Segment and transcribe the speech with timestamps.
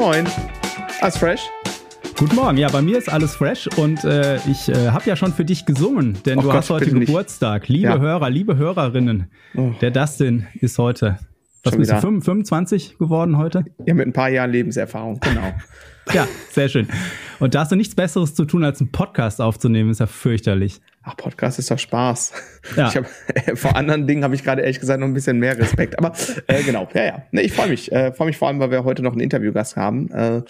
[0.00, 0.26] Moin.
[1.02, 1.42] Alles fresh?
[2.18, 2.56] Guten Morgen.
[2.56, 5.66] Ja, bei mir ist alles fresh und äh, ich äh, habe ja schon für dich
[5.66, 7.68] gesungen, denn oh du Gott, hast heute Geburtstag.
[7.68, 7.98] Liebe ja.
[7.98, 9.72] Hörer, liebe Hörerinnen, oh.
[9.82, 11.18] der Dustin ist heute.
[11.64, 13.66] Was bist du, 25 geworden heute?
[13.84, 15.52] Ja, mit ein paar Jahren Lebenserfahrung, genau.
[16.14, 16.88] ja, sehr schön.
[17.38, 20.80] Und da hast du nichts Besseres zu tun, als einen Podcast aufzunehmen, ist ja fürchterlich.
[21.02, 22.32] Ach, Podcast ist doch Spaß.
[22.76, 22.88] Ja.
[22.88, 25.56] Ich hab, äh, vor anderen Dingen habe ich gerade ehrlich gesagt noch ein bisschen mehr
[25.56, 25.98] Respekt.
[25.98, 26.12] Aber
[26.46, 27.22] äh, genau, ja, ja.
[27.32, 27.90] Nee, ich freue mich.
[27.90, 30.10] Äh, freue mich vor allem, weil wir heute noch einen Interviewgast haben.
[30.10, 30.42] Äh,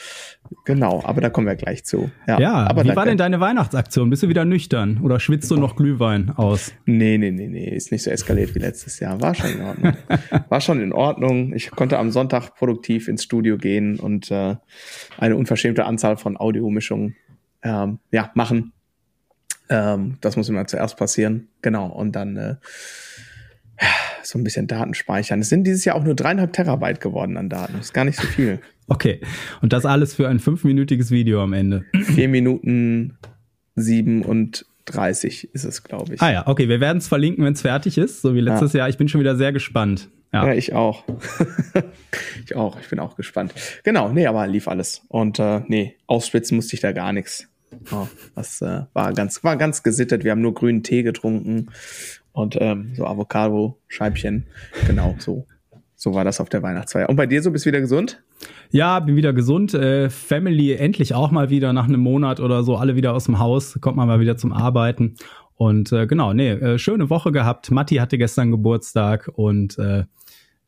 [0.65, 2.11] genau, aber da kommen wir gleich zu.
[2.27, 2.97] Ja, ja aber wie danke.
[2.97, 4.11] war denn deine Weihnachtsaktion?
[4.11, 6.73] Bist du wieder nüchtern oder schwitzt du noch Glühwein aus?
[6.85, 7.69] Nee, nee, nee, nee.
[7.69, 9.21] Ist nicht so eskaliert wie letztes Jahr.
[9.23, 9.97] War schon in Ordnung.
[10.49, 11.55] war schon in Ordnung.
[11.55, 14.57] Ich konnte am Sonntag produktiv ins Studio gehen und äh,
[15.17, 17.15] eine unverschämte Anzahl von Audiomischungen
[17.63, 18.73] ähm, ja, machen
[19.71, 21.49] ähm, das muss immer zuerst passieren.
[21.63, 21.87] Genau.
[21.87, 22.57] Und dann äh,
[24.23, 25.41] so ein bisschen Daten speichern.
[25.41, 27.75] Es sind dieses Jahr auch nur dreieinhalb Terabyte geworden an Daten.
[27.79, 28.61] Das ist gar nicht so viel.
[28.93, 29.21] Okay.
[29.63, 31.85] Und das alles für ein fünfminütiges Video am Ende.
[32.03, 33.17] Vier Minuten
[33.77, 36.21] sieben und 30 ist es, glaube ich.
[36.21, 36.69] Ah ja, okay.
[36.69, 38.79] Wir werden es verlinken, wenn es fertig ist, so wie letztes ja.
[38.79, 38.89] Jahr.
[38.89, 40.09] Ich bin schon wieder sehr gespannt.
[40.33, 41.05] Ja, ja ich auch.
[42.45, 42.81] ich auch.
[42.81, 43.55] Ich bin auch gespannt.
[43.85, 45.03] Genau, nee, aber lief alles.
[45.07, 47.47] Und äh, nee, ausspitzen musste ich da gar nichts.
[47.93, 50.25] Oh, das äh, war ganz, war ganz gesittet.
[50.25, 51.69] Wir haben nur grünen Tee getrunken
[52.33, 54.47] und ähm, so Avocado-Scheibchen.
[54.87, 55.47] Genau, so.
[55.97, 57.11] So war das auf der Weihnachtsfeier.
[57.11, 58.23] Und bei dir so, bist du wieder gesund?
[58.71, 59.75] Ja, bin wieder gesund.
[59.75, 63.39] Äh, Family endlich auch mal wieder nach einem Monat oder so, alle wieder aus dem
[63.39, 65.17] Haus, kommt man mal wieder zum Arbeiten.
[65.57, 67.71] Und äh, genau, nee, äh, schöne Woche gehabt.
[67.71, 70.05] Matti hatte gestern Geburtstag und äh,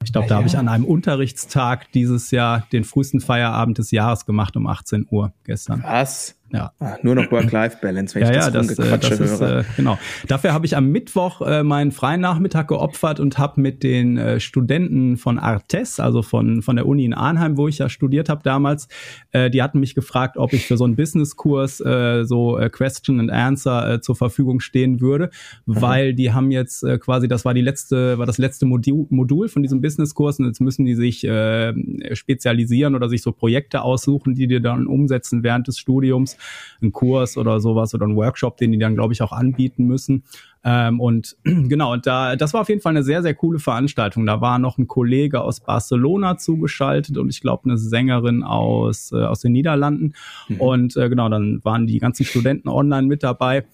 [0.05, 0.39] ich glaube, da ja.
[0.39, 5.07] habe ich an einem Unterrichtstag dieses Jahr den frühesten Feierabend des Jahres gemacht um 18
[5.11, 5.83] Uhr gestern.
[5.83, 6.37] Was?
[6.53, 6.73] Ja.
[6.81, 9.61] Ah, nur noch Work-Life-Balance, wenn ja, ich das, ja, das, äh, das ist, höre.
[9.61, 9.99] Äh, genau.
[10.29, 14.39] Dafür habe ich am Mittwoch äh, meinen freien Nachmittag geopfert und habe mit den äh,
[14.39, 18.43] Studenten von Artes, also von, von der Uni in Arnheim, wo ich ja studiert habe
[18.45, 18.89] damals,
[19.31, 23.19] äh, die hatten mich gefragt, ob ich für so einen Business-Kurs äh, so äh, Question
[23.19, 25.31] and Answer äh, zur Verfügung stehen würde,
[25.65, 25.81] mhm.
[25.81, 29.49] weil die haben jetzt äh, quasi, das war die letzte, war das letzte Modul, Modul
[29.49, 31.73] von diesem Business-Kurs und jetzt müssen die sich äh,
[32.15, 36.37] spezialisieren oder sich so Projekte aussuchen, die die dann umsetzen während des Studiums
[36.81, 40.25] einen Kurs oder sowas oder einen Workshop, den die dann, glaube ich, auch anbieten müssen.
[40.65, 44.27] Ähm, und genau, und da, das war auf jeden Fall eine sehr, sehr coole Veranstaltung.
[44.27, 49.17] Da war noch ein Kollege aus Barcelona zugeschaltet und ich glaube eine Sängerin aus, äh,
[49.17, 50.15] aus den Niederlanden.
[50.49, 50.61] Mhm.
[50.61, 53.65] Und äh, genau, dann waren die ganzen Studenten online mit dabei.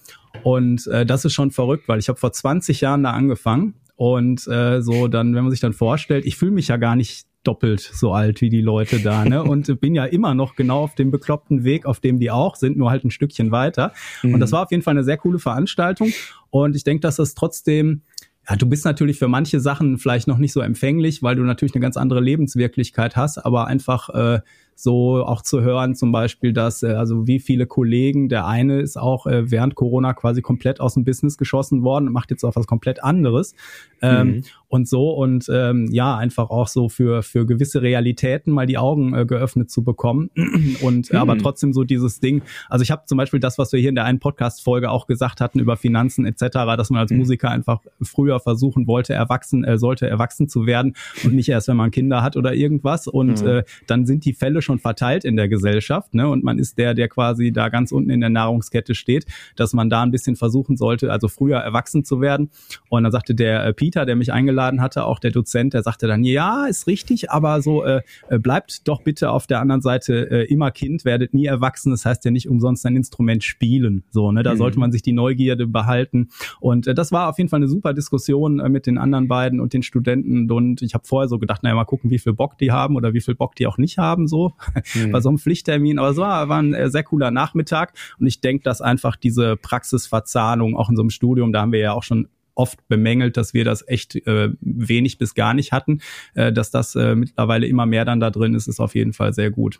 [0.43, 3.75] Und äh, das ist schon verrückt, weil ich habe vor 20 Jahren da angefangen.
[3.95, 7.25] Und äh, so dann, wenn man sich dann vorstellt, ich fühle mich ja gar nicht
[7.43, 9.43] doppelt so alt wie die Leute da, ne?
[9.49, 12.77] Und bin ja immer noch genau auf dem bekloppten Weg, auf dem die auch sind,
[12.77, 13.93] nur halt ein Stückchen weiter.
[14.23, 14.35] Mhm.
[14.35, 16.11] Und das war auf jeden Fall eine sehr coole Veranstaltung.
[16.49, 18.01] Und ich denke, dass das trotzdem
[18.49, 21.75] ja, du bist natürlich für manche Sachen vielleicht noch nicht so empfänglich, weil du natürlich
[21.75, 24.39] eine ganz andere Lebenswirklichkeit hast, aber einfach äh,
[24.81, 28.97] so auch zu hören, zum Beispiel, dass äh, also wie viele Kollegen, der eine ist
[28.97, 32.55] auch äh, während Corona quasi komplett aus dem Business geschossen worden und macht jetzt auch
[32.55, 33.55] was komplett anderes.
[34.01, 34.43] Ähm, mhm.
[34.69, 39.13] Und so und ähm, ja, einfach auch so für, für gewisse Realitäten mal die Augen
[39.15, 40.29] äh, geöffnet zu bekommen.
[40.81, 41.17] und mhm.
[41.17, 42.43] aber trotzdem so dieses Ding.
[42.69, 45.41] Also ich habe zum Beispiel das, was wir hier in der einen Podcast-Folge auch gesagt
[45.41, 46.47] hatten über Finanzen etc.,
[46.77, 47.17] dass man als mhm.
[47.17, 51.77] Musiker einfach früher versuchen wollte, erwachsen, äh, sollte erwachsen zu werden und nicht erst, wenn
[51.77, 53.07] man Kinder hat oder irgendwas.
[53.07, 53.47] Und mhm.
[53.47, 56.29] äh, dann sind die Fälle schon verteilt in der Gesellschaft, ne?
[56.29, 59.25] Und man ist der, der quasi da ganz unten in der Nahrungskette steht,
[59.55, 62.51] dass man da ein bisschen versuchen sollte, also früher erwachsen zu werden.
[62.89, 66.05] Und dann sagte der äh, Peter, der mich eingeladen hatte, auch der Dozent, der sagte
[66.05, 70.29] dann, ja, ist richtig, aber so äh, äh, bleibt doch bitte auf der anderen Seite
[70.29, 71.89] äh, immer Kind, werdet nie erwachsen.
[71.89, 74.03] Das heißt ja nicht umsonst ein Instrument spielen.
[74.11, 74.43] So, ne?
[74.43, 74.57] Da mhm.
[74.57, 76.29] sollte man sich die Neugierde behalten.
[76.59, 79.59] Und äh, das war auf jeden Fall eine super Diskussion äh, mit den anderen beiden
[79.59, 80.51] und den Studenten.
[80.51, 83.13] Und ich habe vorher so gedacht, naja, mal gucken, wie viel Bock die haben oder
[83.13, 84.27] wie viel Bock die auch nicht haben.
[84.27, 84.53] So
[84.93, 85.11] mhm.
[85.11, 85.99] bei so einem Pflichttermin.
[85.99, 89.57] Aber es war, war ein äh, sehr cooler Nachmittag und ich denke, dass einfach diese
[89.57, 92.27] Praxisverzahnung auch in so einem Studium, da haben wir ja auch schon
[92.59, 96.01] oft bemängelt, dass wir das echt äh, wenig bis gar nicht hatten.
[96.35, 99.33] Äh, dass das äh, mittlerweile immer mehr dann da drin ist, ist auf jeden Fall
[99.33, 99.79] sehr gut.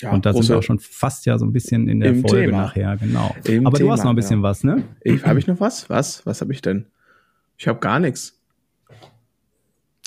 [0.00, 2.46] Ja, und da sind wir auch schon fast ja so ein bisschen in der Folge
[2.46, 2.62] Thema.
[2.62, 3.34] nachher, genau.
[3.44, 4.42] Im Aber Thema, du hast noch ein bisschen ja.
[4.42, 4.84] was, ne?
[5.24, 5.88] Habe ich noch was?
[5.90, 6.24] Was?
[6.26, 6.86] Was habe ich denn?
[7.56, 8.38] Ich habe gar nichts.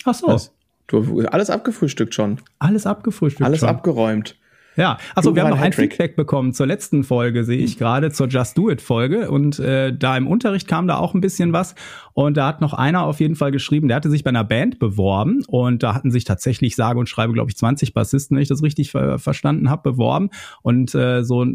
[0.06, 0.28] Ach so.
[0.28, 0.54] Was?
[0.92, 2.38] Du alles abgefrühstückt schon.
[2.60, 3.70] Alles abgefrühstückt Alles schon.
[3.70, 4.36] abgeräumt.
[4.78, 8.28] Ja, also wir haben noch ein Feedback bekommen zur letzten Folge, sehe ich gerade, zur
[8.28, 9.30] Just Do It Folge.
[9.30, 11.76] Und äh, da im Unterricht kam da auch ein bisschen was.
[12.14, 14.80] Und da hat noch einer auf jeden Fall geschrieben, der hatte sich bei einer Band
[14.80, 18.50] beworben und da hatten sich tatsächlich sage und schreibe, glaube ich, 20 Bassisten, wenn ich
[18.50, 20.30] das richtig ver verstanden habe, beworben.
[20.62, 21.46] Und äh, so,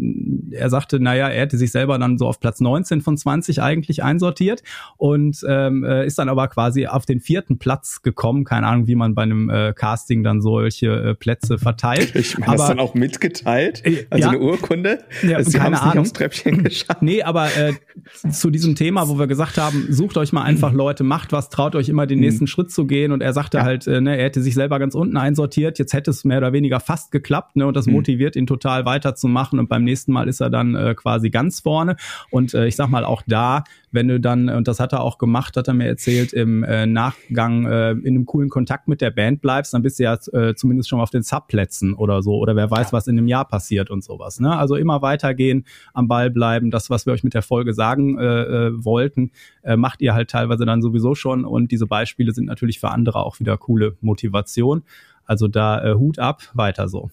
[0.50, 4.02] er sagte, naja, er hätte sich selber dann so auf Platz 19 von 20 eigentlich
[4.02, 4.62] einsortiert
[4.96, 8.44] und ähm, äh, ist dann aber quasi auf den vierten Platz gekommen.
[8.44, 12.14] Keine Ahnung, wie man bei einem äh, Casting dann solche äh, Plätze verteilt.
[12.14, 13.84] Ich meine, das dann auch mitgeteilt?
[13.84, 14.98] Äh, also ja, eine Urkunde?
[15.22, 15.94] Ja, also, Sie keine Ahnung.
[15.94, 17.02] Nicht aufs Treppchen geschafft.
[17.02, 17.74] Nee, aber äh,
[18.30, 21.74] zu diesem Thema, wo wir gesagt haben, sucht euch mal einfach Leute, macht was, traut
[21.74, 22.24] euch immer den mhm.
[22.24, 23.12] nächsten Schritt zu gehen.
[23.12, 23.64] Und er sagte ja.
[23.64, 26.52] halt, äh, ne, er hätte sich selber ganz unten einsortiert, jetzt hätte es mehr oder
[26.52, 27.66] weniger fast geklappt, ne?
[27.66, 27.94] Und das mhm.
[27.94, 29.58] motiviert ihn total weiterzumachen.
[29.58, 31.96] Und beim nächsten Mal ist er dann äh, quasi ganz vorne.
[32.30, 33.64] Und äh, ich sag mal, auch da
[33.96, 36.86] wenn du dann, und das hat er auch gemacht, hat er mir erzählt, im äh,
[36.86, 40.54] Nachgang äh, in einem coolen Kontakt mit der Band bleibst, dann bist du ja äh,
[40.54, 42.36] zumindest schon auf den Subplätzen oder so.
[42.36, 44.38] Oder wer weiß, was in einem Jahr passiert und sowas.
[44.38, 44.56] Ne?
[44.56, 45.64] Also immer weitergehen,
[45.94, 46.70] am Ball bleiben.
[46.70, 49.32] Das, was wir euch mit der Folge sagen äh, äh, wollten,
[49.62, 51.44] äh, macht ihr halt teilweise dann sowieso schon.
[51.44, 54.82] Und diese Beispiele sind natürlich für andere auch wieder coole Motivation.
[55.24, 57.10] Also da äh, Hut ab, weiter so.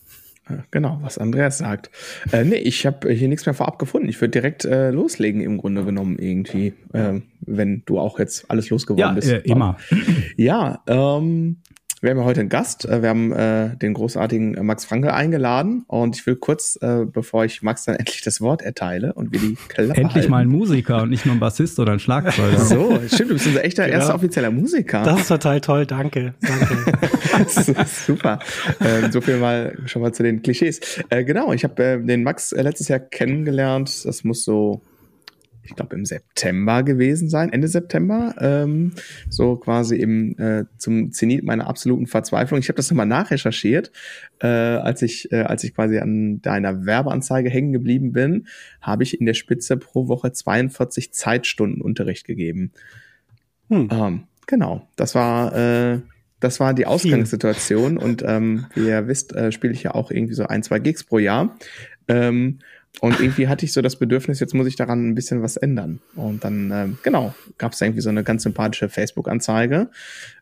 [0.71, 1.89] Genau, was Andreas sagt.
[2.33, 4.09] Äh, nee, ich habe hier nichts mehr vorab gefunden.
[4.09, 8.69] Ich würde direkt äh, loslegen im Grunde genommen irgendwie, äh, wenn du auch jetzt alles
[8.69, 9.31] losgeworden ja, bist.
[9.31, 9.77] Äh, immer.
[10.35, 11.57] Ja, ähm,
[12.03, 12.85] wir haben ja heute einen Gast.
[12.85, 17.05] Äh, wir haben äh, den großartigen äh, Max Frankel eingeladen und ich will kurz, äh,
[17.05, 20.31] bevor ich Max dann endlich das Wort erteile und wir die Klappe Endlich halten.
[20.31, 22.59] mal ein Musiker und nicht nur ein Bassist oder ein Schlagzeuger.
[22.59, 23.97] so, stimmt, du bist unser echter genau.
[23.97, 25.03] erster offizieller Musiker.
[25.03, 26.33] Das ist total toll, danke.
[26.41, 27.47] danke.
[27.88, 28.39] Super.
[28.81, 30.81] Ähm, so viel mal schon mal zu den Klischees.
[31.09, 34.06] Äh, genau, ich habe äh, den Max äh, letztes Jahr kennengelernt.
[34.06, 34.81] Das muss so
[35.63, 38.92] ich glaube, im September gewesen sein, Ende September, ähm,
[39.30, 42.60] so quasi im äh, zum Zenit meiner absoluten Verzweiflung.
[42.60, 43.92] Ich habe das nochmal nachrecherchiert,
[44.42, 48.48] äh, als ich äh, als ich quasi an deiner Werbeanzeige hängen geblieben bin,
[48.81, 52.71] habe ich in der Spitze pro Woche 42 Zeitstunden Unterricht gegeben.
[53.69, 53.88] Hm.
[53.92, 56.00] Ähm, genau, das war äh,
[56.44, 60.33] das war die Ausgangssituation und ähm, wie ihr wisst, äh, spiele ich ja auch irgendwie
[60.33, 61.57] so ein, zwei Gigs pro Jahr.
[62.09, 62.59] Ähm,
[63.01, 66.00] und irgendwie hatte ich so das Bedürfnis, jetzt muss ich daran ein bisschen was ändern.
[66.16, 69.90] Und dann, ähm, genau, gab es irgendwie so eine ganz sympathische Facebook-Anzeige.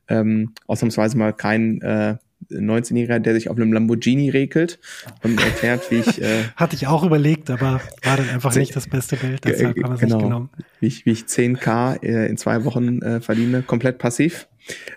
[0.08, 2.18] Ähm, ausnahmsweise mal kein äh,
[2.52, 4.80] 19-Jähriger, der sich auf einem Lamborghini regelt
[5.24, 6.22] und erklärt, wie ich.
[6.22, 9.90] Äh, Hatte ich auch überlegt, aber war dann einfach nicht das beste Bild, deshalb haben
[9.90, 10.50] wir es genau, nicht genommen.
[10.80, 14.48] Wie ich, wie ich 10k äh, in zwei Wochen äh, verdiene, komplett passiv.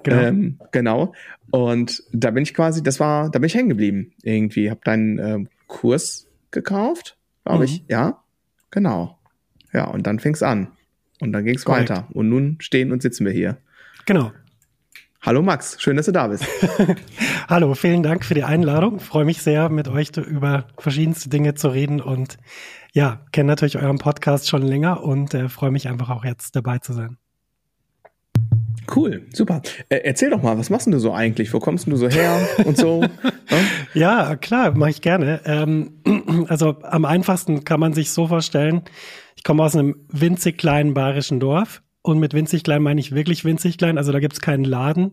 [0.03, 0.21] Genau.
[0.21, 1.15] Ähm, genau.
[1.51, 4.13] Und da bin ich quasi, das war, da bin ich hängen geblieben.
[4.23, 7.65] Irgendwie, habe deinen äh, Kurs gekauft glaube mhm.
[7.65, 7.85] ich.
[7.89, 8.23] Ja,
[8.71, 9.19] genau.
[9.73, 10.69] Ja, und dann fing's an.
[11.21, 11.91] Und dann ging's Correct.
[11.91, 12.09] weiter.
[12.13, 13.59] Und nun stehen und sitzen wir hier.
[14.07, 14.33] Genau.
[15.23, 16.45] Hallo Max, schön, dass du da bist.
[17.49, 19.01] Hallo, vielen Dank für die Einladung.
[19.01, 22.37] Freue mich sehr, mit euch über verschiedenste Dinge zu reden und
[22.93, 26.79] ja, kenne natürlich euren Podcast schon länger und äh, freue mich einfach auch jetzt dabei
[26.79, 27.17] zu sein.
[28.95, 29.63] Cool, super.
[29.89, 31.55] Äh, erzähl doch mal, was machst du so eigentlich?
[31.55, 33.03] Wo kommst du so her und so?
[33.95, 35.41] ja, klar, mache ich gerne.
[35.45, 36.03] Ähm,
[36.49, 38.83] also am einfachsten kann man sich so vorstellen,
[39.37, 43.47] ich komme aus einem winzig kleinen bayerischen Dorf und mit winzig klein meine ich wirklich
[43.47, 43.97] winzig klein.
[43.97, 45.13] Also da gibt's keinen Laden,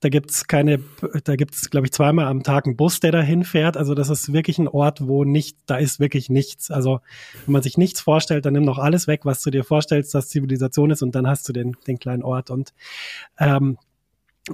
[0.00, 0.80] da gibt's keine,
[1.24, 3.78] da gibt's glaube ich zweimal am Tag einen Bus, der da hinfährt.
[3.78, 6.70] Also das ist wirklich ein Ort, wo nicht, da ist wirklich nichts.
[6.70, 7.00] Also
[7.46, 10.28] wenn man sich nichts vorstellt, dann nimm noch alles weg, was du dir vorstellst, dass
[10.28, 12.50] Zivilisation ist und dann hast du den, den kleinen Ort.
[12.50, 12.74] Und
[13.38, 13.78] ähm,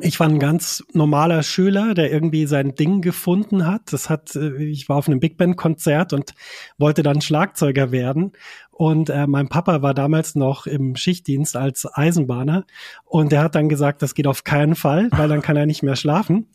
[0.00, 3.92] ich war ein ganz normaler Schüler, der irgendwie sein Ding gefunden hat.
[3.92, 6.34] Das hat, äh, ich war auf einem Big Band Konzert und
[6.78, 8.32] wollte dann Schlagzeuger werden.
[8.70, 12.64] Und äh, mein Papa war damals noch im Schichtdienst als Eisenbahner
[13.04, 15.82] und der hat dann gesagt, das geht auf keinen Fall, weil dann kann er nicht
[15.82, 16.46] mehr schlafen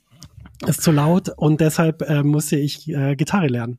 [0.65, 3.77] ist zu laut und deshalb äh, musste ich äh, Gitarre lernen.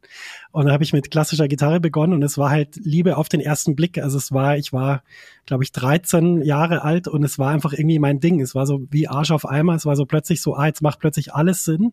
[0.53, 3.41] Und da habe ich mit klassischer Gitarre begonnen und es war halt Liebe auf den
[3.41, 3.99] ersten Blick.
[3.99, 5.03] Also es war, ich war,
[5.45, 8.41] glaube ich, 13 Jahre alt und es war einfach irgendwie mein Ding.
[8.41, 9.75] Es war so wie Arsch auf Eimer.
[9.75, 11.93] Es war so plötzlich so, ah, jetzt macht plötzlich alles Sinn.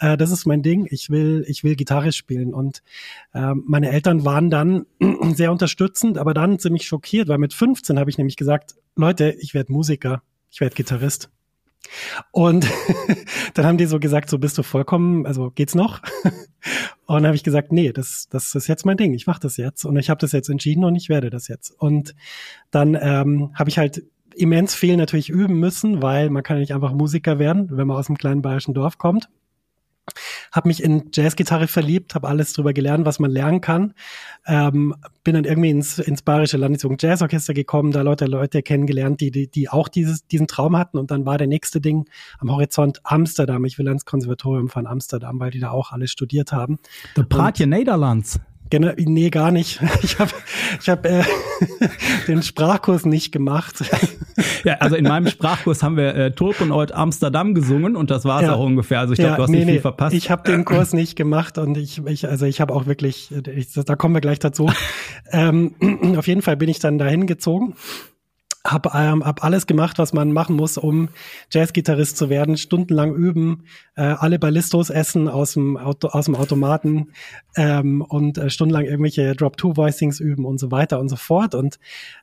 [0.00, 0.88] Äh, das ist mein Ding.
[0.90, 2.52] Ich will, ich will Gitarre spielen.
[2.52, 2.82] Und
[3.32, 4.86] äh, meine Eltern waren dann
[5.34, 9.54] sehr unterstützend, aber dann ziemlich schockiert, weil mit 15 habe ich nämlich gesagt, Leute, ich
[9.54, 11.30] werde Musiker, ich werde Gitarrist.
[12.30, 12.66] Und
[13.54, 16.00] dann haben die so gesagt, so bist du vollkommen, also geht's noch?
[17.06, 19.56] Und dann habe ich gesagt, nee, das, das ist jetzt mein Ding, ich mache das
[19.56, 21.70] jetzt und ich habe das jetzt entschieden und ich werde das jetzt.
[21.70, 22.16] Und
[22.72, 24.02] dann ähm, habe ich halt
[24.34, 27.96] immens viel natürlich üben müssen, weil man kann ja nicht einfach Musiker werden, wenn man
[27.96, 29.28] aus einem kleinen bayerischen Dorf kommt.
[30.52, 33.94] Habe mich in Jazzgitarre verliebt, habe alles drüber gelernt, was man lernen kann.
[34.46, 34.94] Ähm,
[35.24, 39.48] bin dann irgendwie ins, ins Bayerische Landesjugend Jazzorchester gekommen, da Leute, Leute kennengelernt, die, die,
[39.48, 40.98] die auch dieses, diesen Traum hatten.
[40.98, 42.08] Und dann war der nächste Ding
[42.38, 43.64] am Horizont Amsterdam.
[43.64, 46.78] Ich will ans Konservatorium von Amsterdam, weil die da auch alle studiert haben.
[47.16, 48.40] Der Praatje Nederlands.
[48.70, 49.80] Genau, nee, gar nicht.
[50.02, 50.30] Ich habe
[50.80, 51.22] ich hab, äh,
[52.28, 53.84] den Sprachkurs nicht gemacht.
[54.64, 58.48] Ja, also in meinem Sprachkurs haben wir äh, Tulpenort Amsterdam gesungen und das war es
[58.48, 58.54] ja.
[58.54, 59.00] auch ungefähr.
[59.00, 60.14] Also ich glaube, ja, du hast nee, nicht viel verpasst.
[60.14, 63.72] Ich habe den Kurs nicht gemacht und ich, ich also ich habe auch wirklich, ich,
[63.72, 64.70] da kommen wir gleich dazu.
[65.30, 65.74] ähm,
[66.18, 67.76] auf jeden Fall bin ich dann dahin gezogen
[68.66, 71.08] hab, ähm, hab alles gemacht, was man machen muss, um
[71.50, 72.56] Jazzgitarrist zu werden.
[72.56, 77.12] Stundenlang üben, äh, alle Ballistos essen aus dem, Auto, aus dem Automaten
[77.56, 81.54] ähm, und äh, stundenlang irgendwelche Drop-Two-Voicings üben und so weiter und so fort.
[81.54, 81.78] Und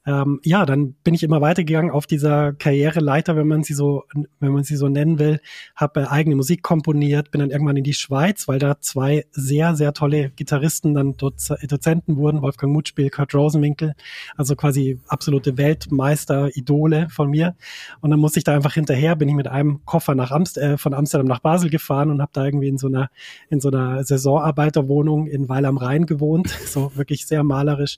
[0.05, 4.03] ähm, ja, dann bin ich immer weitergegangen auf dieser Karriereleiter, wenn man sie so,
[4.39, 5.39] wenn man sie so nennen will.
[5.75, 9.75] Habe äh, eigene Musik komponiert, bin dann irgendwann in die Schweiz, weil da zwei sehr,
[9.75, 13.93] sehr tolle Gitarristen dann Doz Dozenten wurden, Wolfgang Mutspiel, Kurt Rosenwinkel,
[14.35, 17.56] also quasi absolute Weltmeister Idole von mir.
[18.02, 20.78] Und dann musste ich da einfach hinterher, bin ich mit einem Koffer nach Amst äh,
[20.78, 23.10] von Amsterdam nach Basel gefahren und habe da irgendwie in so einer
[23.50, 27.98] in so einer Saisonarbeiterwohnung in Weil am Rhein gewohnt, so wirklich sehr malerisch.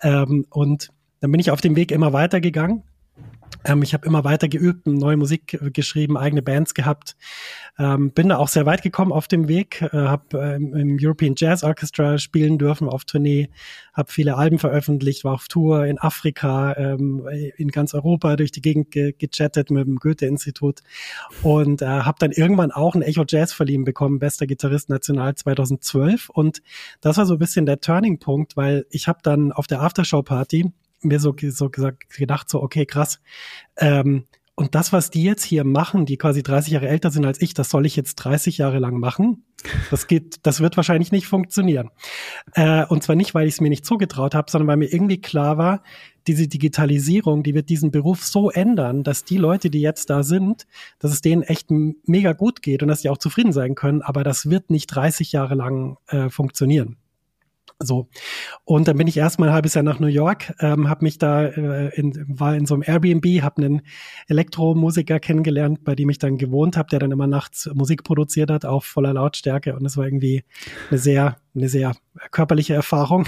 [0.00, 2.82] Ähm, und dann bin ich auf dem Weg immer weitergegangen
[3.64, 7.16] ähm, ich habe immer weiter geübt, neue Musik geschrieben, eigene Bands gehabt.
[7.78, 9.82] Ähm, bin da auch sehr weit gekommen auf dem Weg.
[9.82, 13.50] Äh, habe ähm, im European Jazz Orchestra spielen dürfen auf Tournee,
[13.92, 18.60] habe viele Alben veröffentlicht, war auf Tour in Afrika, ähm, in ganz Europa durch die
[18.60, 20.80] Gegend ge gechattet mit dem Goethe-Institut
[21.42, 26.28] und äh, habe dann irgendwann auch ein Echo Jazz verliehen bekommen, bester Gitarrist national 2012.
[26.28, 26.62] Und
[27.00, 31.20] das war so ein bisschen der Turning-Punkt, weil ich habe dann auf der Aftershow-Party mir
[31.20, 33.20] so, so gesagt, gedacht, so, okay, krass.
[33.76, 37.40] Ähm, und das, was die jetzt hier machen, die quasi 30 Jahre älter sind als
[37.40, 39.44] ich, das soll ich jetzt 30 Jahre lang machen.
[39.90, 41.90] Das geht, das wird wahrscheinlich nicht funktionieren.
[42.52, 45.20] Äh, und zwar nicht, weil ich es mir nicht zugetraut habe, sondern weil mir irgendwie
[45.20, 45.82] klar war,
[46.26, 50.66] diese Digitalisierung, die wird diesen Beruf so ändern, dass die Leute, die jetzt da sind,
[50.98, 54.02] dass es denen echt mega gut geht und dass sie auch zufrieden sein können.
[54.02, 56.98] Aber das wird nicht 30 Jahre lang äh, funktionieren.
[57.84, 58.08] So.
[58.64, 61.44] Und dann bin ich erstmal ein halbes Jahr nach New York, ähm, habe mich da
[61.44, 63.82] äh, in, war in so einem Airbnb, habe einen
[64.28, 68.64] Elektromusiker kennengelernt, bei dem ich dann gewohnt habe, der dann immer nachts Musik produziert hat,
[68.64, 69.74] auf voller Lautstärke.
[69.74, 70.44] Und es war irgendwie
[70.90, 71.92] eine sehr eine sehr
[72.30, 73.26] körperliche Erfahrung.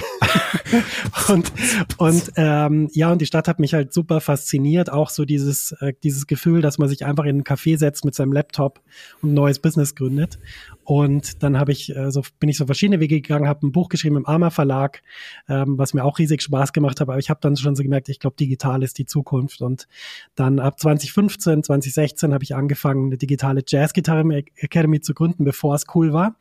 [1.28, 1.52] und
[1.98, 4.90] und ähm, ja, und die Stadt hat mich halt super fasziniert.
[4.90, 8.14] Auch so dieses, äh, dieses Gefühl, dass man sich einfach in einen Café setzt mit
[8.14, 8.80] seinem Laptop
[9.22, 10.38] und ein neues Business gründet.
[10.84, 13.88] Und dann habe ich, äh, so bin ich so verschiedene Wege gegangen, habe ein Buch
[13.88, 15.02] geschrieben im Arma Verlag,
[15.48, 17.08] ähm, was mir auch riesig Spaß gemacht hat.
[17.08, 19.62] Aber ich habe dann schon so gemerkt, ich glaube, digital ist die Zukunft.
[19.62, 19.86] Und
[20.34, 24.24] dann ab 2015, 2016 habe ich angefangen, eine digitale Jazz-Gitarre
[24.56, 26.36] Academy zu gründen, bevor es cool war.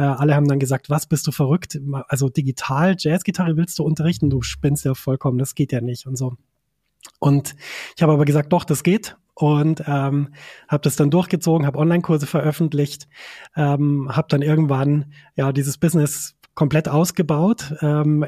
[0.00, 1.78] Äh, alle haben dann gesagt, was bist du verrückt?
[2.08, 4.30] Also digital Jazzgitarre willst du unterrichten?
[4.30, 6.36] Du spinnst ja vollkommen, das geht ja nicht und so.
[7.18, 7.54] Und
[7.94, 10.30] ich habe aber gesagt, doch, das geht und ähm,
[10.68, 13.08] habe das dann durchgezogen, habe Online-Kurse veröffentlicht,
[13.56, 17.72] ähm, habe dann irgendwann ja dieses Business komplett ausgebaut.
[17.80, 18.22] Ähm,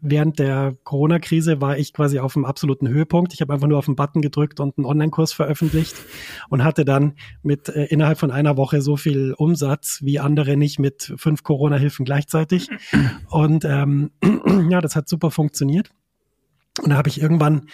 [0.00, 3.34] während der Corona-Krise war ich quasi auf dem absoluten Höhepunkt.
[3.34, 5.96] Ich habe einfach nur auf den Button gedrückt und einen Online-Kurs veröffentlicht
[6.50, 10.78] und hatte dann mit äh, innerhalb von einer Woche so viel Umsatz wie andere nicht
[10.78, 12.68] mit fünf Corona-Hilfen gleichzeitig.
[13.28, 14.12] Und ähm,
[14.70, 15.90] ja, das hat super funktioniert.
[16.80, 17.66] Und da habe ich irgendwann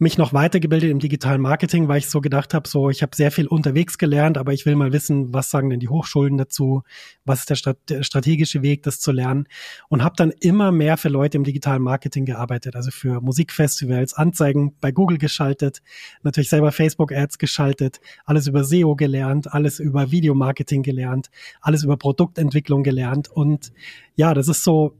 [0.00, 3.30] mich noch weitergebildet im digitalen Marketing, weil ich so gedacht habe, so ich habe sehr
[3.30, 6.82] viel unterwegs gelernt, aber ich will mal wissen, was sagen denn die Hochschulen dazu,
[7.26, 9.46] was ist der, Strat der strategische Weg, das zu lernen?
[9.88, 14.74] Und habe dann immer mehr für Leute im digitalen Marketing gearbeitet, also für Musikfestivals, Anzeigen
[14.80, 15.82] bei Google geschaltet,
[16.22, 21.30] natürlich selber Facebook Ads geschaltet, alles über SEO gelernt, alles über Videomarketing gelernt,
[21.60, 23.28] alles über Produktentwicklung gelernt.
[23.28, 23.70] Und
[24.16, 24.96] ja, das ist so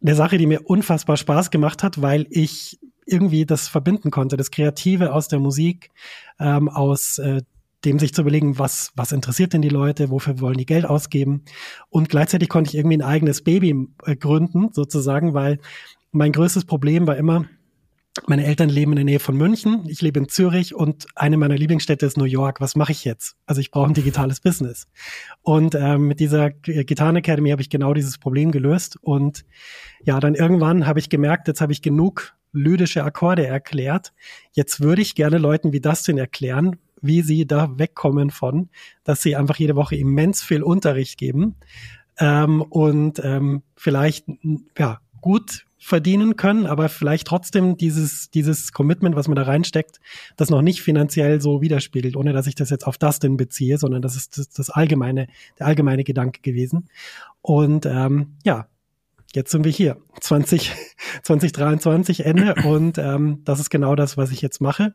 [0.00, 4.50] eine Sache, die mir unfassbar Spaß gemacht hat, weil ich irgendwie das verbinden konnte, das
[4.50, 5.90] Kreative aus der Musik,
[6.38, 7.42] ähm, aus äh,
[7.84, 11.42] dem sich zu überlegen, was, was interessiert denn die Leute, wofür wollen die Geld ausgeben.
[11.90, 15.58] Und gleichzeitig konnte ich irgendwie ein eigenes Baby äh, gründen, sozusagen, weil
[16.12, 17.46] mein größtes Problem war immer,
[18.26, 21.56] meine Eltern leben in der Nähe von München, ich lebe in Zürich und eine meiner
[21.56, 22.60] Lieblingsstädte ist New York.
[22.60, 23.36] Was mache ich jetzt?
[23.46, 24.86] Also ich brauche ein digitales Business.
[25.40, 28.98] Und ähm, mit dieser Gitarren Academy habe ich genau dieses Problem gelöst.
[29.00, 29.46] Und
[30.04, 34.12] ja, dann irgendwann habe ich gemerkt, jetzt habe ich genug lydische Akkorde erklärt.
[34.52, 38.68] Jetzt würde ich gerne Leuten wie Dustin erklären, wie sie da wegkommen von,
[39.04, 41.56] dass sie einfach jede Woche immens viel Unterricht geben
[42.18, 44.26] ähm, und ähm, vielleicht
[44.78, 49.98] ja gut verdienen können, aber vielleicht trotzdem dieses, dieses Commitment, was man da reinsteckt,
[50.36, 53.78] das noch nicht finanziell so widerspiegelt, ohne dass ich das jetzt auf das denn beziehe,
[53.78, 55.26] sondern das ist das, das allgemeine,
[55.58, 56.88] der allgemeine Gedanke gewesen.
[57.40, 58.68] Und ähm, ja,
[59.34, 60.70] jetzt sind wir hier, 20,
[61.24, 64.94] 2023 Ende und ähm, das ist genau das, was ich jetzt mache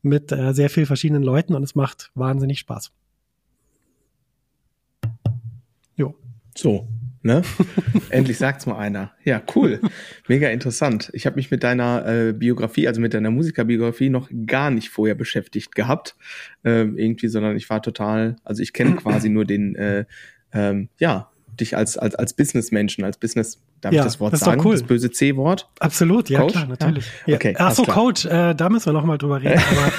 [0.00, 2.92] mit äh, sehr viel verschiedenen Leuten und es macht wahnsinnig Spaß.
[5.96, 6.14] Jo.
[6.56, 6.86] So,
[7.22, 7.42] Ne?
[8.10, 9.12] Endlich sagt's mal einer.
[9.24, 9.80] Ja, cool.
[10.26, 11.10] Mega interessant.
[11.12, 15.14] Ich habe mich mit deiner äh, Biografie, also mit deiner Musikerbiografie noch gar nicht vorher
[15.14, 16.16] beschäftigt gehabt.
[16.64, 20.06] Ähm, irgendwie, sondern ich war total, also ich kenne quasi nur den, äh,
[20.52, 24.40] ähm, ja, dich als, als, als Businessmenschen, als Business, darf ja, ich das Wort das
[24.40, 24.62] sagen?
[24.64, 24.74] Cool.
[24.74, 25.68] Das böse C-Wort?
[25.78, 26.52] Absolut, ja Coach?
[26.52, 27.06] klar, natürlich.
[27.26, 27.36] Ja.
[27.36, 29.58] Okay, Ach so, Coach, äh, da müssen wir nochmal drüber reden.
[29.58, 29.92] Aber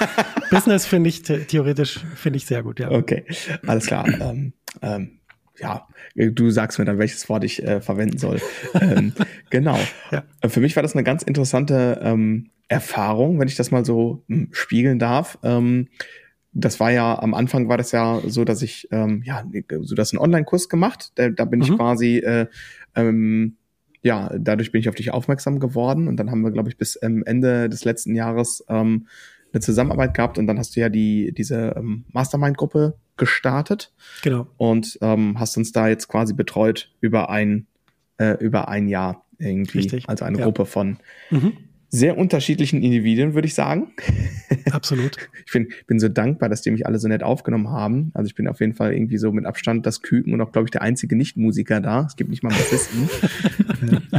[0.50, 2.90] Business finde ich theoretisch, finde ich sehr gut, ja.
[2.92, 3.26] Okay,
[3.68, 4.08] alles klar.
[4.08, 5.20] ähm, ähm,
[5.62, 8.42] ja, du sagst mir dann, welches Wort ich äh, verwenden soll.
[8.82, 9.14] ähm,
[9.50, 9.78] genau.
[10.12, 10.24] Ja.
[10.42, 14.24] Äh, für mich war das eine ganz interessante ähm, Erfahrung, wenn ich das mal so
[14.28, 15.38] hm, spiegeln darf.
[15.44, 15.90] Ähm,
[16.54, 19.44] das war ja, am Anfang war das ja so, dass ich, ähm, ja,
[19.82, 21.12] so das einen Online-Kurs gemacht.
[21.16, 21.66] Da, da bin mhm.
[21.66, 22.48] ich quasi, äh,
[22.96, 23.58] ähm,
[24.02, 27.00] ja, dadurch bin ich auf dich aufmerksam geworden und dann haben wir, glaube ich, bis
[27.02, 29.08] ähm, Ende des letzten Jahres ähm,
[29.54, 33.94] eine Zusammenarbeit gehabt und dann hast du ja die diese ähm, Mastermind-Gruppe gestartet.
[34.24, 34.48] Genau.
[34.58, 37.68] Und ähm, hast uns da jetzt quasi betreut über ein
[38.18, 39.80] äh, über ein Jahr irgendwie.
[39.80, 40.10] Richtig.
[40.10, 40.46] Also eine ja.
[40.46, 40.98] Gruppe von
[41.30, 41.58] mhm
[41.94, 43.92] sehr unterschiedlichen Individuen, würde ich sagen.
[44.72, 45.18] Absolut.
[45.46, 48.12] ich bin, bin so dankbar, dass die mich alle so nett aufgenommen haben.
[48.14, 50.68] Also ich bin auf jeden Fall irgendwie so mit Abstand das Küken und auch, glaube
[50.68, 52.06] ich, der einzige Nicht-Musiker da.
[52.08, 53.10] Es gibt nicht mal Bassisten.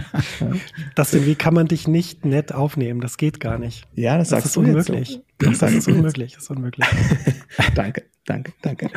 [0.95, 3.01] das denn, wie kann man dich nicht nett aufnehmen?
[3.01, 3.89] Das geht gar nicht.
[3.95, 5.09] Ja, das, das ist unmöglich.
[5.09, 5.25] So.
[5.39, 6.35] Das, das ist unmöglich.
[6.35, 6.87] Das ist unmöglich.
[7.75, 8.91] danke, danke, danke.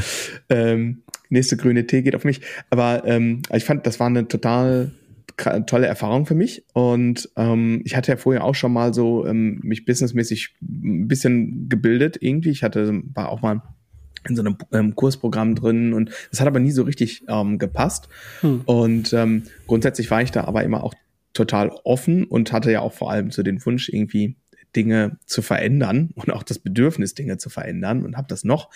[0.49, 2.41] Ähm, nächste grüne Tee geht auf mich.
[2.69, 4.91] Aber ähm, ich fand, das war eine total
[5.37, 6.65] tolle Erfahrung für mich.
[6.73, 11.69] Und ähm, ich hatte ja vorher auch schon mal so ähm, mich businessmäßig ein bisschen
[11.69, 12.49] gebildet irgendwie.
[12.49, 13.61] Ich hatte, war auch mal
[14.27, 18.09] in so einem ähm, Kursprogramm drin und das hat aber nie so richtig ähm, gepasst.
[18.41, 18.61] Hm.
[18.65, 20.93] Und ähm, grundsätzlich war ich da aber immer auch
[21.33, 24.35] total offen und hatte ja auch vor allem so den Wunsch, irgendwie
[24.75, 28.69] Dinge zu verändern und auch das Bedürfnis, Dinge zu verändern und habe das noch.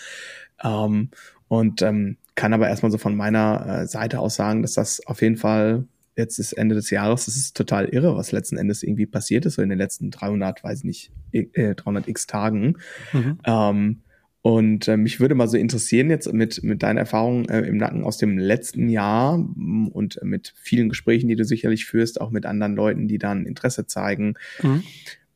[0.62, 1.10] Ähm,
[1.48, 5.20] und ähm, kann aber erstmal so von meiner äh, Seite aus sagen, dass das auf
[5.20, 5.84] jeden Fall
[6.20, 9.54] jetzt ist Ende des Jahres, das ist total irre, was letzten Endes irgendwie passiert ist,
[9.54, 12.76] so in den letzten 300, weiß nicht, äh, 300 x Tagen.
[13.12, 13.38] Mhm.
[13.44, 14.00] Ähm,
[14.42, 18.04] und äh, mich würde mal so interessieren jetzt mit, mit deinen Erfahrungen äh, im Nacken
[18.04, 22.74] aus dem letzten Jahr und mit vielen Gesprächen, die du sicherlich führst, auch mit anderen
[22.74, 24.82] Leuten, die dann Interesse zeigen mhm.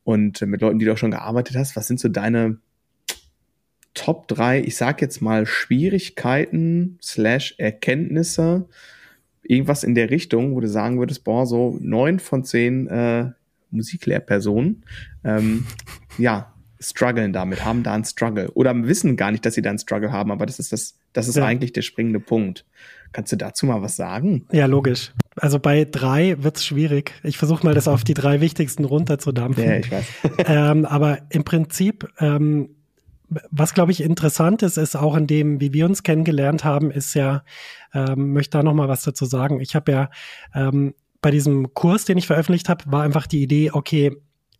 [0.03, 1.75] und äh, mit Leuten, die du auch schon gearbeitet hast.
[1.75, 2.57] Was sind so deine
[3.93, 8.67] Top drei, ich sag jetzt mal Schwierigkeiten slash Erkenntnisse,
[9.49, 13.31] irgendwas in der Richtung, wo du sagen würdest, boah, so neun von zehn äh,
[13.71, 14.83] Musiklehrpersonen,
[15.23, 15.65] ähm,
[16.17, 19.79] ja, strugglen damit, haben da einen Struggle oder wissen gar nicht, dass sie da einen
[19.79, 21.45] Struggle haben, aber das ist das, das ist ja.
[21.45, 22.65] eigentlich der springende Punkt.
[23.11, 24.45] Kannst du dazu mal was sagen?
[24.51, 25.13] Ja, logisch.
[25.37, 27.13] Also bei drei wird's schwierig.
[27.23, 29.63] Ich versuche mal, das auf die drei wichtigsten runterzudampfen.
[29.63, 30.05] Ja, ich weiß.
[30.45, 32.69] ähm, aber im Prinzip ähm,
[33.29, 37.13] was, glaube ich, interessant ist, ist auch in dem, wie wir uns kennengelernt haben, ist
[37.13, 37.43] ja,
[37.93, 39.59] ähm, möchte da noch mal was dazu sagen.
[39.59, 40.09] Ich habe ja
[40.53, 44.15] ähm, bei diesem Kurs, den ich veröffentlicht habe, war einfach die Idee, okay,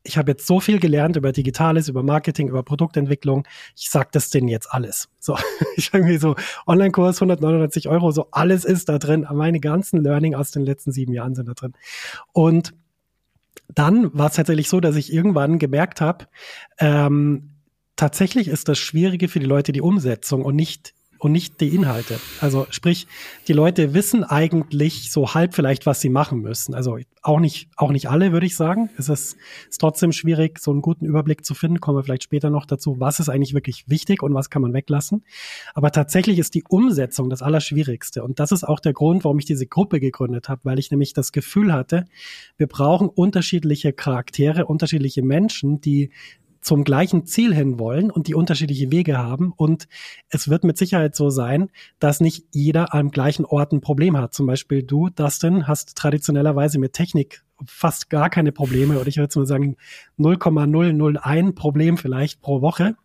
[0.05, 3.47] ich habe jetzt so viel gelernt über Digitales, über Marketing, über Produktentwicklung.
[3.75, 5.09] Ich sag das denn jetzt alles.
[5.19, 5.35] So,
[5.75, 6.35] ich irgendwie so
[6.67, 9.27] Online-Kurs 199 Euro, so alles ist da drin.
[9.33, 11.73] Meine ganzen Learning aus den letzten sieben Jahren sind da drin.
[12.33, 12.73] Und
[13.73, 16.25] dann war es tatsächlich so, dass ich irgendwann gemerkt habe,
[16.77, 17.54] ähm,
[17.95, 20.93] tatsächlich ist das Schwierige für die Leute die Umsetzung und nicht
[21.25, 22.19] und nicht die Inhalte.
[22.41, 23.07] Also sprich,
[23.47, 26.75] die Leute wissen eigentlich so halb vielleicht, was sie machen müssen.
[26.75, 28.89] Also auch nicht, auch nicht alle, würde ich sagen.
[28.97, 29.35] Es ist,
[29.69, 31.79] ist trotzdem schwierig, so einen guten Überblick zu finden.
[31.79, 34.73] Kommen wir vielleicht später noch dazu, was ist eigentlich wirklich wichtig und was kann man
[34.73, 35.23] weglassen.
[35.73, 38.23] Aber tatsächlich ist die Umsetzung das Allerschwierigste.
[38.23, 41.13] Und das ist auch der Grund, warum ich diese Gruppe gegründet habe, weil ich nämlich
[41.13, 42.05] das Gefühl hatte,
[42.57, 46.11] wir brauchen unterschiedliche Charaktere, unterschiedliche Menschen, die
[46.65, 49.53] zum gleichen Ziel hin wollen und die unterschiedliche Wege haben.
[49.55, 49.87] Und
[50.29, 54.33] es wird mit Sicherheit so sein, dass nicht jeder am gleichen Ort ein Problem hat.
[54.33, 59.37] Zum Beispiel du, Dustin, hast traditionellerweise mit Technik fast gar keine Probleme oder ich würde
[59.39, 59.77] mal sagen
[60.17, 62.95] 0,001 Problem vielleicht pro Woche.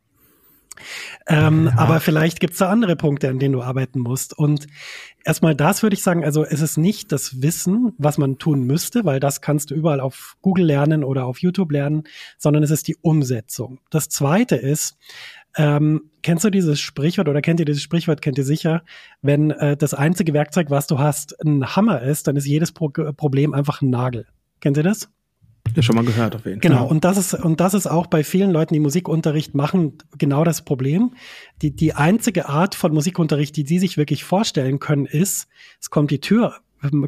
[1.26, 1.78] Ähm, ja.
[1.78, 4.36] Aber vielleicht gibt's da andere Punkte, an denen du arbeiten musst.
[4.36, 4.66] Und
[5.24, 9.04] erstmal das würde ich sagen, also es ist nicht das Wissen, was man tun müsste,
[9.04, 12.04] weil das kannst du überall auf Google lernen oder auf YouTube lernen,
[12.38, 13.80] sondern es ist die Umsetzung.
[13.90, 14.96] Das zweite ist,
[15.56, 18.82] ähm, kennst du dieses Sprichwort oder kennt ihr dieses Sprichwort, kennt ihr sicher,
[19.20, 22.88] wenn äh, das einzige Werkzeug, was du hast, ein Hammer ist, dann ist jedes Pro
[22.88, 24.26] Problem einfach ein Nagel.
[24.60, 25.08] Kennt ihr das?
[25.76, 26.70] Ja, schon mal gehört auf jeden Fall.
[26.70, 30.44] Genau, und das ist, und das ist auch bei vielen Leuten, die Musikunterricht machen, genau
[30.44, 31.14] das Problem.
[31.62, 35.48] Die, die einzige Art von Musikunterricht, die sie sich wirklich vorstellen können, ist,
[35.80, 36.56] es kommt die Tür,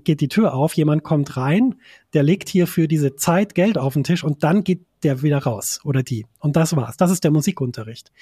[0.05, 1.77] geht die Tür auf, jemand kommt rein,
[2.13, 5.39] der legt hier für diese Zeit Geld auf den Tisch und dann geht der wieder
[5.39, 6.27] raus oder die.
[6.39, 6.97] Und das war's.
[6.97, 8.13] Das ist der Musikunterricht.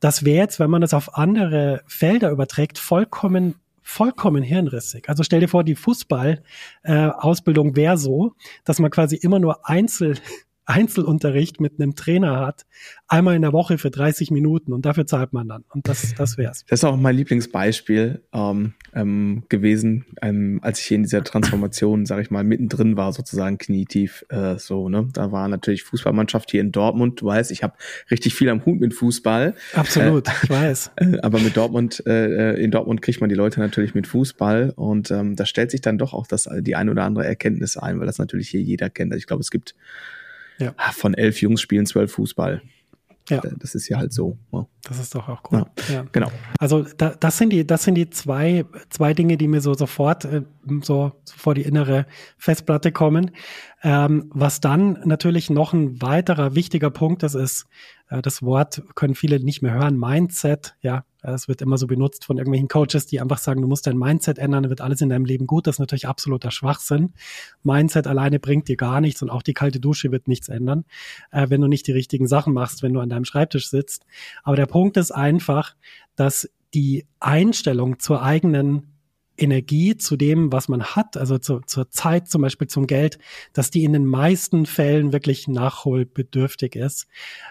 [0.00, 5.08] Das wäre jetzt, wenn man das auf andere Felder überträgt, vollkommen vollkommen hirnrissig.
[5.08, 10.18] Also stell dir vor, die Fußball-Ausbildung äh, wäre so, dass man quasi immer nur Einzel
[10.64, 12.66] Einzelunterricht mit einem Trainer hat,
[13.08, 15.64] einmal in der Woche für 30 Minuten und dafür zahlt man dann.
[15.70, 16.64] Und das, das wär's.
[16.68, 22.06] Das ist auch mein Lieblingsbeispiel ähm, ähm, gewesen, ähm, als ich hier in dieser Transformation,
[22.06, 24.24] sag ich mal, mittendrin war, sozusagen knietief.
[24.28, 25.08] Äh, so, ne?
[25.12, 27.20] Da war natürlich Fußballmannschaft hier in Dortmund.
[27.20, 27.74] Du weißt, ich habe
[28.10, 29.54] richtig viel am Hut mit Fußball.
[29.74, 30.90] Absolut, äh, ich weiß.
[31.02, 35.10] Äh, aber mit Dortmund, äh, in Dortmund kriegt man die Leute natürlich mit Fußball und
[35.10, 38.06] ähm, da stellt sich dann doch auch das die eine oder andere Erkenntnis ein, weil
[38.06, 39.12] das natürlich hier jeder kennt.
[39.12, 39.74] Also ich glaube, es gibt
[40.58, 40.74] ja.
[40.76, 42.62] Ah, von elf Jungs spielen zwölf Fußball.
[43.28, 43.40] Ja.
[43.58, 44.36] Das ist ja halt so.
[44.52, 44.66] Ja.
[44.82, 45.64] Das ist doch auch cool.
[45.88, 46.06] Ja, ja.
[46.10, 46.30] Genau.
[46.58, 50.24] Also da, das sind die, das sind die zwei, zwei Dinge, die mir so sofort
[50.24, 50.42] äh,
[50.82, 53.30] so vor die innere Festplatte kommen.
[53.84, 57.66] Ähm, was dann natürlich noch ein weiterer wichtiger Punkt ist, ist,
[58.08, 61.04] äh, das Wort können viele nicht mehr hören, Mindset, ja.
[61.24, 64.38] Es wird immer so benutzt von irgendwelchen Coaches, die einfach sagen, du musst dein Mindset
[64.38, 65.68] ändern, dann wird alles in deinem Leben gut.
[65.68, 67.12] Das ist natürlich absoluter Schwachsinn.
[67.62, 70.84] Mindset alleine bringt dir gar nichts und auch die kalte Dusche wird nichts ändern,
[71.30, 74.04] äh, wenn du nicht die richtigen Sachen machst, wenn du an deinem Schreibtisch sitzt.
[74.42, 75.76] Aber der Punkt ist einfach,
[76.16, 78.91] dass die Einstellung zur eigenen
[79.36, 83.18] Energie zu dem, was man hat, also zu, zur Zeit zum Beispiel zum Geld,
[83.52, 87.06] dass die in den meisten Fällen wirklich nachholbedürftig ist.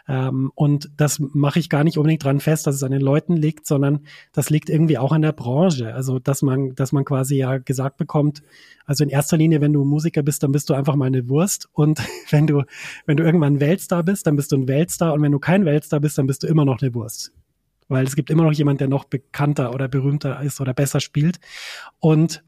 [0.07, 3.35] Ähm, und das mache ich gar nicht unbedingt dran fest, dass es an den Leuten
[3.35, 5.93] liegt, sondern das liegt irgendwie auch an der Branche.
[5.93, 8.43] Also dass man, dass man quasi ja gesagt bekommt,
[8.85, 11.67] also in erster Linie, wenn du Musiker bist, dann bist du einfach mal eine Wurst.
[11.73, 12.63] Und wenn du,
[13.05, 15.13] wenn du irgendwann ein Weltstar bist, dann bist du ein Weltstar.
[15.13, 17.31] Und wenn du kein Weltstar bist, dann bist du immer noch eine Wurst
[17.91, 21.39] weil es gibt immer noch jemand, der noch bekannter oder berühmter ist oder besser spielt.
[21.99, 22.43] Und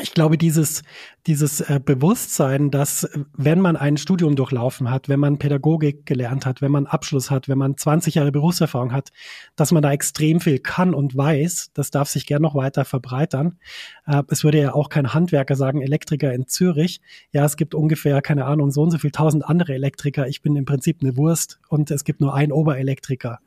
[0.00, 0.82] ich glaube, dieses,
[1.26, 6.46] dieses äh, Bewusstsein, dass äh, wenn man ein Studium durchlaufen hat, wenn man Pädagogik gelernt
[6.46, 9.10] hat, wenn man Abschluss hat, wenn man 20 Jahre Berufserfahrung hat,
[9.54, 13.58] dass man da extrem viel kann und weiß, das darf sich gern noch weiter verbreitern.
[14.06, 17.02] Äh, es würde ja auch kein Handwerker sagen, Elektriker in Zürich.
[17.30, 20.26] Ja, es gibt ungefähr, keine Ahnung, so und so viel tausend andere Elektriker.
[20.26, 23.40] Ich bin im Prinzip eine Wurst und es gibt nur einen Oberelektriker.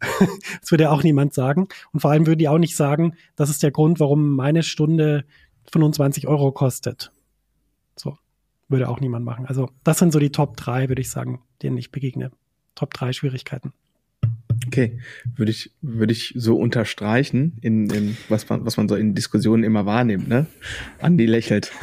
[0.60, 1.68] das würde ja auch niemand sagen.
[1.92, 5.24] Und vor allem würden die auch nicht sagen, das ist der Grund, warum meine Stunde
[5.70, 7.12] 25 Euro kostet.
[7.96, 8.18] So,
[8.68, 9.46] würde auch niemand machen.
[9.46, 12.30] Also das sind so die Top 3, würde ich sagen, denen ich begegne.
[12.74, 13.72] Top 3 Schwierigkeiten.
[14.66, 14.98] Okay,
[15.36, 19.64] würde ich, würde ich so unterstreichen, in, in was, man, was man so in Diskussionen
[19.64, 20.46] immer wahrnimmt, ne?
[21.00, 21.72] Andi lächelt.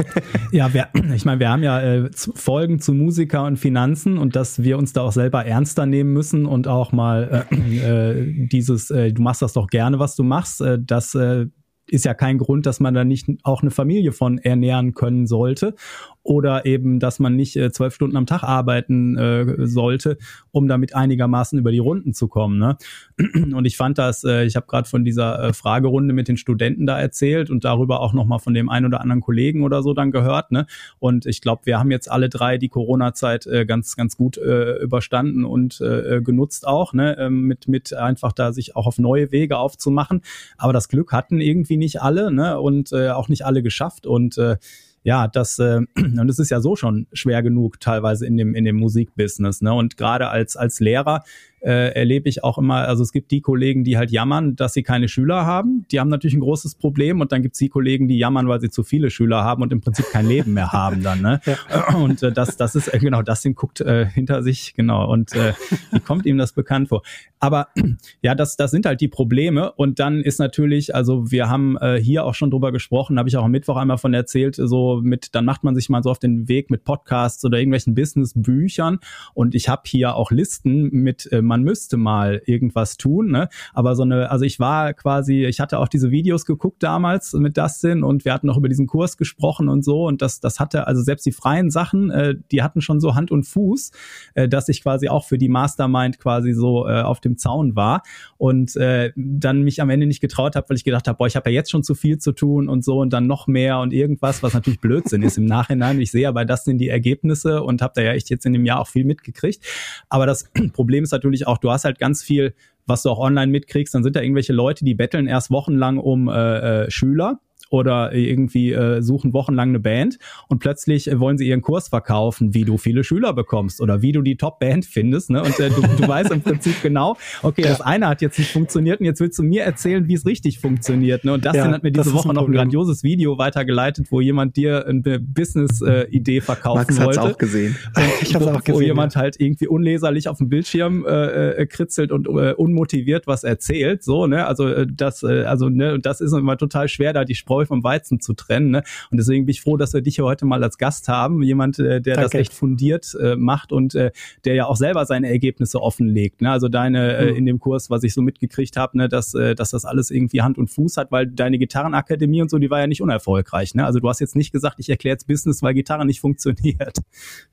[0.51, 4.63] Ja, wir, ich meine, wir haben ja äh, Folgen zu Musiker und Finanzen und dass
[4.63, 9.13] wir uns da auch selber ernster nehmen müssen und auch mal äh, äh, dieses, äh,
[9.13, 11.45] du machst das doch gerne, was du machst, äh, das äh,
[11.91, 15.75] ist ja kein Grund, dass man da nicht auch eine Familie von ernähren können sollte
[16.23, 20.17] oder eben, dass man nicht äh, zwölf Stunden am Tag arbeiten äh, sollte,
[20.51, 22.59] um damit einigermaßen über die Runden zu kommen.
[22.59, 22.77] Ne?
[23.53, 26.85] Und ich fand das, äh, ich habe gerade von dieser äh, Fragerunde mit den Studenten
[26.85, 30.11] da erzählt und darüber auch nochmal von dem einen oder anderen Kollegen oder so dann
[30.11, 30.51] gehört.
[30.51, 30.65] Ne?
[30.99, 34.77] Und ich glaube, wir haben jetzt alle drei die Corona-Zeit äh, ganz, ganz gut äh,
[34.77, 37.17] überstanden und äh, genutzt auch, ne?
[37.17, 40.21] Ähm, mit, mit einfach da sich auch auf neue Wege aufzumachen.
[40.57, 42.59] Aber das Glück hatten irgendwie nicht alle ne?
[42.59, 44.05] und äh, auch nicht alle geschafft.
[44.05, 44.57] Und äh,
[45.03, 48.65] ja, das äh, und es ist ja so schon schwer genug teilweise in dem in
[48.65, 49.73] dem Musikbusiness, ne?
[49.73, 51.23] Und gerade als als Lehrer
[51.61, 54.83] äh, erlebe ich auch immer, also es gibt die Kollegen, die halt jammern, dass sie
[54.83, 55.85] keine Schüler haben.
[55.91, 58.61] Die haben natürlich ein großes Problem und dann gibt es die Kollegen, die jammern, weil
[58.61, 61.21] sie zu viele Schüler haben und im Prinzip kein Leben mehr haben dann.
[61.21, 61.41] Ne?
[61.69, 61.95] Ja.
[61.95, 65.11] Und äh, das, das ist, äh, genau, das Ding guckt äh, hinter sich, genau.
[65.11, 65.53] Und äh,
[65.91, 67.03] wie kommt ihm das bekannt vor?
[67.39, 67.67] Aber
[68.21, 69.71] ja, das, das sind halt die Probleme.
[69.73, 73.37] Und dann ist natürlich, also wir haben äh, hier auch schon drüber gesprochen, habe ich
[73.37, 76.19] auch am Mittwoch einmal von erzählt, so mit, dann macht man sich mal so auf
[76.19, 78.99] den Weg mit Podcasts oder irgendwelchen Business-Büchern.
[79.33, 83.31] Und ich habe hier auch Listen mit äh, man müsste mal irgendwas tun.
[83.31, 83.49] Ne?
[83.73, 87.57] Aber so eine, also ich war quasi, ich hatte auch diese Videos geguckt damals mit
[87.57, 90.05] Dustin und wir hatten noch über diesen Kurs gesprochen und so.
[90.07, 93.31] Und das, das hatte, also selbst die freien Sachen, äh, die hatten schon so Hand
[93.31, 93.91] und Fuß,
[94.35, 98.03] äh, dass ich quasi auch für die Mastermind quasi so äh, auf dem Zaun war
[98.37, 101.35] und äh, dann mich am Ende nicht getraut habe, weil ich gedacht habe, boah, ich
[101.35, 103.91] habe ja jetzt schon zu viel zu tun und so und dann noch mehr und
[103.91, 105.99] irgendwas, was natürlich Blödsinn ist im Nachhinein.
[105.99, 108.65] Ich sehe aber das sind die Ergebnisse und habe da ja echt jetzt in dem
[108.65, 109.65] Jahr auch viel mitgekriegt.
[110.09, 112.53] Aber das Problem ist natürlich auch, du hast halt ganz viel,
[112.85, 116.27] was du auch online mitkriegst, dann sind da irgendwelche Leute, die betteln erst wochenlang um
[116.27, 117.39] äh, äh, Schüler
[117.69, 122.53] oder irgendwie äh, suchen wochenlang eine Band und plötzlich äh, wollen sie ihren Kurs verkaufen,
[122.53, 125.29] wie du viele Schüler bekommst oder wie du die Top-Band findest.
[125.29, 125.41] Ne?
[125.43, 128.99] Und äh, du, du weißt im Prinzip genau, okay, das eine hat jetzt nicht funktioniert
[128.99, 131.23] und jetzt willst du mir erzählen, wie es richtig funktioniert.
[131.25, 131.33] Ne?
[131.33, 134.55] Und das ja, hat mir diese Woche ein noch ein grandioses Video weitergeleitet, wo jemand
[134.57, 137.19] dir eine Business-Idee verkaufen Max wollte.
[137.19, 137.75] Max auch gesehen.
[138.21, 139.21] Ich wo, auch gesehen, wo jemand ja.
[139.21, 144.03] halt irgendwie unleserlich auf dem Bildschirm äh, äh, kritzelt und äh, unmotiviert was erzählt.
[144.03, 144.45] So, ne?
[144.45, 147.83] Also äh, das, äh, also ne, das ist immer total schwer, da die Spreu vom
[147.83, 148.71] Weizen zu trennen.
[148.71, 148.83] Ne?
[149.11, 151.41] Und deswegen bin ich froh, dass wir dich hier heute mal als Gast haben.
[151.43, 152.29] Jemand, äh, der Danke.
[152.29, 154.11] das echt fundiert äh, macht und äh,
[154.45, 156.41] der ja auch selber seine Ergebnisse offenlegt.
[156.41, 156.51] Ne?
[156.51, 157.37] Also deine äh, mhm.
[157.37, 160.41] in dem Kurs, was ich so mitgekriegt habe, ne, dass, äh, dass das alles irgendwie
[160.41, 163.75] Hand und Fuß hat, weil deine Gitarrenakademie und so, die war ja nicht unerfolgreich.
[163.75, 163.85] Ne?
[163.85, 166.97] Also du hast jetzt nicht gesagt, ich erkläre jetzt Business, weil Gitarre nicht funktioniert.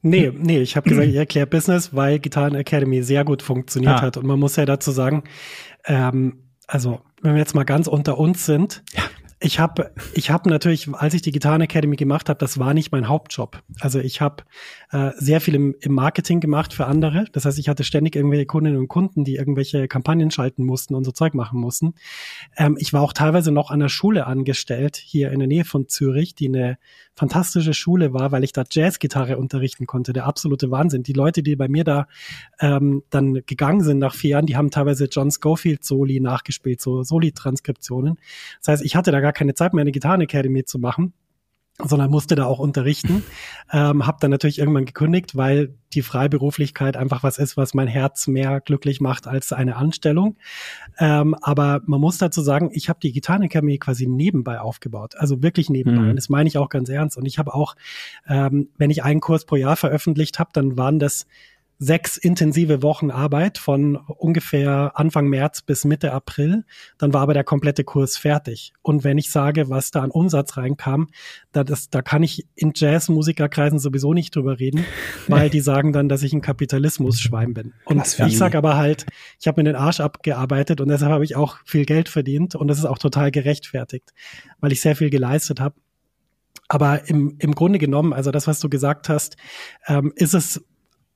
[0.03, 4.03] Nee, nee, ich habe gesagt, ich erkläre Business, weil Gitarren Academy sehr gut funktioniert ah.
[4.03, 4.17] hat.
[4.17, 5.25] Und man muss ja dazu sagen,
[5.85, 9.03] ähm, also wenn wir jetzt mal ganz unter uns sind, ja
[9.39, 12.93] ich habe ich hab natürlich, als ich die Gitarren Academy gemacht habe, das war nicht
[12.93, 13.63] mein Hauptjob.
[13.81, 14.45] Also ich habe
[14.97, 17.27] äh, sehr viel im, im Marketing gemacht für andere.
[17.33, 21.05] Das heißt, ich hatte ständig irgendwelche Kundinnen und Kunden, die irgendwelche Kampagnen schalten mussten und
[21.05, 21.93] so Zeug machen mussten.
[22.57, 25.87] Ähm, ich war auch teilweise noch an der Schule angestellt, hier in der Nähe von
[25.87, 26.79] Zürich, die eine
[27.15, 30.15] fantastische Schule war, weil ich da Jazzgitarre unterrichten konnte.
[30.15, 31.03] Der absolute Wahnsinn.
[31.03, 32.09] Die Leute, die bei mir da
[32.59, 37.03] ähm, dann gegangen sind nach vier Jahren, die haben teilweise John Schofield Soli nachgespielt, so
[37.03, 38.19] Soli-Transkriptionen.
[38.61, 41.13] Das heißt, ich hatte da gar keine Zeit mehr, eine Gitarren Academy zu machen
[41.79, 43.23] sondern musste da auch unterrichten.
[43.73, 48.29] Ähm, habe dann natürlich irgendwann gekündigt, weil die Freiberuflichkeit einfach was ist, was mein Herz
[48.29, 50.37] mehr glücklich macht als eine Anstellung.
[51.01, 55.69] Ähm, aber man muss dazu sagen, ich habe die Gitarrenakademie quasi nebenbei aufgebaut, also wirklich
[55.69, 56.03] nebenbei.
[56.03, 56.11] Mhm.
[56.11, 57.17] Und das meine ich auch ganz ernst.
[57.17, 57.75] Und ich habe auch,
[58.29, 61.27] ähm, wenn ich einen Kurs pro Jahr veröffentlicht habe, dann waren das
[61.79, 66.65] sechs intensive Wochen Arbeit von ungefähr Anfang März bis Mitte April.
[66.99, 68.73] Dann war aber der komplette Kurs fertig.
[68.83, 71.09] Und wenn ich sage, was da an Umsatz reinkam,
[71.53, 74.85] da, das, da kann ich in Jazzmusikerkreisen sowieso nicht drüber reden,
[75.29, 77.75] weil die sagen dann, dass ich ein Kapitalismus-Schwein bin.
[77.85, 79.07] Und ich sage aber halt,
[79.39, 82.69] ich habe mir den Arsch abgearbeitet und deshalb habe ich auch viel Geld verdient und
[82.69, 84.15] das ist auch total gerechtfertigt,
[84.61, 85.75] weil ich sehr viel geleistet habe.
[86.69, 89.37] Aber im, im Grunde genommen, also das, was du gesagt hast,
[89.87, 90.65] ähm, ist es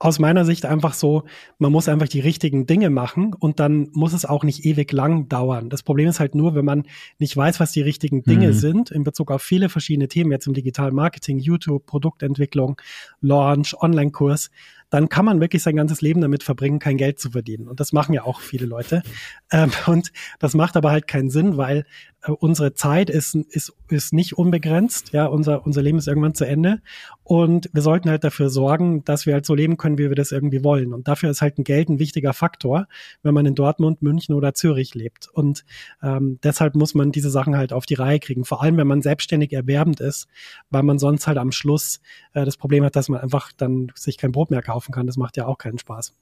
[0.02, 1.24] aus meiner Sicht einfach so,
[1.58, 5.28] man muss einfach die richtigen Dinge machen und dann muss es auch nicht ewig lang
[5.28, 5.68] dauern.
[5.68, 6.84] Das Problem ist halt nur, wenn man
[7.18, 8.52] nicht weiß, was die richtigen Dinge mhm.
[8.54, 12.80] sind, in Bezug auf viele verschiedene Themen, jetzt im digitalen Marketing, YouTube, Produktentwicklung,
[13.20, 14.50] Launch, Online-Kurs,
[14.90, 17.68] dann kann man wirklich sein ganzes Leben damit verbringen, kein Geld zu verdienen.
[17.68, 19.02] Und das machen ja auch viele Leute.
[19.50, 21.84] Ähm, und das macht aber halt keinen Sinn, weil
[22.22, 25.12] äh, unsere Zeit ist, ist, ist nicht unbegrenzt.
[25.12, 26.80] Ja, unser, unser Leben ist irgendwann zu Ende.
[27.22, 30.32] Und wir sollten halt dafür sorgen, dass wir halt so leben können, wie wir das
[30.32, 30.92] irgendwie wollen.
[30.92, 32.88] Und dafür ist halt ein Geld ein wichtiger Faktor,
[33.22, 35.28] wenn man in Dortmund, München oder Zürich lebt.
[35.32, 35.64] Und
[36.02, 38.44] ähm, deshalb muss man diese Sachen halt auf die Reihe kriegen.
[38.44, 40.26] Vor allem, wenn man selbstständig erwerbend ist,
[40.70, 42.00] weil man sonst halt am Schluss
[42.32, 45.06] äh, das Problem hat, dass man einfach dann sich kein Brot mehr kaufen kann.
[45.06, 46.14] Das macht ja auch keinen Spaß.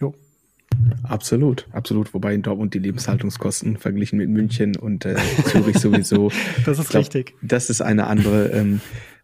[0.00, 0.14] Jo.
[1.02, 2.14] Absolut, absolut.
[2.14, 6.30] Wobei in Dortmund die Lebenshaltungskosten verglichen mit München und äh, Zürich sowieso.
[6.64, 7.34] das ist glaub, richtig.
[7.42, 8.80] Das ist eine andere, ähm,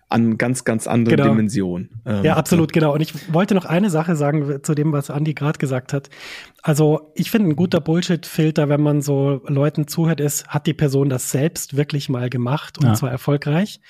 [0.08, 1.30] an ganz, ganz andere genau.
[1.30, 1.90] Dimension.
[2.04, 2.94] Ähm, ja, absolut, genau.
[2.94, 6.10] Und ich wollte noch eine Sache sagen zu dem, was Andi gerade gesagt hat.
[6.62, 11.08] Also ich finde, ein guter Bullshit-Filter, wenn man so Leuten zuhört, ist, hat die Person
[11.08, 12.94] das selbst wirklich mal gemacht und ja.
[12.94, 13.80] zwar erfolgreich?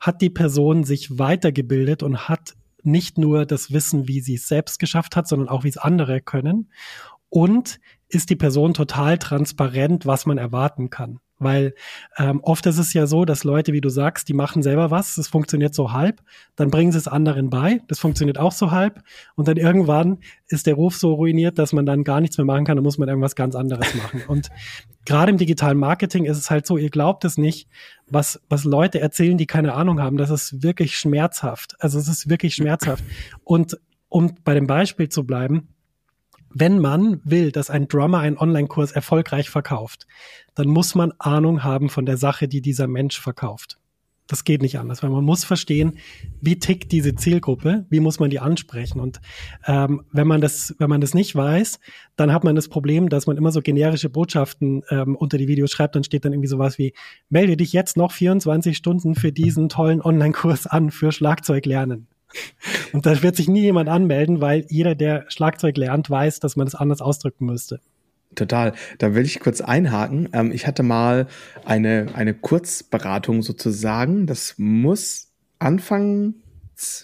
[0.00, 2.54] Hat die Person sich weitergebildet und hat
[2.86, 6.20] nicht nur das Wissen, wie sie es selbst geschafft hat, sondern auch, wie es andere
[6.20, 6.70] können.
[7.28, 11.20] Und ist die Person total transparent, was man erwarten kann.
[11.38, 11.74] Weil
[12.16, 15.16] ähm, oft ist es ja so, dass Leute, wie du sagst, die machen selber was,
[15.16, 16.22] das funktioniert so halb,
[16.56, 19.02] dann bringen sie es anderen bei, das funktioniert auch so halb
[19.34, 20.18] und dann irgendwann
[20.48, 22.96] ist der Ruf so ruiniert, dass man dann gar nichts mehr machen kann, dann muss
[22.96, 24.22] man irgendwas ganz anderes machen.
[24.28, 24.48] Und
[25.04, 27.68] gerade im digitalen Marketing ist es halt so, ihr glaubt es nicht,
[28.08, 31.74] was, was Leute erzählen, die keine Ahnung haben, das ist wirklich schmerzhaft.
[31.80, 33.04] Also es ist wirklich schmerzhaft.
[33.44, 35.68] Und um bei dem Beispiel zu bleiben,
[36.58, 40.06] wenn man will, dass ein Drummer einen Online-Kurs erfolgreich verkauft,
[40.54, 43.78] dann muss man Ahnung haben von der Sache, die dieser Mensch verkauft.
[44.26, 45.98] Das geht nicht anders, weil man muss verstehen,
[46.40, 49.00] wie tickt diese Zielgruppe, wie muss man die ansprechen.
[49.00, 49.20] Und
[49.66, 51.78] ähm, wenn man das, wenn man das nicht weiß,
[52.16, 55.70] dann hat man das Problem, dass man immer so generische Botschaften ähm, unter die Videos
[55.70, 55.94] schreibt.
[55.94, 56.94] Dann steht dann irgendwie sowas wie:
[57.28, 62.08] Melde dich jetzt noch 24 Stunden für diesen tollen Online-Kurs an für Schlagzeug lernen.
[62.92, 66.66] Und da wird sich nie jemand anmelden, weil jeder, der Schlagzeug lernt, weiß, dass man
[66.66, 67.80] das anders ausdrücken müsste.
[68.34, 68.72] Total.
[68.98, 70.28] Da will ich kurz einhaken.
[70.32, 71.26] Ähm, ich hatte mal
[71.64, 74.26] eine, eine Kurzberatung sozusagen.
[74.26, 76.34] Das muss Anfang,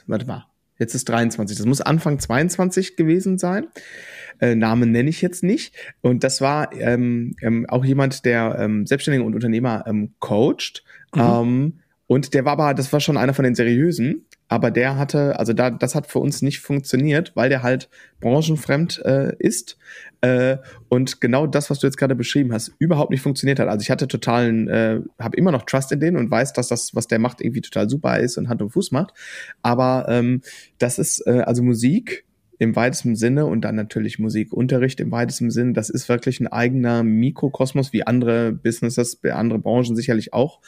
[0.07, 0.47] warte mal,
[0.83, 1.57] Jetzt ist 23.
[1.57, 3.69] Das muss Anfang 22 gewesen sein.
[4.41, 5.77] Äh, Namen nenne ich jetzt nicht.
[6.01, 10.83] Und das war ähm, ähm, auch jemand, der ähm, Selbstständige und Unternehmer ähm, coacht.
[11.15, 11.21] Mhm.
[11.21, 11.73] Ähm,
[12.09, 15.55] und der war aber, das war schon einer von den seriösen, aber der hatte, also
[15.55, 17.89] da, das hat für uns nicht funktioniert, weil der halt
[18.21, 19.79] branchenfremd äh, ist
[20.21, 20.59] äh,
[20.91, 23.69] und genau das, was du jetzt gerade beschrieben hast, überhaupt nicht funktioniert hat.
[23.69, 26.95] Also ich hatte totalen, äh, habe immer noch Trust in den und weiß, dass das,
[26.95, 29.15] was der macht, irgendwie total super ist und Hand und Fuß macht.
[29.63, 30.43] Aber ähm,
[30.77, 32.27] das ist äh, also Musik
[32.59, 35.73] im weitesten Sinne und dann natürlich Musikunterricht im weitesten Sinne.
[35.73, 40.61] Das ist wirklich ein eigener Mikrokosmos, wie andere Businesses, andere Branchen sicherlich auch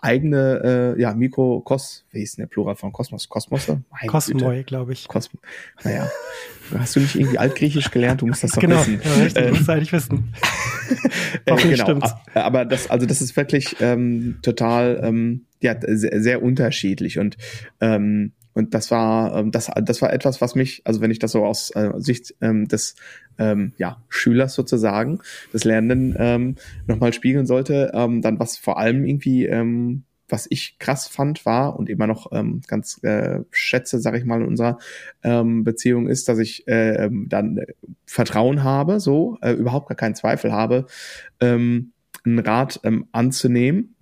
[0.00, 3.28] eigene äh, ja, Mikrokos, wie ist denn der Plural von Kosmos?
[3.28, 3.82] Kosmosse?
[4.06, 5.08] Kosmoi, glaube ich.
[5.08, 5.40] Kosmo.
[5.82, 6.08] Naja.
[6.76, 8.20] Hast du nicht irgendwie Altgriechisch gelernt?
[8.20, 9.00] Du musst das doch genau, wissen.
[9.02, 10.32] Ja, richtig, äh, muss eigentlich wissen.
[11.46, 11.84] äh, genau.
[11.84, 12.14] Stimmt's.
[12.34, 17.18] Aber das, also das ist wirklich ähm, total ähm, ja, sehr, sehr unterschiedlich.
[17.18, 17.36] Und
[17.80, 21.30] ähm, und das war, ähm, das, das war etwas, was mich, also wenn ich das
[21.30, 22.96] so aus äh, Sicht ähm, des
[23.38, 25.20] ähm, ja, Schülers sozusagen,
[25.52, 30.78] des Lernenden ähm, nochmal spiegeln sollte, ähm, dann was vor allem irgendwie, ähm, was ich
[30.78, 34.78] krass fand, war und immer noch ähm, ganz äh, schätze, sag ich mal, in unserer
[35.22, 37.60] ähm, Beziehung ist, dass ich äh, ähm, dann
[38.04, 40.86] Vertrauen habe, so, äh, überhaupt gar keinen Zweifel habe,
[41.40, 41.92] ähm,
[42.24, 43.94] einen Rat ähm, anzunehmen.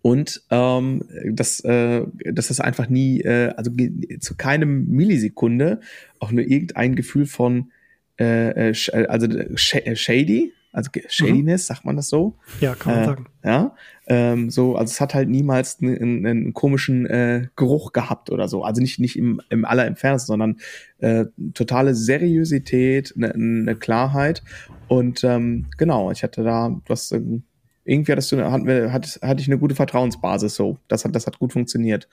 [0.00, 3.70] Und ähm, dass, äh, dass das einfach nie, äh, also
[4.18, 5.78] zu keinem Millisekunde
[6.18, 7.70] auch nur irgendein Gefühl von
[8.18, 9.56] äh, äh, äh also äh,
[9.96, 11.74] shady, also Shadiness, mhm.
[11.74, 12.34] sagt man das so?
[12.60, 13.26] Ja, kann man äh, sagen.
[13.44, 18.48] Ja, ähm, so, also es hat halt niemals einen, einen komischen äh, Geruch gehabt oder
[18.48, 18.64] so.
[18.64, 20.56] Also nicht nicht im, im allerentferntesten, sondern
[20.98, 24.42] äh, totale Seriosität, eine, eine Klarheit.
[24.88, 27.42] Und ähm, genau, ich hatte da, hast ähm,
[27.84, 30.78] irgendwie hattest du, hatten wir, hatte, hatte ich eine gute Vertrauensbasis so.
[30.88, 32.08] Das hat, das hat gut funktioniert.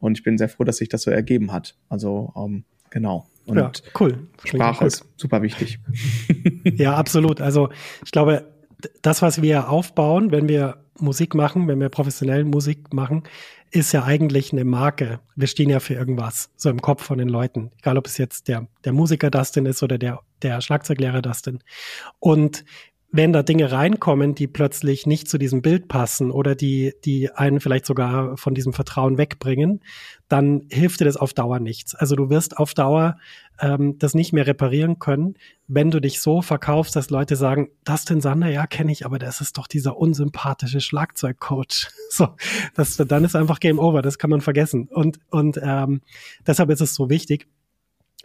[0.00, 1.76] Und ich bin sehr froh, dass sich das so ergeben hat.
[1.88, 3.26] Also, ähm, genau.
[3.46, 4.28] Und ja, cool.
[4.44, 5.80] Sprache ist super wichtig.
[6.64, 7.40] ja, absolut.
[7.40, 7.70] Also
[8.04, 8.44] ich glaube,
[9.00, 13.22] das, was wir aufbauen, wenn wir Musik machen, wenn wir professionell Musik machen,
[13.70, 15.20] ist ja eigentlich eine Marke.
[15.36, 17.70] Wir stehen ja für irgendwas, so im Kopf von den Leuten.
[17.78, 21.60] Egal, ob es jetzt der, der Musiker Dustin ist oder der, der Schlagzeuglehrer Dustin.
[22.18, 22.64] Und
[23.10, 27.58] wenn da Dinge reinkommen, die plötzlich nicht zu diesem Bild passen oder die, die einen
[27.58, 29.80] vielleicht sogar von diesem Vertrauen wegbringen,
[30.28, 31.94] dann hilft dir das auf Dauer nichts.
[31.94, 33.16] Also du wirst auf Dauer
[33.60, 38.20] ähm, das nicht mehr reparieren können, wenn du dich so verkaufst, dass Leute sagen, Dustin
[38.20, 41.88] Sander, ja, kenne ich, aber das ist doch dieser unsympathische Schlagzeugcoach.
[42.10, 42.28] So,
[42.74, 44.88] das, dann ist einfach Game Over, das kann man vergessen.
[44.90, 46.00] Und, und ähm,
[46.46, 47.46] deshalb ist es so wichtig,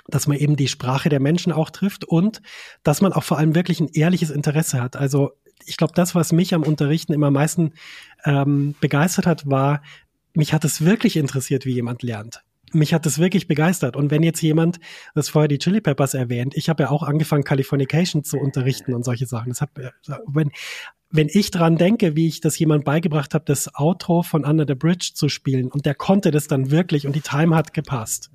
[0.07, 2.41] dass man eben die Sprache der Menschen auch trifft und
[2.83, 4.95] dass man auch vor allem wirklich ein ehrliches Interesse hat.
[4.95, 5.31] Also
[5.65, 7.73] ich glaube, das, was mich am Unterrichten immer am meisten
[8.25, 9.81] ähm, begeistert hat, war,
[10.33, 12.43] mich hat es wirklich interessiert, wie jemand lernt.
[12.73, 13.95] Mich hat es wirklich begeistert.
[13.95, 14.79] Und wenn jetzt jemand,
[15.13, 19.05] das vorher die Chili Peppers erwähnt, ich habe ja auch angefangen, Californication zu unterrichten und
[19.05, 19.49] solche Sachen.
[19.49, 19.69] Das hat,
[20.25, 20.51] wenn,
[21.11, 24.73] wenn ich dran denke, wie ich das jemand beigebracht habe, das Outro von Under the
[24.73, 28.31] Bridge zu spielen und der konnte das dann wirklich und die Time hat gepasst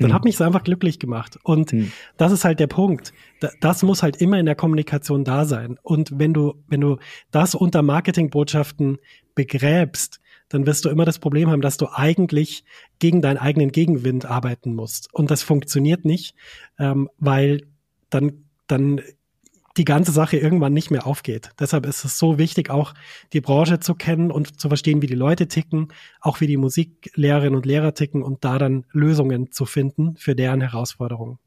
[0.00, 0.14] dann hm.
[0.14, 1.38] hat mich es einfach glücklich gemacht.
[1.42, 1.92] Und hm.
[2.16, 3.12] das ist halt der Punkt.
[3.60, 5.78] Das muss halt immer in der Kommunikation da sein.
[5.82, 6.98] Und wenn du, wenn du
[7.30, 8.98] das unter Marketingbotschaften
[9.34, 12.64] begräbst, dann wirst du immer das Problem haben, dass du eigentlich
[12.98, 15.12] gegen deinen eigenen Gegenwind arbeiten musst.
[15.14, 16.34] Und das funktioniert nicht,
[16.78, 17.62] ähm, weil
[18.10, 19.00] dann, dann
[19.80, 21.52] die ganze Sache irgendwann nicht mehr aufgeht.
[21.58, 22.92] Deshalb ist es so wichtig, auch
[23.32, 25.88] die Branche zu kennen und zu verstehen, wie die Leute ticken,
[26.20, 30.60] auch wie die Musiklehrerinnen und Lehrer ticken und da dann Lösungen zu finden für deren
[30.60, 31.38] Herausforderungen.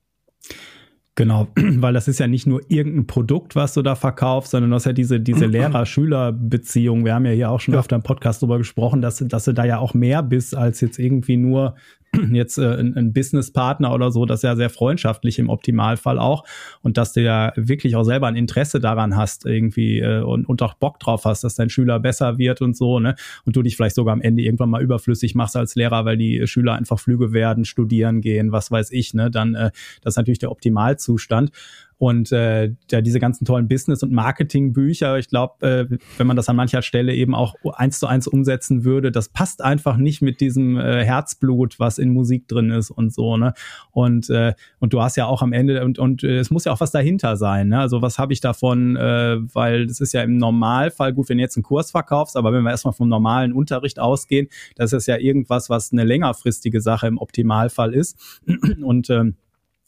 [1.13, 4.81] Genau, weil das ist ja nicht nur irgendein Produkt, was du da verkaufst, sondern das
[4.81, 7.05] ist ja diese, diese Lehrer-Schüler-Beziehung.
[7.05, 7.81] Wir haben ja hier auch schon ja.
[7.81, 10.97] öfter im Podcast darüber gesprochen, dass, dass du da ja auch mehr bist als jetzt
[10.97, 11.75] irgendwie nur
[12.31, 16.43] jetzt äh, ein, ein Businesspartner oder so, das ist ja sehr freundschaftlich im Optimalfall auch
[16.81, 20.61] und dass du ja wirklich auch selber ein Interesse daran hast irgendwie äh, und, und
[20.61, 23.15] auch Bock drauf hast, dass dein Schüler besser wird und so, ne?
[23.45, 26.45] Und du dich vielleicht sogar am Ende irgendwann mal überflüssig machst als Lehrer, weil die
[26.47, 29.31] Schüler einfach Flüge werden, studieren gehen, was weiß ich, ne?
[29.31, 29.71] Dann äh,
[30.01, 31.51] das ist natürlich der Optimalzustand.
[32.03, 36.49] Und äh, ja, diese ganzen tollen Business- und Marketing-Bücher, ich glaube, äh, wenn man das
[36.49, 40.41] an mancher Stelle eben auch eins zu eins umsetzen würde, das passt einfach nicht mit
[40.41, 43.53] diesem äh, Herzblut, was in Musik drin ist und so, ne?
[43.91, 46.73] Und, äh, und du hast ja auch am Ende, und, und äh, es muss ja
[46.73, 47.79] auch was dahinter sein, ne?
[47.79, 51.43] Also was habe ich davon, äh, weil das ist ja im Normalfall gut, wenn du
[51.43, 55.15] jetzt einen Kurs verkaufst, aber wenn wir erstmal vom normalen Unterricht ausgehen, das ist ja
[55.19, 58.41] irgendwas, was eine längerfristige Sache im Optimalfall ist.
[58.81, 59.37] Und ähm,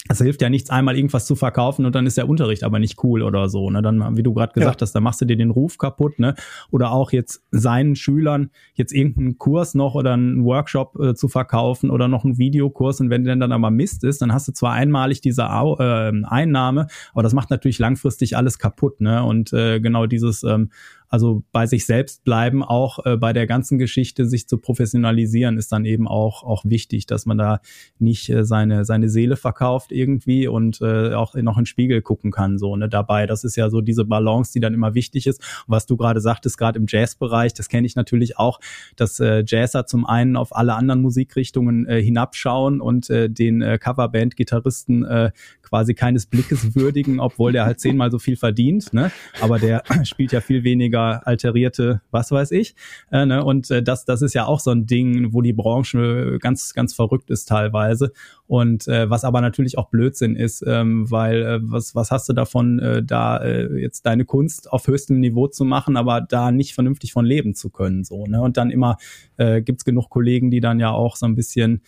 [0.07, 3.03] es hilft ja nichts, einmal irgendwas zu verkaufen und dann ist der Unterricht aber nicht
[3.03, 3.71] cool oder so.
[3.71, 3.81] Ne?
[3.81, 4.85] Dann, wie du gerade gesagt ja.
[4.85, 6.19] hast, da machst du dir den Ruf kaputt.
[6.19, 6.35] Ne?
[6.69, 11.89] Oder auch jetzt seinen Schülern jetzt irgendeinen Kurs noch oder einen Workshop äh, zu verkaufen
[11.89, 13.01] oder noch einen Videokurs.
[13.01, 16.11] Und wenn der dann aber Mist ist, dann hast du zwar einmalig diese Au äh,
[16.23, 19.01] Einnahme, aber das macht natürlich langfristig alles kaputt.
[19.01, 19.23] Ne?
[19.23, 20.69] Und äh, genau dieses ähm,
[21.15, 25.71] also bei sich selbst bleiben, auch äh, bei der ganzen Geschichte sich zu professionalisieren, ist
[25.71, 27.61] dann eben auch, auch wichtig, dass man da
[27.99, 32.31] nicht äh, seine, seine Seele verkauft irgendwie und äh, auch noch in den Spiegel gucken
[32.31, 33.27] kann, so, ne, dabei.
[33.27, 35.39] Das ist ja so diese Balance, die dann immer wichtig ist.
[35.39, 38.59] Und was du gerade sagtest, gerade im Jazzbereich, das kenne ich natürlich auch,
[38.97, 43.77] dass äh, Jazzer zum einen auf alle anderen Musikrichtungen äh, hinabschauen und äh, den äh,
[43.77, 45.31] Coverband-Gitarristen äh,
[45.65, 49.11] quasi keines Blickes würdigen, obwohl der halt zehnmal so viel verdient, ne?
[49.41, 52.75] Aber der spielt ja viel weniger alterierte, was weiß ich.
[53.11, 53.43] Äh, ne?
[53.43, 56.93] Und äh, das, das ist ja auch so ein Ding, wo die Branche ganz, ganz
[56.93, 58.11] verrückt ist teilweise.
[58.47, 62.33] Und äh, was aber natürlich auch Blödsinn ist, ähm, weil äh, was, was hast du
[62.33, 66.73] davon, äh, da äh, jetzt deine Kunst auf höchstem Niveau zu machen, aber da nicht
[66.75, 68.03] vernünftig von leben zu können.
[68.03, 68.41] so ne?
[68.41, 68.97] Und dann immer
[69.37, 71.81] äh, gibt genug Kollegen, die dann ja auch so ein bisschen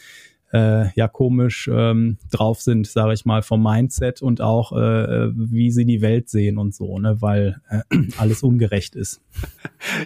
[0.53, 5.71] äh, ja komisch ähm, drauf sind, sage ich mal, vom Mindset und auch äh, wie
[5.71, 7.81] sie die Welt sehen und so, ne, weil äh,
[8.17, 9.21] alles ungerecht ist.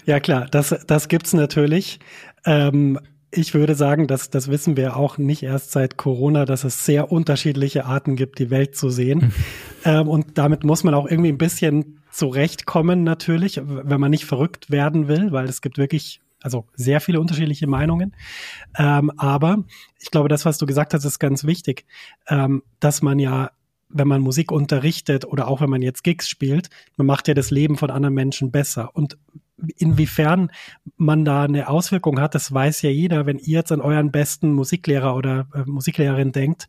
[0.06, 2.00] Ja klar, das das gibt's natürlich.
[2.46, 3.00] Ähm,
[3.32, 7.12] ich würde sagen, dass das wissen wir auch nicht erst seit Corona, dass es sehr
[7.12, 9.32] unterschiedliche Arten gibt, die Welt zu sehen.
[9.86, 14.70] ähm, und damit muss man auch irgendwie ein bisschen zurechtkommen, natürlich, wenn man nicht verrückt
[14.70, 18.16] werden will, weil es gibt wirklich also sehr viele unterschiedliche Meinungen.
[18.78, 19.64] Ähm, aber
[20.00, 21.86] ich glaube, das, was du gesagt hast, ist ganz wichtig,
[22.28, 23.52] ähm, dass man ja
[23.94, 27.52] wenn man Musik unterrichtet oder auch wenn man jetzt Gigs spielt, man macht ja das
[27.52, 28.92] Leben von anderen Menschen besser.
[28.94, 29.18] Und
[29.78, 30.52] inwiefern
[30.98, 34.54] man da eine Auswirkung hat, das weiß ja jeder, wenn ihr jetzt an euren besten
[34.54, 36.68] Musiklehrer oder äh, Musiklehrerin denkt,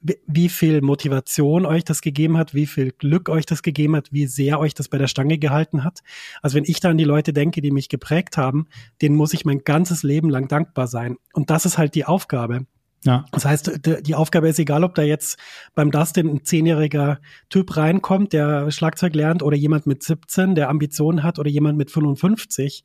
[0.00, 4.26] wie viel Motivation euch das gegeben hat, wie viel Glück euch das gegeben hat, wie
[4.26, 6.00] sehr euch das bei der Stange gehalten hat.
[6.40, 8.68] Also wenn ich da an die Leute denke, die mich geprägt haben,
[9.02, 11.16] denen muss ich mein ganzes Leben lang dankbar sein.
[11.32, 12.66] Und das ist halt die Aufgabe.
[13.04, 13.24] Ja.
[13.30, 15.38] Das heißt, die Aufgabe ist egal, ob da jetzt
[15.74, 21.22] beim Dustin ein zehnjähriger Typ reinkommt, der Schlagzeug lernt, oder jemand mit 17, der Ambitionen
[21.22, 22.84] hat, oder jemand mit 55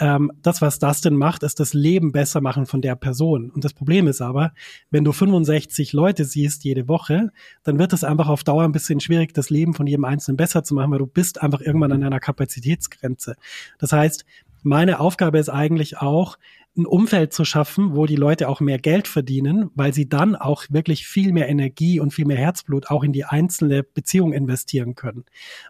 [0.00, 3.50] ähm, das, was Dustin macht, ist das Leben besser machen von der Person.
[3.50, 4.52] Und das Problem ist aber,
[4.90, 7.30] wenn du 65 Leute siehst jede Woche,
[7.62, 10.64] dann wird es einfach auf Dauer ein bisschen schwierig, das Leben von jedem Einzelnen besser
[10.64, 13.36] zu machen, weil du bist einfach irgendwann an einer Kapazitätsgrenze.
[13.78, 14.24] Das heißt,
[14.62, 16.38] meine Aufgabe ist eigentlich auch,
[16.76, 20.64] ein Umfeld zu schaffen, wo die Leute auch mehr Geld verdienen, weil sie dann auch
[20.70, 25.24] wirklich viel mehr Energie und viel mehr Herzblut auch in die einzelne Beziehung investieren können.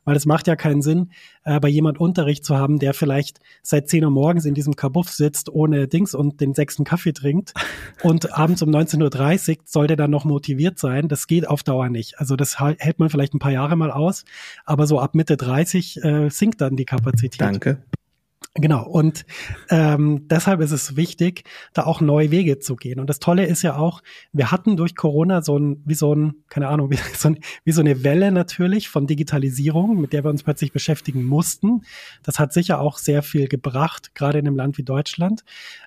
[0.05, 1.11] Weil es macht ja keinen Sinn,
[1.45, 5.09] äh, bei jemand Unterricht zu haben, der vielleicht seit 10 Uhr morgens in diesem Kabuff
[5.09, 7.55] sitzt, ohne Dings und den sechsten Kaffee trinkt
[8.03, 11.09] und abends um 19.30 Uhr soll der dann noch motiviert sein.
[11.09, 12.19] Das geht auf Dauer nicht.
[12.19, 14.27] Also das hält man vielleicht ein paar Jahre mal aus,
[14.67, 17.41] aber so ab Mitte 30 äh, sinkt dann die Kapazität.
[17.41, 17.83] Danke.
[18.55, 19.27] Genau, und
[19.69, 22.99] ähm, deshalb ist es wichtig, da auch neue Wege zu gehen.
[22.99, 26.35] Und das Tolle ist ja auch, wir hatten durch Corona so ein, wie so ein,
[26.49, 30.31] keine Ahnung, wie so, ein, wie so eine Welle natürlich von Digitalisierung, mit der wir
[30.31, 31.83] uns plötzlich beschäftigen mussten.
[32.25, 35.45] Das hat sicher auch sehr viel gebracht, gerade in einem Land wie Deutschland.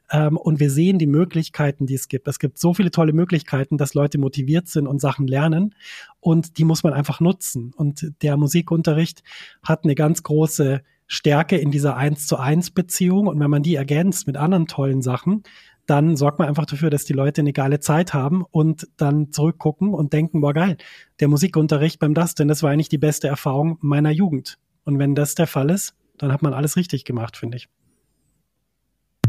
[0.09, 2.30] Ähm, und wir sehen die Möglichkeiten, die es gibt.
[2.30, 5.76] Es gibt so viele tolle Möglichkeiten, dass Leute motiviert sind und Sachen lernen.
[6.22, 7.74] Und die muss man einfach nutzen.
[7.76, 9.22] Und der Musikunterricht
[9.64, 13.75] hat eine ganz große Stärke in dieser eins zu eins Beziehung und wenn man die
[13.75, 15.43] ergänzt mit anderen tollen Sachen,
[15.85, 19.93] dann sorgt man einfach dafür, dass die Leute eine geile Zeit haben und dann zurückgucken
[19.93, 20.77] und denken, boah geil,
[21.19, 24.57] der Musikunterricht beim Dustin, das war eigentlich die beste Erfahrung meiner Jugend.
[24.85, 27.67] Und wenn das der Fall ist, dann hat man alles richtig gemacht, finde ich.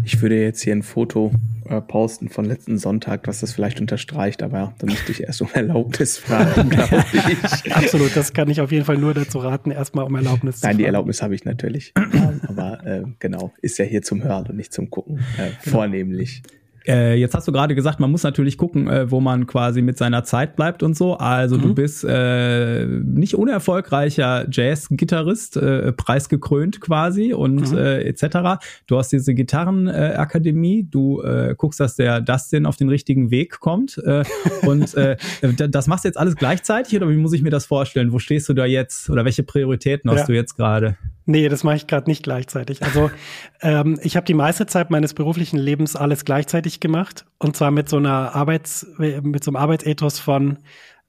[0.04, 1.32] Ich würde jetzt hier ein Foto
[1.68, 5.48] äh, posten von letzten Sonntag, was das vielleicht unterstreicht, aber dann müsste ich erst um
[5.52, 7.74] Erlaubnis fragen, glaube ich.
[7.74, 10.66] Absolut, das kann ich auf jeden Fall nur dazu raten, erstmal um Erlaubnis Nein, zu
[10.66, 11.94] Nein, die Erlaubnis habe ich natürlich.
[12.48, 15.76] aber äh, genau, ist ja hier zum Hören und nicht zum Gucken, äh, genau.
[15.78, 16.42] vornehmlich.
[16.86, 19.96] Äh, jetzt hast du gerade gesagt, man muss natürlich gucken, äh, wo man quasi mit
[19.96, 21.16] seiner Zeit bleibt und so.
[21.16, 21.62] Also mhm.
[21.62, 27.78] du bist äh, nicht unerfolgreicher Jazz-Gitarrist, äh, preisgekrönt quasi und mhm.
[27.78, 28.62] äh, etc.
[28.86, 33.98] Du hast diese Gitarrenakademie, du äh, guckst, dass der Dustin auf den richtigen Weg kommt
[33.98, 34.24] äh,
[34.66, 35.16] und äh,
[35.68, 38.12] das machst du jetzt alles gleichzeitig oder wie muss ich mir das vorstellen?
[38.12, 40.26] Wo stehst du da jetzt oder welche Prioritäten hast ja.
[40.26, 40.96] du jetzt gerade?
[41.26, 42.82] Nee, das mache ich gerade nicht gleichzeitig.
[42.82, 43.10] Also
[43.62, 47.88] ähm, ich habe die meiste Zeit meines beruflichen Lebens alles gleichzeitig gemacht und zwar mit
[47.88, 50.58] so einer Arbeits, mit so einem Arbeitsethos von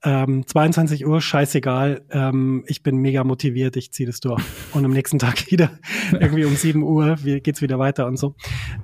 [0.03, 4.41] ähm, 22 Uhr, scheißegal, ähm, ich bin mega motiviert, ich ziehe das durch.
[4.73, 5.71] Und am nächsten Tag wieder
[6.11, 8.35] irgendwie um 7 Uhr geht's wieder weiter und so.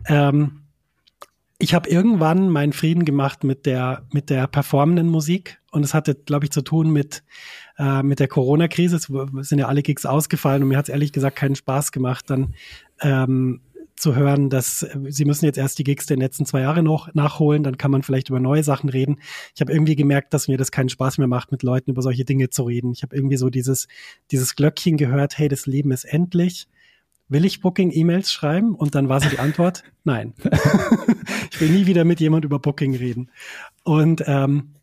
[0.07, 0.63] Ähm,
[1.59, 6.15] ich habe irgendwann meinen Frieden gemacht mit der mit der performenden Musik und es hatte,
[6.15, 7.23] glaube ich, zu tun mit
[7.81, 8.97] äh, mit der Corona-Krise.
[8.97, 12.29] Es sind ja alle Gigs ausgefallen und mir hat es ehrlich gesagt keinen Spaß gemacht,
[12.29, 12.53] dann
[13.01, 13.61] ähm,
[13.95, 17.11] zu hören, dass äh, sie müssen jetzt erst die Gigs der letzten zwei Jahre noch
[17.15, 19.17] nachholen, dann kann man vielleicht über neue Sachen reden.
[19.55, 22.23] Ich habe irgendwie gemerkt, dass mir das keinen Spaß mehr macht, mit Leuten über solche
[22.23, 22.91] Dinge zu reden.
[22.91, 23.87] Ich habe irgendwie so dieses,
[24.29, 26.67] dieses Glöckchen gehört, hey, das Leben ist endlich.
[27.29, 28.75] Will ich Booking-E-Mails schreiben?
[28.75, 30.33] Und dann war so die Antwort, nein.
[31.51, 33.31] ich will nie wieder mit jemand über Booking reden.
[33.83, 34.75] Und ähm,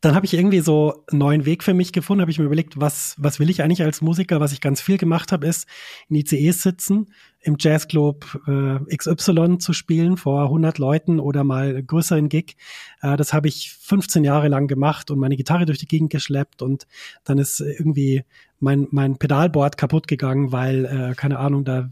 [0.00, 2.80] dann habe ich irgendwie so einen neuen Weg für mich gefunden, habe ich mir überlegt,
[2.80, 4.40] was, was will ich eigentlich als Musiker?
[4.40, 5.66] Was ich ganz viel gemacht habe, ist
[6.08, 7.06] in ICEs sitzen,
[7.40, 12.56] im Jazzclub äh, XY zu spielen vor 100 Leuten oder mal größeren Gig.
[13.00, 16.62] Äh, das habe ich 15 Jahre lang gemacht und meine Gitarre durch die Gegend geschleppt
[16.62, 16.86] und
[17.24, 18.24] dann ist irgendwie
[18.60, 21.90] mein, mein Pedalboard kaputt gegangen, weil, äh, keine Ahnung, da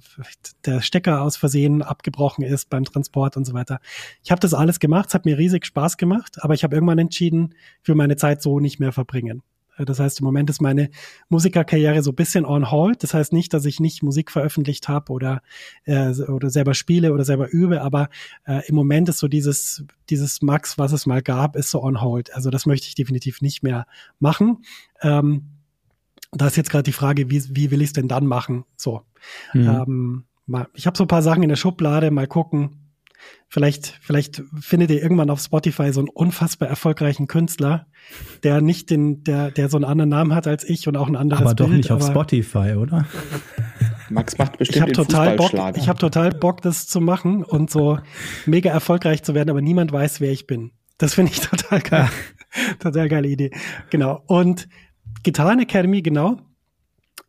[0.65, 3.81] der Stecker aus Versehen abgebrochen ist beim Transport und so weiter.
[4.25, 6.99] Ich habe das alles gemacht, es hat mir riesig Spaß gemacht, aber ich habe irgendwann
[6.99, 9.43] entschieden, ich will meine Zeit so nicht mehr verbringen.
[9.85, 10.91] Das heißt, im Moment ist meine
[11.29, 13.03] Musikerkarriere so ein bisschen on hold.
[13.03, 15.43] Das heißt nicht, dass ich nicht Musik veröffentlicht habe oder,
[15.85, 18.09] äh, oder selber spiele oder selber übe, aber
[18.47, 22.01] äh, im Moment ist so dieses, dieses Max, was es mal gab, ist so on
[22.01, 22.35] hold.
[22.35, 23.87] Also das möchte ich definitiv nicht mehr
[24.19, 24.65] machen.
[25.03, 25.43] Ähm,
[26.33, 28.65] da ist jetzt gerade die Frage, wie, wie will ich es denn dann machen?
[28.77, 29.03] So.
[29.55, 29.69] Mhm.
[29.69, 32.86] Ähm, mal, ich habe so ein paar Sachen in der Schublade, mal gucken,
[33.49, 37.87] Vielleicht, vielleicht findet ihr irgendwann auf Spotify so einen unfassbar erfolgreichen Künstler,
[38.43, 41.17] der nicht den, der, der so einen anderen Namen hat als ich und auch ein
[41.17, 43.07] anderes Aber doch Bild, nicht auf Spotify, oder?
[44.11, 47.71] Max macht bestimmt ich hab total Bock, Ich habe total Bock, das zu machen und
[47.71, 47.99] so
[48.47, 50.73] mega erfolgreich zu werden, aber niemand weiß, wer ich bin.
[50.99, 52.09] Das finde ich total geil.
[52.79, 53.51] total geile Idee.
[53.91, 54.23] Genau.
[54.27, 54.69] Und
[55.23, 56.41] Gitarren Academy, genau.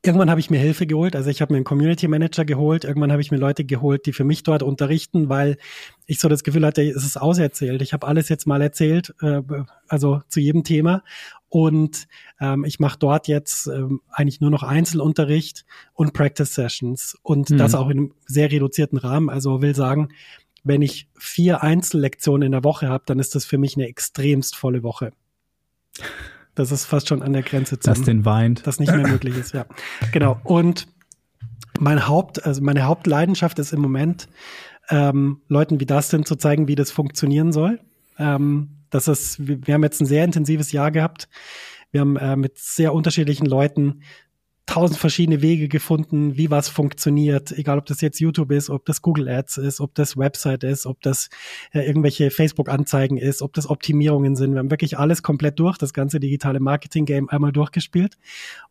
[0.04, 3.12] Irgendwann habe ich mir Hilfe geholt, also ich habe mir einen Community Manager geholt, irgendwann
[3.12, 5.58] habe ich mir Leute geholt, die für mich dort unterrichten, weil
[6.06, 7.82] ich so das Gefühl hatte, es ist auserzählt.
[7.82, 9.42] Ich habe alles jetzt mal erzählt, äh,
[9.88, 11.04] also zu jedem Thema.
[11.50, 12.08] Und
[12.40, 17.58] ähm, ich mache dort jetzt ähm, eigentlich nur noch Einzelunterricht und Practice Sessions und mhm.
[17.58, 19.30] das auch in einem sehr reduzierten Rahmen.
[19.30, 20.10] Also will sagen,
[20.64, 24.56] wenn ich vier Einzellektionen in der Woche habe, dann ist das für mich eine extremst
[24.56, 25.12] volle Woche.
[26.58, 27.88] Das ist fast schon an der Grenze zu.
[27.88, 28.66] Das den weint.
[28.66, 29.68] Das nicht mehr möglich ist, ja.
[30.12, 30.40] Genau.
[30.44, 30.88] Und
[31.80, 34.28] mein Haupt, also meine Hauptleidenschaft ist im Moment,
[34.90, 37.80] ähm, Leuten wie Dustin zu zeigen, wie das funktionieren soll.
[38.18, 41.30] Ähm, das ist, wir, haben jetzt ein sehr intensives Jahr gehabt.
[41.92, 44.02] Wir haben äh, mit sehr unterschiedlichen Leuten
[44.68, 49.02] tausend verschiedene Wege gefunden, wie was funktioniert, egal ob das jetzt YouTube ist, ob das
[49.02, 51.30] Google Ads ist, ob das Website ist, ob das
[51.72, 54.52] äh, irgendwelche Facebook-Anzeigen ist, ob das Optimierungen sind.
[54.54, 58.18] Wir haben wirklich alles komplett durch, das ganze digitale Marketing-Game einmal durchgespielt.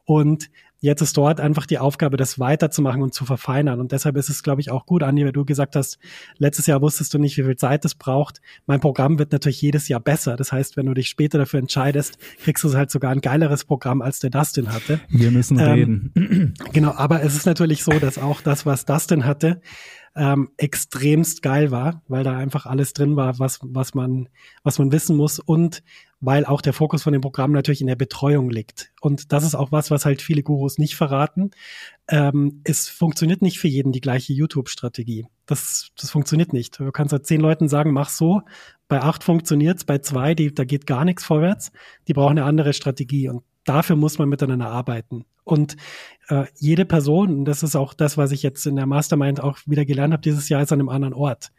[0.04, 3.80] Und Jetzt ist dort einfach die Aufgabe, das weiterzumachen und zu verfeinern.
[3.80, 5.98] Und deshalb ist es, glaube ich, auch gut, Andi, weil du gesagt hast,
[6.38, 8.40] letztes Jahr wusstest du nicht, wie viel Zeit es braucht.
[8.66, 10.36] Mein Programm wird natürlich jedes Jahr besser.
[10.36, 14.02] Das heißt, wenn du dich später dafür entscheidest, kriegst du halt sogar ein geileres Programm,
[14.02, 15.00] als der Dustin hatte.
[15.08, 16.54] Wir müssen ähm, reden.
[16.72, 19.60] Genau, aber es ist natürlich so, dass auch das, was Dustin hatte,
[20.16, 24.28] ähm, extremst geil war, weil da einfach alles drin war, was, was man,
[24.62, 25.82] was man wissen muss und
[26.20, 28.92] weil auch der Fokus von dem Programm natürlich in der Betreuung liegt.
[29.00, 31.50] Und das ist auch was, was halt viele Gurus nicht verraten.
[32.08, 35.26] Ähm, es funktioniert nicht für jeden die gleiche YouTube-Strategie.
[35.44, 36.80] Das, das funktioniert nicht.
[36.80, 38.42] Du kannst halt zehn Leuten sagen, mach so.
[38.88, 41.70] Bei acht funktioniert's, bei zwei, die, da geht gar nichts vorwärts.
[42.08, 43.28] Die brauchen eine andere Strategie.
[43.28, 45.26] Und dafür muss man miteinander arbeiten.
[45.44, 45.76] Und
[46.28, 49.84] äh, jede Person, das ist auch das, was ich jetzt in der Mastermind auch wieder
[49.84, 51.52] gelernt habe, dieses Jahr ist an einem anderen Ort.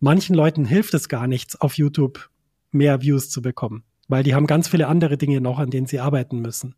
[0.00, 2.30] Manchen Leuten hilft es gar nichts, auf YouTube
[2.70, 6.00] mehr Views zu bekommen weil die haben ganz viele andere Dinge noch, an denen sie
[6.00, 6.74] arbeiten müssen.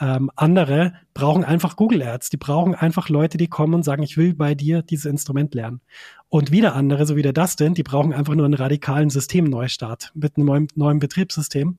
[0.00, 4.16] Ähm, andere brauchen einfach Google Ads, die brauchen einfach Leute, die kommen und sagen, ich
[4.16, 5.80] will bei dir dieses Instrument lernen.
[6.28, 10.36] Und wieder andere, so wie der Dustin, die brauchen einfach nur einen radikalen Systemneustart mit
[10.36, 11.78] einem neuen, neuen Betriebssystem,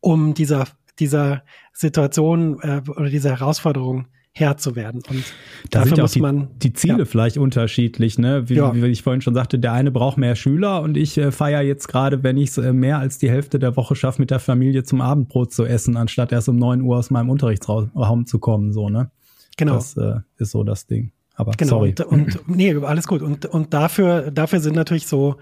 [0.00, 0.66] um dieser
[1.00, 5.02] dieser Situation äh, oder dieser Herausforderung Herr zu werden.
[5.08, 5.24] Und
[5.70, 7.04] da dafür muss die, man die Ziele ja.
[7.04, 8.48] vielleicht unterschiedlich, ne?
[8.48, 8.74] Wie, ja.
[8.74, 11.88] wie, ich vorhin schon sagte, der eine braucht mehr Schüler und ich äh, feiere jetzt
[11.88, 14.84] gerade, wenn ich es äh, mehr als die Hälfte der Woche schaffe, mit der Familie
[14.84, 18.88] zum Abendbrot zu essen, anstatt erst um neun Uhr aus meinem Unterrichtsraum zu kommen, so,
[18.88, 19.10] ne?
[19.56, 19.74] Genau.
[19.74, 21.12] Das äh, ist so das Ding.
[21.40, 21.94] Aber genau, sorry.
[22.06, 23.22] Und, und nee, alles gut.
[23.22, 25.36] Und, und dafür, dafür sind natürlich so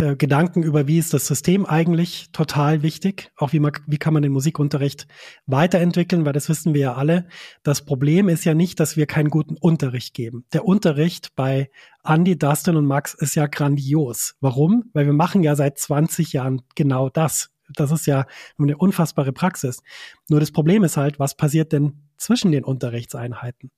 [0.00, 3.30] äh, Gedanken über, wie ist das System eigentlich total wichtig.
[3.36, 5.06] Auch wie man, wie kann man den Musikunterricht
[5.46, 7.28] weiterentwickeln, weil das wissen wir ja alle.
[7.62, 10.44] Das Problem ist ja nicht, dass wir keinen guten Unterricht geben.
[10.52, 11.70] Der Unterricht bei
[12.04, 14.34] Andy, Dustin und Max ist ja grandios.
[14.40, 14.90] Warum?
[14.92, 17.50] Weil wir machen ja seit 20 Jahren genau das.
[17.74, 18.26] Das ist ja
[18.58, 19.82] eine unfassbare Praxis.
[20.28, 23.70] Nur das Problem ist halt, was passiert denn zwischen den Unterrichtseinheiten?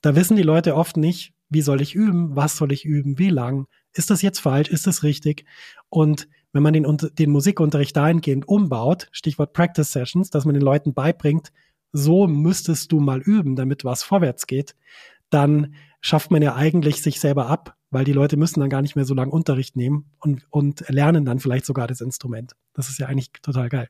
[0.00, 3.30] Da wissen die Leute oft nicht, wie soll ich üben, was soll ich üben, wie
[3.30, 3.66] lang.
[3.92, 5.44] ist das jetzt falsch, ist das richtig?
[5.88, 10.94] Und wenn man den, den Musikunterricht dahingehend umbaut, Stichwort Practice Sessions, dass man den Leuten
[10.94, 11.52] beibringt,
[11.92, 14.76] so müsstest du mal üben, damit was vorwärts geht,
[15.28, 18.96] dann schafft man ja eigentlich sich selber ab, weil die Leute müssen dann gar nicht
[18.96, 22.54] mehr so lange Unterricht nehmen und, und lernen dann vielleicht sogar das Instrument.
[22.74, 23.88] Das ist ja eigentlich total geil.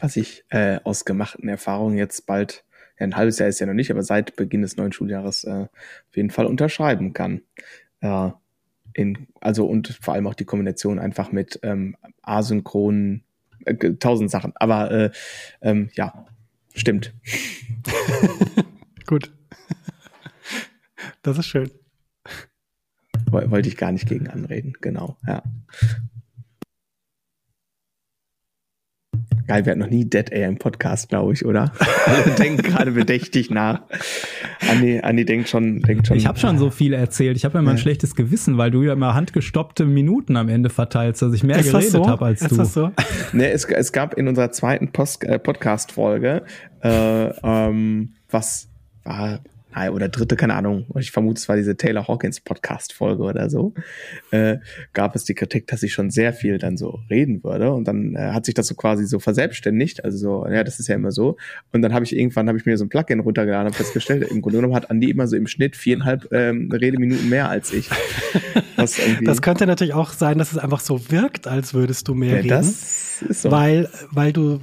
[0.00, 2.64] Was ich äh, aus gemachten Erfahrungen jetzt bald,
[3.02, 6.16] ein halbes Jahr ist ja noch nicht, aber seit Beginn des neuen Schuljahres äh, auf
[6.16, 7.42] jeden Fall unterschreiben kann.
[8.00, 8.30] Äh,
[8.94, 13.24] in, also und vor allem auch die Kombination einfach mit ähm, asynchronen
[13.64, 14.52] äh, tausend Sachen.
[14.56, 15.10] Aber äh,
[15.62, 16.26] ähm, ja,
[16.74, 17.14] stimmt.
[19.06, 19.32] Gut.
[21.22, 21.70] Das ist schön.
[23.30, 25.42] Wollte ich gar nicht gegen anreden, genau, ja.
[29.46, 31.72] Geil, wir hatten noch nie Dead Air im Podcast, glaube ich, oder?
[32.06, 33.82] Alle denken gerade bedächtig nach.
[34.70, 36.16] Andi, Andi denkt schon, denkt schon.
[36.16, 37.36] Ich habe schon so viel erzählt.
[37.36, 37.74] Ich habe immer ja.
[37.74, 41.58] ein schlechtes Gewissen, weil du ja immer handgestoppte Minuten am Ende verteilst, dass ich mehr
[41.58, 42.06] ist geredet so?
[42.06, 42.56] habe als ist du.
[42.56, 42.90] Das so?
[43.32, 46.42] nee, es, es gab in unserer zweiten äh, Podcast-Folge,
[46.82, 48.68] äh, ähm, was
[49.04, 49.40] war
[49.74, 53.74] oder dritte, keine Ahnung, ich vermute, es war diese Taylor Hawkins Podcast-Folge oder so,
[54.30, 54.58] äh,
[54.92, 57.72] gab es die Kritik, dass ich schon sehr viel dann so reden würde.
[57.72, 60.04] Und dann äh, hat sich das so quasi so verselbstständigt.
[60.04, 61.36] Also so, ja, das ist ja immer so.
[61.72, 64.42] Und dann habe ich irgendwann, habe ich mir so ein Plugin runtergeladen und festgestellt, im
[64.42, 67.88] Grunde genommen hat Andi immer so im Schnitt viereinhalb ähm, Redeminuten mehr als ich.
[68.76, 72.36] das könnte natürlich auch sein, dass es einfach so wirkt, als würdest du mehr ja,
[72.36, 72.48] reden.
[72.48, 73.50] Das ist so.
[73.50, 74.60] Weil, weil du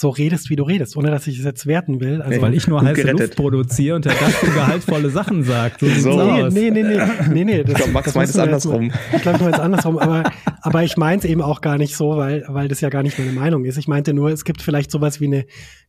[0.00, 2.22] so redest, wie du redest, ohne dass ich es jetzt werten will.
[2.22, 3.20] Also, Weil ich nur heiße gerettet.
[3.20, 5.80] Luft produziere und der Gast gehaltvolle Sachen sagt.
[5.80, 6.48] So, so.
[6.48, 6.98] Nee, nee, nee, nee,
[7.28, 7.62] nee, nee.
[7.62, 8.92] Das, ich glaube, Max meint es andersrum.
[9.14, 10.32] ich glaube, du meinst andersrum, aber,
[10.62, 13.18] aber ich meine es eben auch gar nicht so, weil, weil das ja gar nicht
[13.18, 13.76] meine Meinung ist.
[13.76, 15.44] Ich meinte nur, es gibt vielleicht sowas wie eine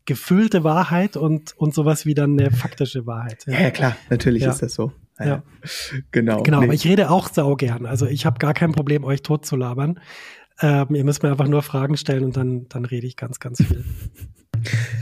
[0.05, 3.45] gefühlte Wahrheit und, und sowas wie dann eine faktische Wahrheit.
[3.47, 4.51] Ja, ja klar, natürlich ja.
[4.51, 4.91] ist das so.
[5.19, 5.25] Ja.
[5.25, 5.43] ja.
[6.11, 6.43] Genau.
[6.43, 6.65] Genau, nee.
[6.65, 7.85] aber ich rede auch sau gern.
[7.85, 9.99] Also ich habe gar kein Problem, euch tot zu labern.
[10.61, 13.63] Ähm, ihr müsst mir einfach nur Fragen stellen und dann, dann rede ich ganz, ganz
[13.63, 13.83] viel.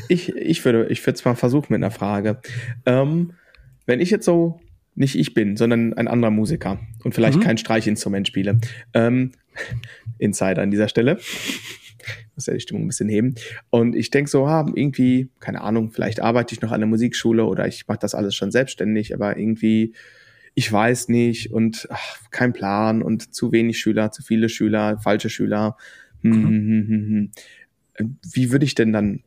[0.08, 2.40] Ich, ich würde, ich würde es mal versuchen mit einer Frage.
[2.86, 3.34] Ähm,
[3.86, 4.62] wenn ich jetzt so
[4.96, 7.44] nicht ich bin, sondern ein anderer Musiker und vielleicht mhm.
[7.44, 8.60] kein Streichinstrument spiele,
[8.94, 9.34] ähm,
[10.18, 11.20] Insider an dieser Stelle,
[12.36, 13.36] muss ja die Stimmung ein bisschen heben.
[13.70, 17.46] Und ich denke so, ah, irgendwie, keine Ahnung, vielleicht arbeite ich noch an der Musikschule
[17.46, 19.94] oder ich mache das alles schon selbstständig, aber irgendwie
[20.56, 25.30] ich weiß nicht und ach, kein Plan und zu wenig Schüler, zu viele Schüler, falsche
[25.30, 25.78] Schüler.
[26.22, 26.88] Hm, mhm.
[26.88, 27.32] hm,
[27.98, 29.24] hm, Wie würde ich denn dann,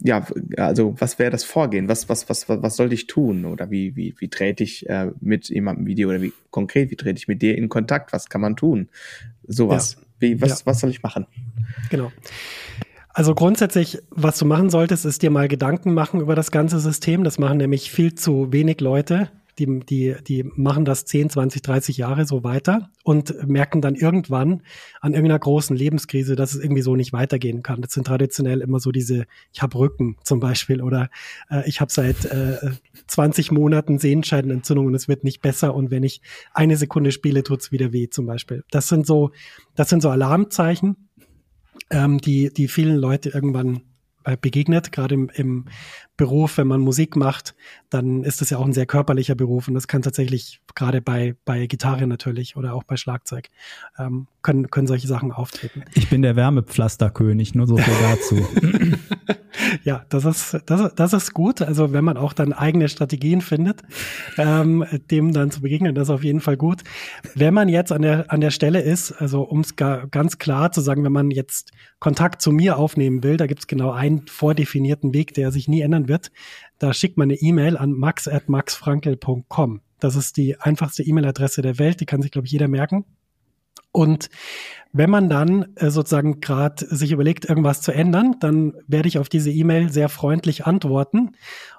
[0.00, 0.26] ja,
[0.56, 1.88] also was wäre das Vorgehen?
[1.88, 3.44] Was, was, was, was, was sollte ich tun?
[3.44, 7.18] Oder wie, wie, wie trete ich äh, mit jemandem Video oder wie konkret, wie trete
[7.18, 8.12] ich mit dir in Kontakt?
[8.12, 8.88] Was kann man tun?
[9.46, 9.96] Sowas.
[9.98, 10.06] Ja.
[10.20, 10.66] Wie, was, ja.
[10.66, 11.26] was soll ich machen?
[11.90, 12.10] Genau.
[13.10, 17.24] Also grundsätzlich, was du machen solltest, ist dir mal Gedanken machen über das ganze System.
[17.24, 21.96] Das machen nämlich viel zu wenig Leute die, die, die machen das 10, 20, 30
[21.96, 24.62] Jahre so weiter und merken dann irgendwann
[25.00, 27.82] an irgendeiner großen Lebenskrise, dass es irgendwie so nicht weitergehen kann.
[27.82, 31.10] Das sind traditionell immer so diese, ich habe Rücken zum Beispiel oder
[31.50, 32.56] äh, ich habe seit äh,
[33.06, 36.20] 20 Monaten Sehenscheidenentzündung und es wird nicht besser und wenn ich
[36.52, 38.64] eine Sekunde spiele, tut's wieder weh zum Beispiel.
[38.70, 39.30] Das sind so,
[39.74, 41.08] das sind so Alarmzeichen,
[41.90, 43.82] ähm, die, die vielen Leute irgendwann
[44.40, 45.64] begegnet, gerade im, im
[46.16, 47.54] Beruf, wenn man Musik macht,
[47.90, 51.36] dann ist das ja auch ein sehr körperlicher Beruf und das kann tatsächlich gerade bei,
[51.44, 53.48] bei Gitarre natürlich oder auch bei Schlagzeug
[53.98, 55.84] ähm, können, können solche Sachen auftreten.
[55.94, 58.46] Ich bin der Wärmepflasterkönig, nur so viel dazu.
[59.84, 61.62] ja, das ist, das, das ist gut.
[61.62, 63.82] Also wenn man auch dann eigene Strategien findet,
[64.36, 66.82] ähm, dem dann zu begegnen, das ist auf jeden Fall gut.
[67.34, 70.80] Wenn man jetzt an der, an der Stelle ist, also um es ganz klar zu
[70.80, 75.14] sagen, wenn man jetzt Kontakt zu mir aufnehmen will, da gibt es genau einen vordefinierten
[75.14, 76.30] Weg, der sich nie ändern wird.
[76.78, 79.80] Da schickt man eine E-Mail an max.maxfrankel.com.
[80.00, 83.04] Das ist die einfachste E-Mail-Adresse der Welt, die kann sich, glaube ich, jeder merken.
[83.98, 84.30] Und
[84.92, 89.28] wenn man dann äh, sozusagen gerade sich überlegt, irgendwas zu ändern, dann werde ich auf
[89.28, 91.32] diese E-Mail sehr freundlich antworten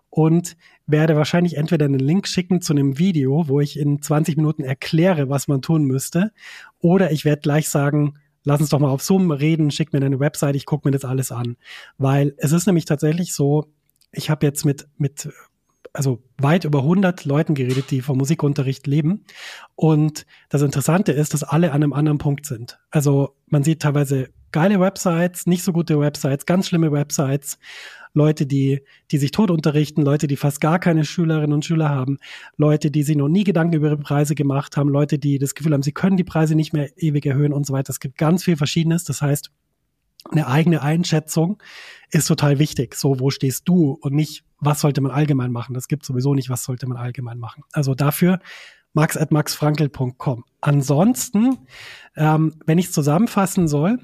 [0.10, 4.66] und werde wahrscheinlich entweder einen Link schicken zu einem Video, wo ich in 20 Minuten
[4.66, 6.34] erkläre, was man tun müsste,
[6.82, 10.20] oder ich werde gleich sagen, lass uns doch mal auf Zoom reden, schick mir deine
[10.20, 11.56] Website, ich gucke mir das alles an.
[11.98, 13.72] Weil es ist nämlich tatsächlich so,
[14.12, 15.30] ich habe jetzt mit, mit
[15.94, 19.26] also weit über 100 Leuten geredet, die vom Musikunterricht leben.
[19.76, 22.80] Und das Interessante ist, dass alle an einem anderen Punkt sind.
[22.92, 27.60] Also man sieht teilweise geile Websites, nicht so gute Websites, ganz schlimme Websites,
[28.14, 28.82] Leute, die,
[29.12, 32.18] die sich tot unterrichten, Leute, die fast gar keine Schülerinnen und Schüler haben,
[32.58, 35.74] Leute, die sich noch nie Gedanken über ihre Preise gemacht haben, Leute, die das Gefühl
[35.74, 37.92] haben, sie können die Preise nicht mehr ewig erhöhen und so weiter.
[37.92, 39.04] Es gibt ganz viel Verschiedenes.
[39.04, 39.52] Das heißt,
[40.30, 41.62] eine eigene Einschätzung
[42.12, 42.96] ist total wichtig.
[42.96, 45.74] So, wo stehst du und nicht, was sollte man allgemein machen?
[45.74, 47.64] Das gibt sowieso nicht, was sollte man allgemein machen.
[47.72, 48.40] Also dafür
[48.94, 50.44] max at maxfrankel.com.
[50.62, 51.60] Ansonsten,
[52.16, 54.00] ähm, wenn ich zusammenfassen soll,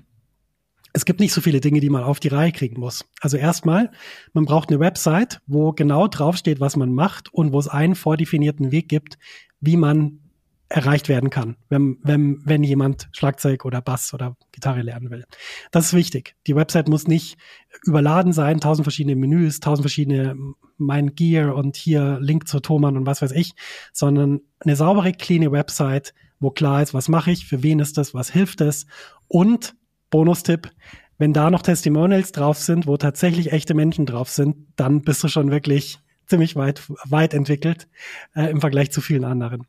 [0.93, 3.03] es gibt nicht so viele Dinge, die man auf die Reihe kriegen muss.
[3.19, 3.91] Also erstmal,
[4.31, 8.71] man braucht eine Website, wo genau draufsteht, was man macht und wo es einen vordefinierten
[8.71, 9.17] Weg gibt,
[9.59, 10.21] wie man
[10.67, 15.25] erreicht werden kann, wenn, wenn, wenn jemand Schlagzeug oder Bass oder Gitarre lernen will.
[15.71, 16.35] Das ist wichtig.
[16.47, 17.37] Die Website muss nicht
[17.83, 20.35] überladen sein, tausend verschiedene Menüs, tausend verschiedene
[20.77, 23.53] mein Gear und hier Link zur Thomann und was weiß ich,
[23.93, 28.13] sondern eine saubere, cleane Website, wo klar ist, was mache ich, für wen ist das,
[28.13, 28.85] was hilft es
[29.27, 29.75] und
[30.09, 30.71] Bonustipp,
[31.17, 35.27] wenn da noch Testimonials drauf sind, wo tatsächlich echte Menschen drauf sind, dann bist du
[35.27, 37.87] schon wirklich ziemlich weit, weit entwickelt
[38.35, 39.65] äh, im Vergleich zu vielen anderen.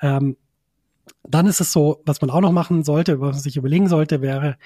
[0.00, 0.36] Ähm,
[1.30, 4.22] dann ist es so, was man auch noch machen sollte, was man sich überlegen sollte,
[4.22, 4.56] wäre,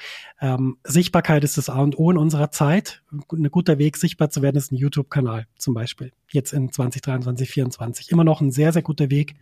[0.40, 3.02] ähm, Sichtbarkeit ist das A und O in unserer Zeit.
[3.10, 6.12] Ein guter Weg, sichtbar zu werden, ist ein YouTube-Kanal zum Beispiel.
[6.30, 8.10] Jetzt in 2023, 2024.
[8.12, 9.34] Immer noch ein sehr, sehr guter Weg.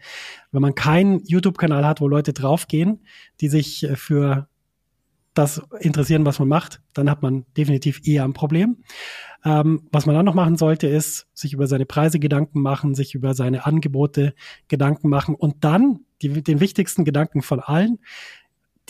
[0.51, 3.01] Wenn man keinen YouTube-Kanal hat, wo Leute draufgehen,
[3.41, 4.49] die sich äh, für
[5.35, 8.79] das interessieren, was man macht, dann hat man definitiv eher ein Problem.
[9.45, 13.15] Ähm, was man dann noch machen sollte, ist sich über seine Preise Gedanken machen, sich
[13.15, 14.35] über seine Angebote
[14.69, 17.99] Gedanken machen und dann die, den wichtigsten Gedanken von allen,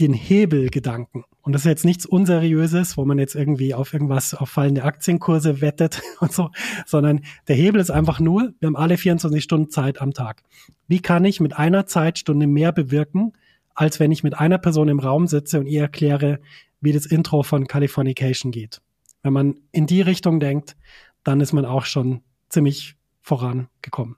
[0.01, 1.25] den Hebelgedanken.
[1.43, 5.61] Und das ist jetzt nichts Unseriöses, wo man jetzt irgendwie auf irgendwas, auf fallende Aktienkurse
[5.61, 6.51] wettet und so,
[6.87, 10.43] sondern der Hebel ist einfach nur, wir haben alle 24 Stunden Zeit am Tag.
[10.89, 13.33] Wie kann ich mit einer Zeitstunde mehr bewirken,
[13.81, 16.39] als wenn ich mit einer Person im Raum sitze und ihr erkläre,
[16.83, 18.83] wie das Intro von Californication geht?
[19.23, 20.77] Wenn man in die Richtung denkt,
[21.25, 22.21] dann ist man auch schon
[22.51, 24.17] ziemlich vorangekommen.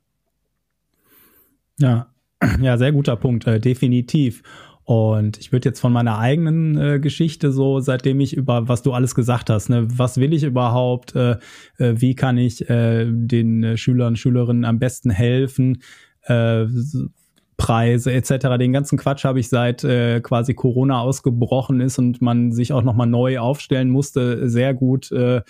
[1.79, 2.13] Ja,
[2.61, 4.43] ja, sehr guter Punkt, äh, definitiv.
[4.83, 8.93] Und ich würde jetzt von meiner eigenen äh, Geschichte so, seitdem ich über, was du
[8.93, 11.37] alles gesagt hast, ne, was will ich überhaupt, äh,
[11.79, 15.83] äh, wie kann ich äh, den äh, Schülern, Schülerinnen am besten helfen,
[17.63, 18.59] äh, Preise etc.
[18.59, 22.83] Den ganzen Quatsch habe ich seit äh, quasi Corona ausgebrochen ist und man sich auch
[22.83, 25.43] nochmal neu aufstellen musste, sehr gut äh,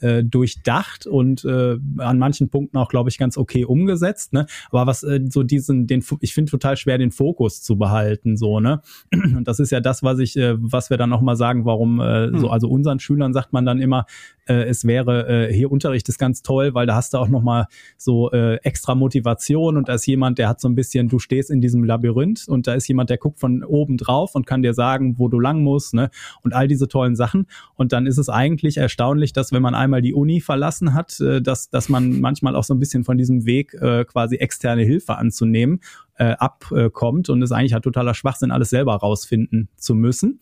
[0.00, 4.32] äh, durchdacht und äh, an manchen Punkten auch, glaube ich, ganz okay umgesetzt.
[4.32, 4.46] Ne?
[4.70, 8.60] Aber was äh, so diesen, den, ich finde total schwer, den Fokus zu behalten, so,
[8.60, 8.80] ne?
[9.12, 12.30] Und das ist ja das, was ich, äh, was wir dann nochmal sagen, warum äh,
[12.38, 12.50] so, hm.
[12.50, 14.06] also unseren Schülern sagt man dann immer,
[14.46, 17.66] äh, es wäre, äh, hier Unterricht ist ganz toll, weil da hast du auch nochmal
[17.96, 21.50] so äh, extra Motivation und da ist jemand, der hat so ein bisschen, du stehst
[21.54, 24.74] in diesem Labyrinth und da ist jemand, der guckt von oben drauf und kann dir
[24.74, 26.10] sagen, wo du lang musst, ne?
[26.42, 27.46] Und all diese tollen Sachen.
[27.74, 31.40] Und dann ist es eigentlich erstaunlich, dass wenn man einmal die Uni verlassen hat, äh,
[31.40, 35.16] dass, dass man manchmal auch so ein bisschen von diesem Weg äh, quasi externe Hilfe
[35.16, 35.80] anzunehmen
[36.16, 40.40] äh, abkommt und es eigentlich halt totaler Schwachsinn, alles selber rausfinden zu müssen.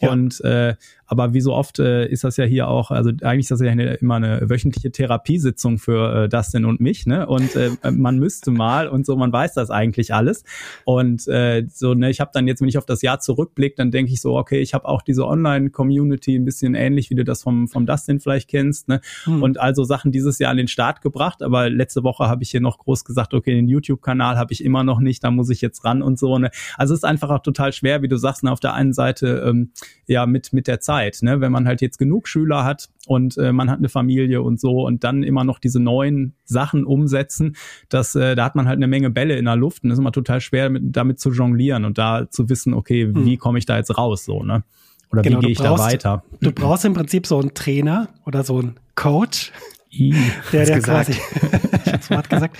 [0.00, 0.10] Ja.
[0.10, 0.74] Und äh,
[1.12, 3.70] aber wie so oft äh, ist das ja hier auch, also eigentlich ist das ja
[3.70, 7.26] eine, immer eine wöchentliche Therapiesitzung für äh, Dustin und mich, ne?
[7.26, 10.42] Und äh, man müsste mal und so, man weiß das eigentlich alles.
[10.86, 13.90] Und äh, so, ne, ich habe dann jetzt, wenn ich auf das Jahr zurückblicke, dann
[13.90, 17.42] denke ich so, okay, ich habe auch diese Online-Community ein bisschen ähnlich, wie du das
[17.42, 19.02] vom, vom Dustin vielleicht kennst, ne?
[19.24, 19.42] Hm.
[19.42, 22.62] Und also Sachen dieses Jahr an den Start gebracht, aber letzte Woche habe ich hier
[22.62, 25.84] noch groß gesagt, okay, den YouTube-Kanal habe ich immer noch nicht, da muss ich jetzt
[25.84, 26.50] ran und so, ne?
[26.78, 29.44] Also es ist einfach auch total schwer, wie du sagst, ne, auf der einen Seite
[29.46, 29.72] ähm,
[30.06, 31.40] ja mit, mit der Zeit Zeit, ne?
[31.40, 34.86] wenn man halt jetzt genug Schüler hat und äh, man hat eine Familie und so
[34.86, 37.56] und dann immer noch diese neuen Sachen umsetzen,
[37.88, 40.12] das, äh, da hat man halt eine Menge Bälle in der Luft und ist immer
[40.12, 43.24] total schwer mit, damit zu jonglieren und da zu wissen, okay, hm.
[43.24, 44.64] wie komme ich da jetzt raus so, ne?
[45.10, 46.24] Oder genau, wie gehe ich brauchst, da weiter?
[46.40, 49.52] Du brauchst im Prinzip so einen Trainer oder so einen Coach,
[49.92, 50.14] I,
[50.52, 51.12] der dir quasi,
[51.84, 52.56] ich hab's gesagt,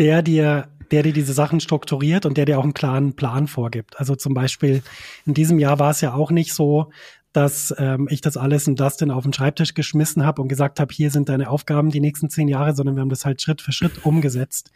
[0.00, 3.98] der dir der dir diese Sachen strukturiert und der dir auch einen klaren Plan vorgibt.
[3.98, 4.82] Also zum Beispiel
[5.24, 6.90] in diesem Jahr war es ja auch nicht so,
[7.32, 10.92] dass ähm, ich das alles in Dustin auf den Schreibtisch geschmissen habe und gesagt habe,
[10.92, 13.72] hier sind deine Aufgaben die nächsten zehn Jahre, sondern wir haben das halt Schritt für
[13.72, 14.70] Schritt umgesetzt.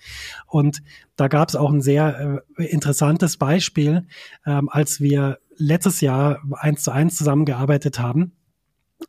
[0.47, 0.83] Und
[1.17, 4.07] da gab es auch ein sehr äh, interessantes Beispiel,
[4.47, 8.33] ähm, als wir letztes Jahr eins zu eins zusammengearbeitet haben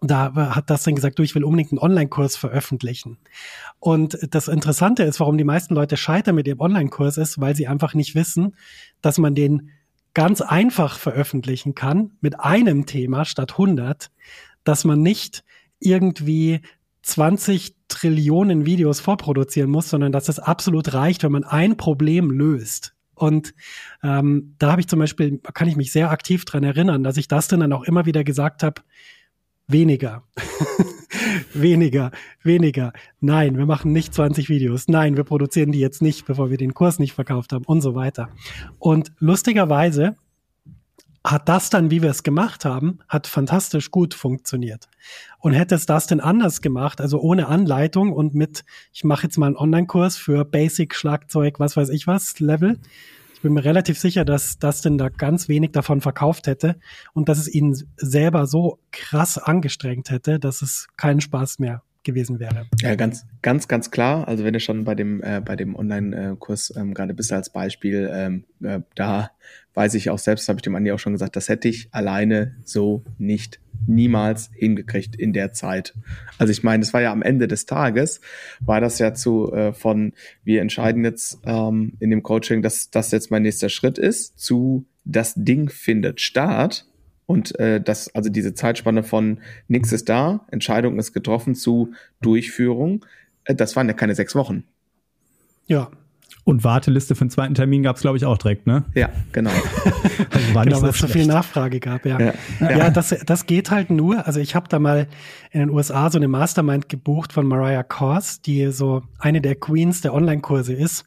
[0.01, 3.17] da hat das dann gesagt, du, ich will unbedingt einen Online-Kurs veröffentlichen.
[3.79, 7.67] Und das Interessante ist, warum die meisten Leute scheitern mit ihrem Online-Kurs ist, weil sie
[7.67, 8.55] einfach nicht wissen,
[9.01, 9.71] dass man den
[10.17, 14.09] ganz einfach veröffentlichen kann mit einem Thema statt 100,
[14.63, 15.43] dass man nicht
[15.79, 16.61] irgendwie
[17.03, 22.95] 20 Trillionen Videos vorproduzieren muss, sondern dass es absolut reicht, wenn man ein Problem löst.
[23.13, 23.53] Und
[24.01, 27.27] ähm, da habe ich zum Beispiel, kann ich mich sehr aktiv dran erinnern, dass ich
[27.27, 28.81] das dann auch immer wieder gesagt habe,
[29.67, 30.23] weniger.
[31.53, 32.11] weniger,
[32.43, 32.93] weniger.
[33.19, 34.87] Nein, wir machen nicht 20 Videos.
[34.87, 37.95] Nein, wir produzieren die jetzt nicht, bevor wir den Kurs nicht verkauft haben und so
[37.95, 38.29] weiter.
[38.79, 40.15] Und lustigerweise
[41.25, 44.87] hat das dann, wie wir es gemacht haben, hat fantastisch gut funktioniert.
[45.39, 48.63] Und hätte es das denn anders gemacht, also ohne Anleitung und mit,
[48.93, 52.79] ich mache jetzt mal einen Online-Kurs für Basic, Schlagzeug, was weiß ich was, Level,
[53.37, 56.79] Ich bin mir relativ sicher, dass Dustin da ganz wenig davon verkauft hätte
[57.13, 62.39] und dass es ihn selber so krass angestrengt hätte, dass es keinen Spaß mehr gewesen
[62.39, 62.65] wäre.
[62.81, 64.27] Ja, ganz, ganz, ganz klar.
[64.27, 68.09] Also wenn du schon bei dem, äh, bei dem Online-Kurs ähm, gerade bist als Beispiel,
[68.11, 69.29] ähm, äh, da
[69.75, 72.55] weiß ich auch selbst, habe ich dem Andi auch schon gesagt, das hätte ich alleine
[72.63, 75.93] so nicht niemals hingekriegt in der Zeit.
[76.39, 78.19] Also ich meine, es war ja am Ende des Tages,
[78.59, 83.11] war das ja zu äh, von, wir entscheiden jetzt ähm, in dem Coaching, dass das
[83.11, 86.87] jetzt mein nächster Schritt ist, zu das Ding findet statt
[87.27, 93.05] und äh, das, also diese Zeitspanne von nichts ist da, Entscheidung ist getroffen zu Durchführung,
[93.43, 94.63] äh, das waren ja keine sechs Wochen.
[95.67, 95.91] Ja.
[96.45, 98.85] Und Warteliste für den zweiten Termin gab es, glaube ich, auch direkt, ne?
[98.95, 99.49] Ja, genau.
[100.31, 102.17] also war genau, weil es so viel Nachfrage gab, ja.
[102.17, 102.77] Ja, ja.
[102.77, 104.25] ja das, das geht halt nur.
[104.25, 105.07] Also ich habe da mal
[105.51, 109.99] in den USA so eine Mastermind gebucht von Mariah Kors, die so eine der Queens
[109.99, 111.03] der Online-Kurse ist.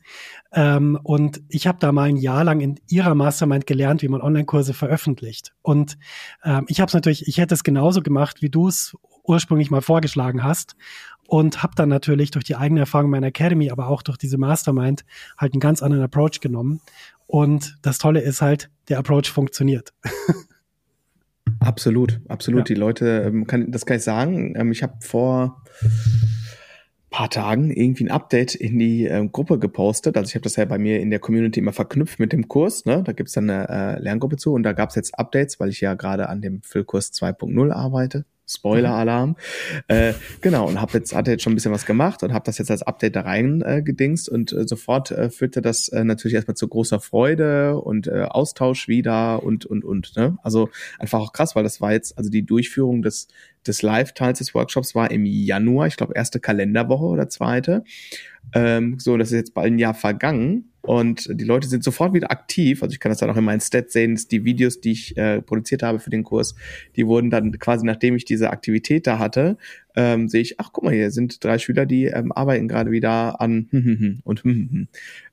[0.52, 4.20] Ähm, und ich habe da mal ein Jahr lang in ihrer Mastermind gelernt, wie man
[4.20, 5.52] Online-Kurse veröffentlicht.
[5.62, 5.96] Und
[6.44, 9.82] ähm, ich habe es natürlich, ich hätte es genauso gemacht, wie du es ursprünglich mal
[9.82, 10.76] vorgeschlagen hast.
[11.28, 15.04] Und habe dann natürlich durch die eigene Erfahrung meiner Academy, aber auch durch diese Mastermind
[15.38, 16.80] halt einen ganz anderen Approach genommen.
[17.28, 19.94] Und das Tolle ist halt, der Approach funktioniert.
[21.60, 22.60] Absolut, absolut.
[22.60, 22.74] Ja.
[22.74, 24.54] Die Leute, ähm, kann, das kann ich sagen.
[24.56, 25.62] Ähm, ich habe vor
[27.10, 30.16] paar Tagen irgendwie ein Update in die äh, Gruppe gepostet.
[30.16, 32.84] Also ich habe das ja bei mir in der Community immer verknüpft mit dem Kurs.
[32.84, 33.02] Ne?
[33.04, 35.94] Da gibt's dann eine äh, Lerngruppe zu und da gab's jetzt Updates, weil ich ja
[35.94, 38.24] gerade an dem Füllkurs 2.0 arbeite.
[38.50, 39.36] Spoiler-Alarm.
[39.86, 42.58] Äh, genau, und hab jetzt, hatte jetzt schon ein bisschen was gemacht und habe das
[42.58, 46.34] jetzt als Update da rein äh, gedingst und äh, sofort äh, führte das äh, natürlich
[46.34, 50.16] erstmal zu großer Freude und äh, Austausch wieder und und und.
[50.16, 50.36] Ne?
[50.42, 53.28] Also einfach auch krass, weil das war jetzt, also die Durchführung des,
[53.66, 57.84] des Live-Teils des Workshops war im Januar, ich glaube erste Kalenderwoche oder zweite.
[58.54, 62.30] Ähm, so, das ist jetzt bald ein Jahr vergangen und die Leute sind sofort wieder
[62.30, 62.82] aktiv.
[62.82, 65.42] Also ich kann das dann auch in meinen Stats sehen, die Videos, die ich äh,
[65.42, 66.54] produziert habe für den Kurs,
[66.96, 69.58] die wurden dann quasi, nachdem ich diese Aktivität da hatte,
[69.94, 73.40] ähm, sehe ich, ach guck mal, hier sind drei Schüler, die ähm, arbeiten gerade wieder
[73.40, 73.68] an
[74.24, 74.42] und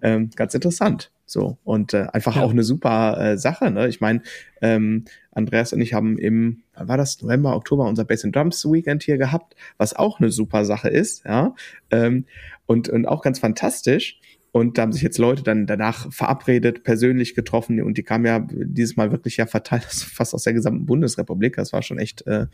[0.01, 1.11] ähm, ganz interessant.
[1.29, 2.43] So und äh, einfach ja.
[2.43, 3.69] auch eine super äh, Sache.
[3.69, 3.89] Ne?
[3.89, 4.21] Ich meine,
[4.61, 5.03] ähm,
[5.37, 9.03] Andreas und ich haben im, wann war das November, Oktober unser Bass and Drums Weekend
[9.03, 11.53] hier gehabt, was auch eine super Sache ist, ja
[11.91, 12.25] ähm,
[12.65, 14.19] und und auch ganz fantastisch.
[14.53, 18.47] Und da haben sich jetzt Leute dann danach verabredet, persönlich getroffen und die kamen ja
[18.49, 21.55] dieses Mal wirklich ja verteilt, fast aus der gesamten Bundesrepublik.
[21.57, 22.47] Das war schon echt äh,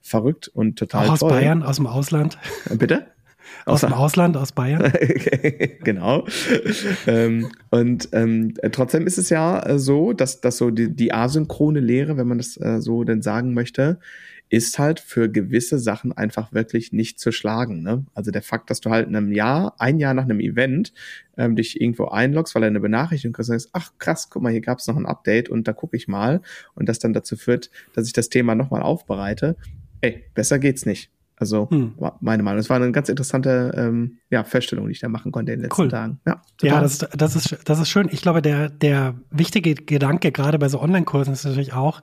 [0.00, 1.30] verrückt und total Auch aus toll.
[1.30, 2.38] Bayern, aus dem Ausland.
[2.78, 3.06] Bitte?
[3.66, 4.92] Aus, dem Ausland, aus Bayern.
[5.84, 6.26] genau.
[7.06, 11.80] ähm, und ähm, trotzdem ist es ja äh, so, dass, dass so die, die asynchrone
[11.80, 13.98] Lehre, wenn man das äh, so denn sagen möchte,
[14.50, 17.82] ist halt für gewisse Sachen einfach wirklich nicht zu schlagen.
[17.82, 18.04] Ne?
[18.14, 20.92] Also der Fakt, dass du halt in einem Jahr, ein Jahr nach einem Event,
[21.36, 24.50] ähm, dich irgendwo einloggst, weil er eine Benachrichtigung kriegst und sagst, ach krass, guck mal,
[24.50, 26.42] hier gab es noch ein Update und da gucke ich mal
[26.74, 29.56] und das dann dazu führt, dass ich das Thema nochmal aufbereite.
[30.00, 31.12] Ey, besser geht's nicht.
[31.40, 31.94] Also hm.
[32.20, 32.60] meine Meinung.
[32.60, 35.64] Es war eine ganz interessante ähm, ja, Feststellung, die ich da machen konnte in den
[35.64, 35.88] letzten cool.
[35.88, 36.20] Tagen.
[36.26, 36.74] Ja, total.
[36.76, 38.10] ja das, das, ist, das ist schön.
[38.12, 42.02] Ich glaube, der, der wichtige Gedanke gerade bei so Online-Kursen ist natürlich auch,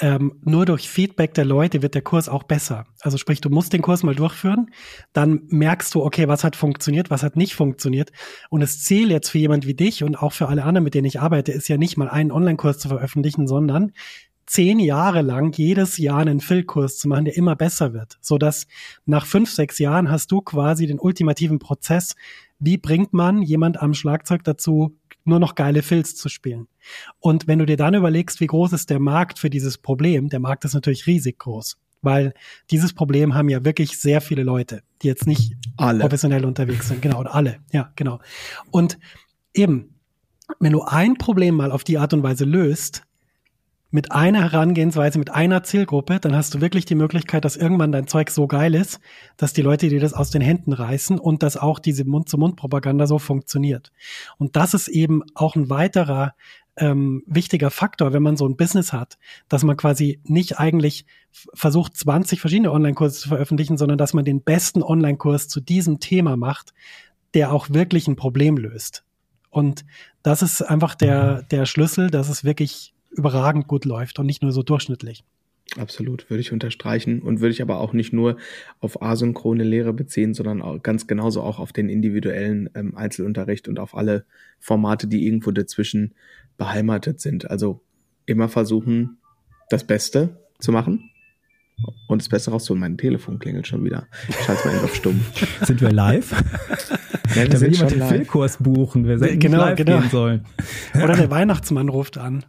[0.00, 2.86] ähm, nur durch Feedback der Leute wird der Kurs auch besser.
[3.02, 4.70] Also sprich, du musst den Kurs mal durchführen,
[5.12, 8.10] dann merkst du, okay, was hat funktioniert, was hat nicht funktioniert.
[8.50, 11.06] Und das Ziel jetzt für jemand wie dich und auch für alle anderen, mit denen
[11.06, 13.92] ich arbeite, ist ja nicht mal einen Online-Kurs zu veröffentlichen, sondern
[14.46, 18.66] zehn Jahre lang jedes Jahr einen Füllkurs zu machen, der immer besser wird, so dass
[19.06, 22.14] nach fünf, sechs Jahren hast du quasi den ultimativen Prozess.
[22.58, 26.68] Wie bringt man jemand am Schlagzeug dazu, nur noch geile Filz zu spielen?
[27.18, 30.40] Und wenn du dir dann überlegst, wie groß ist der Markt für dieses Problem, der
[30.40, 32.34] Markt ist natürlich riesig groß, weil
[32.70, 36.00] dieses Problem haben ja wirklich sehr viele Leute, die jetzt nicht alle.
[36.00, 37.02] professionell unterwegs sind.
[37.02, 37.60] Genau, oder alle.
[37.72, 38.20] Ja, genau.
[38.70, 38.98] Und
[39.54, 39.94] eben,
[40.58, 43.04] wenn du ein Problem mal auf die Art und Weise löst,
[43.92, 48.06] mit einer Herangehensweise, mit einer Zielgruppe, dann hast du wirklich die Möglichkeit, dass irgendwann dein
[48.06, 49.00] Zeug so geil ist,
[49.36, 53.18] dass die Leute dir das aus den Händen reißen und dass auch diese Mund-zu-Mund-Propaganda so
[53.18, 53.92] funktioniert.
[54.38, 56.34] Und das ist eben auch ein weiterer
[56.76, 59.18] ähm, wichtiger Faktor, wenn man so ein Business hat,
[59.50, 61.04] dass man quasi nicht eigentlich
[61.52, 66.38] versucht, 20 verschiedene Online-Kurse zu veröffentlichen, sondern dass man den besten Online-Kurs zu diesem Thema
[66.38, 66.72] macht,
[67.34, 69.04] der auch wirklich ein Problem löst.
[69.50, 69.84] Und
[70.22, 74.52] das ist einfach der, der Schlüssel, dass es wirklich überragend gut läuft und nicht nur
[74.52, 75.24] so durchschnittlich.
[75.78, 78.36] Absolut, würde ich unterstreichen und würde ich aber auch nicht nur
[78.80, 83.78] auf asynchrone Lehre beziehen, sondern auch ganz genauso auch auf den individuellen ähm, Einzelunterricht und
[83.78, 84.26] auf alle
[84.58, 86.14] Formate, die irgendwo dazwischen
[86.58, 87.50] beheimatet sind.
[87.50, 87.80] Also
[88.26, 89.18] immer versuchen,
[89.70, 91.10] das Beste zu machen
[92.06, 92.80] und das Beste rauszuholen.
[92.80, 94.06] Mein Telefon klingelt schon wieder.
[94.28, 95.24] Ich schalte mal auf stumm.
[95.62, 96.32] Sind wir live?
[97.34, 99.06] Ja, da will jemand den Filmkurs buchen.
[99.06, 100.00] Wir genau, live genau.
[100.00, 100.44] gehen sollen.
[100.94, 102.44] Oder der Weihnachtsmann ruft an.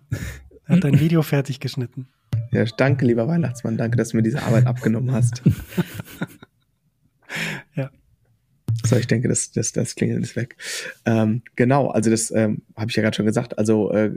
[0.65, 2.07] Er hat ein Video fertig geschnitten.
[2.51, 3.77] Ja, danke, lieber Weihnachtsmann.
[3.77, 5.41] Danke, dass du mir diese Arbeit abgenommen hast.
[7.75, 7.91] ja.
[8.85, 10.57] So, ich denke, das, das, das Klingeln ist weg.
[11.05, 13.57] Ähm, genau, also das ähm, habe ich ja gerade schon gesagt.
[13.57, 14.11] Also äh,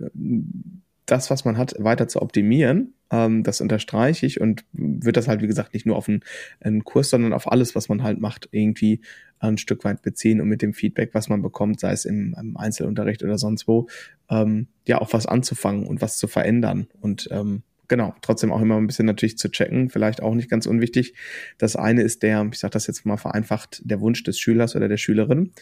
[1.07, 5.42] das, was man hat, weiter zu optimieren, ähm, das unterstreiche ich und wird das halt,
[5.42, 6.20] wie gesagt, nicht nur auf einen,
[6.61, 9.00] einen, Kurs, sondern auf alles, was man halt macht, irgendwie
[9.38, 12.57] ein Stück weit beziehen und mit dem Feedback, was man bekommt, sei es im, im
[12.57, 13.86] Einzelunterricht oder sonst wo,
[14.30, 16.88] ähm, ja, auch was anzufangen und was zu verändern.
[17.00, 20.66] Und ähm, genau, trotzdem auch immer ein bisschen natürlich zu checken, vielleicht auch nicht ganz
[20.66, 21.14] unwichtig.
[21.59, 24.88] Das eine ist der, ich sage das jetzt mal vereinfacht, der Wunsch des Schülers oder
[24.88, 25.52] der Schülerin.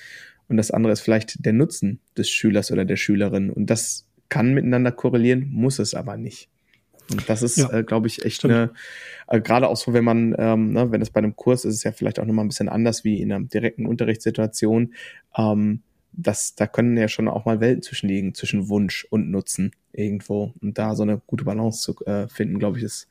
[0.49, 3.51] Und das andere ist vielleicht der Nutzen des Schülers oder der Schülerin.
[3.51, 6.51] Und das kann miteinander korrelieren, muss es aber nicht.
[7.11, 8.55] Und das ist, ja, äh, glaube ich, echt stimmt.
[8.55, 8.71] eine,
[9.29, 11.77] äh, gerade auch so, wenn man, ähm, ne, wenn es bei einem Kurs ist, ist
[11.79, 14.95] es ja vielleicht auch nochmal ein bisschen anders wie in einer direkten Unterrichtssituation.
[15.37, 15.83] Ähm,
[16.13, 20.55] das, da können ja schon auch mal Welten zwischenliegen, zwischen Wunsch und Nutzen irgendwo.
[20.61, 23.09] Und da so eine gute Balance zu äh, finden, glaube ich, ist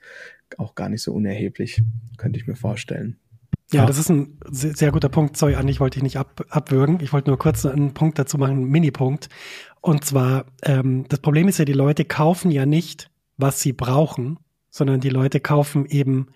[0.57, 1.81] auch gar nicht so unerheblich,
[2.17, 3.17] könnte ich mir vorstellen.
[3.71, 5.35] Ja, das ist ein sehr, sehr guter Punkt.
[5.35, 6.99] Sorry, Andi, ich wollte dich nicht ab, abwürgen.
[7.01, 9.29] Ich wollte nur kurz einen Punkt dazu machen, einen Mini-Punkt.
[9.81, 13.09] Und zwar, ähm, das Problem ist ja, die Leute kaufen ja nicht,
[13.43, 14.39] was sie brauchen,
[14.69, 16.27] sondern die Leute kaufen eben,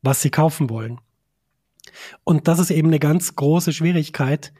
[0.00, 0.98] was sie kaufen wollen.
[2.24, 4.54] Und das ist eben eine ganz große Schwierigkeit.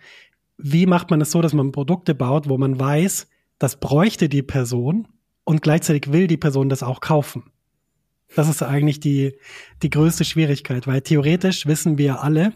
[0.58, 3.26] Wie macht man es so, dass man Produkte baut, wo man weiß,
[3.58, 5.08] das bräuchte die Person
[5.44, 7.50] und gleichzeitig will die Person das auch kaufen?
[8.36, 9.32] Das ist eigentlich die,
[9.82, 12.52] die größte Schwierigkeit, weil theoretisch wissen wir alle,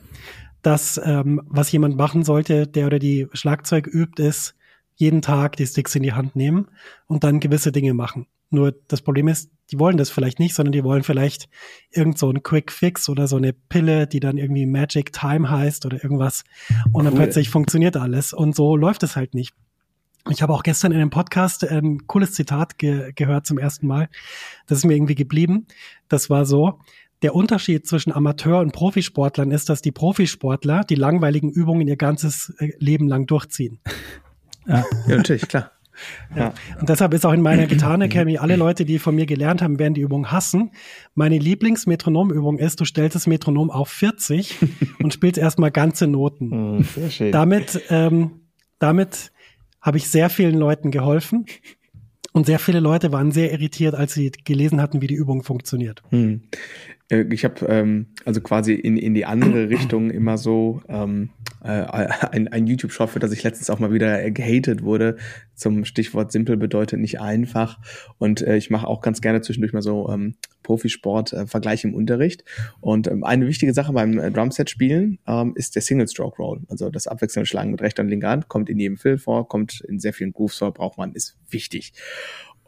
[0.61, 4.55] dass ähm, was jemand machen sollte, der oder die Schlagzeug übt, ist
[4.96, 6.68] jeden Tag die Sticks in die Hand nehmen
[7.07, 8.26] und dann gewisse Dinge machen.
[8.51, 11.49] Nur das Problem ist, die wollen das vielleicht nicht, sondern die wollen vielleicht
[11.90, 15.84] irgend so ein Quick Fix oder so eine Pille, die dann irgendwie Magic Time heißt
[15.84, 16.44] oder irgendwas.
[16.92, 18.32] Und dann plötzlich funktioniert alles.
[18.32, 19.55] Und so läuft es halt nicht.
[20.30, 24.09] Ich habe auch gestern in einem Podcast ein cooles Zitat ge gehört zum ersten Mal.
[24.66, 25.66] Das ist mir irgendwie geblieben.
[26.09, 26.80] Das war so,
[27.22, 32.55] der Unterschied zwischen Amateur- und Profisportlern ist, dass die Profisportler die langweiligen Übungen ihr ganzes
[32.59, 33.80] äh, Leben lang durchziehen.
[34.66, 35.72] Ja, ja natürlich, klar.
[36.36, 36.55] Ja.
[36.80, 39.78] Und deshalb ist auch in meiner Gitarren Academy, alle Leute, die von mir gelernt haben,
[39.78, 40.70] werden die Übung hassen.
[41.14, 44.57] Meine Lieblingsmetronomübung ist, du stellst das Metronom auf 40
[45.03, 46.53] und spielst erstmal ganze Noten.
[46.53, 47.32] Oh, sehr schön.
[47.32, 48.42] Damit, ähm,
[48.78, 49.32] damit
[49.80, 51.46] habe ich sehr vielen Leuten geholfen.
[52.32, 56.03] Und sehr viele Leute waren sehr irritiert, als sie gelesen hatten, wie die Übung funktioniert.
[56.11, 56.42] Hm.
[57.09, 61.30] Äh, ich habe ähm, also quasi in, in die andere Richtung immer so ähm,
[61.62, 65.16] äh, ein, ein YouTube-Shop, für das ich letztens auch mal wieder gehatet wurde,
[65.54, 67.78] zum Stichwort simpel bedeutet nicht einfach.
[68.18, 72.44] Und äh, ich mache auch ganz gerne zwischendurch mal so ähm, Profisport-Vergleich äh, im Unterricht.
[72.80, 76.62] Und ähm, eine wichtige Sache beim äh, Drumset-Spielen ähm, ist der Single-Stroke-Roll.
[76.68, 79.80] Also das abwechselnde Schlagen mit rechter und linker Hand kommt in jedem Fill vor, kommt
[79.80, 81.92] in sehr vielen Grooves vor, braucht man, ist wichtig.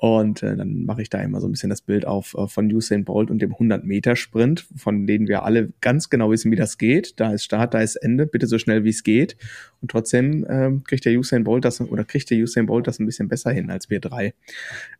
[0.00, 2.72] Und äh, dann mache ich da immer so ein bisschen das Bild auf äh, von
[2.72, 7.20] Usain Bolt und dem 100-Meter-Sprint, von denen wir alle ganz genau wissen, wie das geht.
[7.20, 9.36] Da ist Start, da ist Ende, bitte so schnell wie es geht.
[9.82, 13.04] Und trotzdem äh, kriegt der Usain Bolt das oder kriegt der Usain Bolt das ein
[13.04, 14.32] bisschen besser hin als wir drei.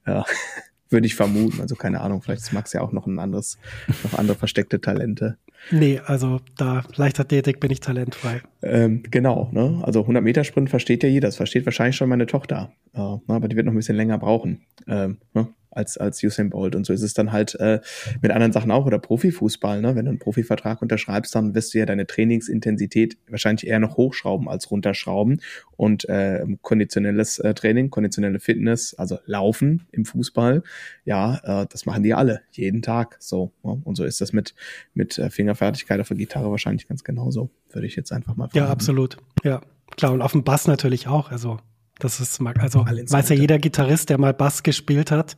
[0.05, 0.21] Äh,
[0.91, 1.63] würde ich vermuten.
[1.63, 3.57] Also keine Ahnung, vielleicht ist Max ja auch noch ein anderes,
[4.05, 5.39] noch andere versteckte Talente.
[5.71, 8.41] Nee, also da Leichtathletik bin ich talentfrei.
[8.63, 9.81] Ähm, genau, ne?
[9.83, 11.29] Also 100 Meter Sprint versteht ja jeder.
[11.29, 12.73] Das versteht wahrscheinlich schon meine Tochter.
[12.95, 14.63] Äh, aber die wird noch ein bisschen länger brauchen.
[14.89, 15.49] Ähm, ne?
[15.71, 16.75] Als, als Usain Bolt.
[16.75, 17.81] Und so ist es dann halt äh,
[18.23, 19.81] mit anderen Sachen auch oder Profifußball.
[19.81, 19.95] Ne?
[19.97, 24.49] Wenn du einen Profivertrag unterschreibst, dann wirst du ja deine Trainingsintensität wahrscheinlich eher noch hochschrauben
[24.49, 25.41] als runterschrauben.
[25.77, 30.63] Und äh, konditionelles äh, Training, konditionelle Fitness, also Laufen im Fußball,
[31.05, 33.53] ja, äh, das machen die alle, jeden Tag so.
[33.63, 33.81] Ne?
[33.85, 34.55] Und so ist das mit,
[34.95, 38.59] mit äh, Fingerfertigkeit auf der Gitarre wahrscheinlich ganz genauso, würde ich jetzt einfach mal fragen.
[38.59, 39.17] Ja, absolut.
[39.43, 39.63] Ja,
[39.97, 40.13] klar.
[40.13, 41.31] Und auf dem Bass natürlich auch.
[41.31, 41.59] Also
[42.05, 45.37] das ist, also weiß ja jeder Gitarrist, der mal Bass gespielt hat,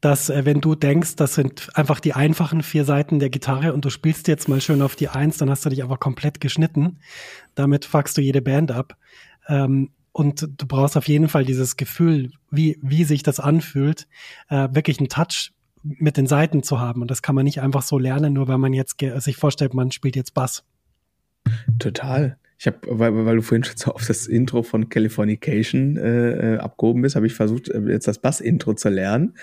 [0.00, 3.84] dass äh, wenn du denkst, das sind einfach die einfachen vier Seiten der Gitarre und
[3.84, 6.98] du spielst jetzt mal schön auf die Eins, dann hast du dich einfach komplett geschnitten.
[7.54, 8.96] Damit fuckst du jede Band ab.
[9.48, 14.08] Ähm, und du brauchst auf jeden Fall dieses Gefühl, wie, wie sich das anfühlt,
[14.48, 15.52] äh, wirklich einen Touch
[15.82, 17.02] mit den Seiten zu haben.
[17.02, 19.92] Und das kann man nicht einfach so lernen, nur weil man jetzt sich vorstellt, man
[19.92, 20.64] spielt jetzt Bass.
[21.78, 22.38] Total.
[22.58, 26.58] Ich habe, weil, weil du vorhin schon so auf das Intro von Californication äh, äh
[26.58, 29.34] abgehoben bist, habe ich versucht, äh, jetzt das Bass-Intro zu lernen.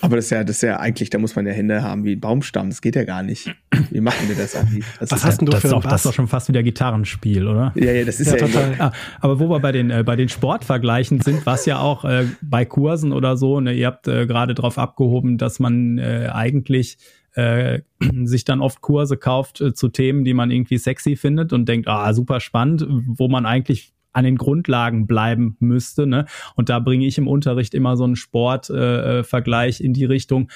[0.00, 2.14] Aber das ist ja, das ist ja eigentlich, da muss man ja Hände haben wie
[2.14, 2.68] ein Baumstamm.
[2.68, 3.54] Das geht ja gar nicht.
[3.90, 4.84] Wie machen wir das eigentlich?
[5.00, 5.92] Das Was hast ja, du das für ist auch, Bass?
[5.92, 7.72] Das ist doch schon fast wieder Gitarrenspiel, oder?
[7.74, 8.74] Ja, ja, das ist ja, ja total.
[8.78, 12.26] Ah, aber wo wir bei den, äh, bei den Sportvergleichen sind, was ja auch äh,
[12.42, 16.98] bei Kursen oder so, ne, ihr habt äh, gerade drauf abgehoben, dass man äh, eigentlich
[17.36, 17.82] äh,
[18.24, 21.86] sich dann oft Kurse kauft äh, zu Themen, die man irgendwie sexy findet und denkt,
[21.88, 26.06] ah, super spannend, wo man eigentlich an den Grundlagen bleiben müsste.
[26.06, 26.24] Ne?
[26.54, 30.50] Und da bringe ich im Unterricht immer so einen Sportvergleich äh, in die Richtung,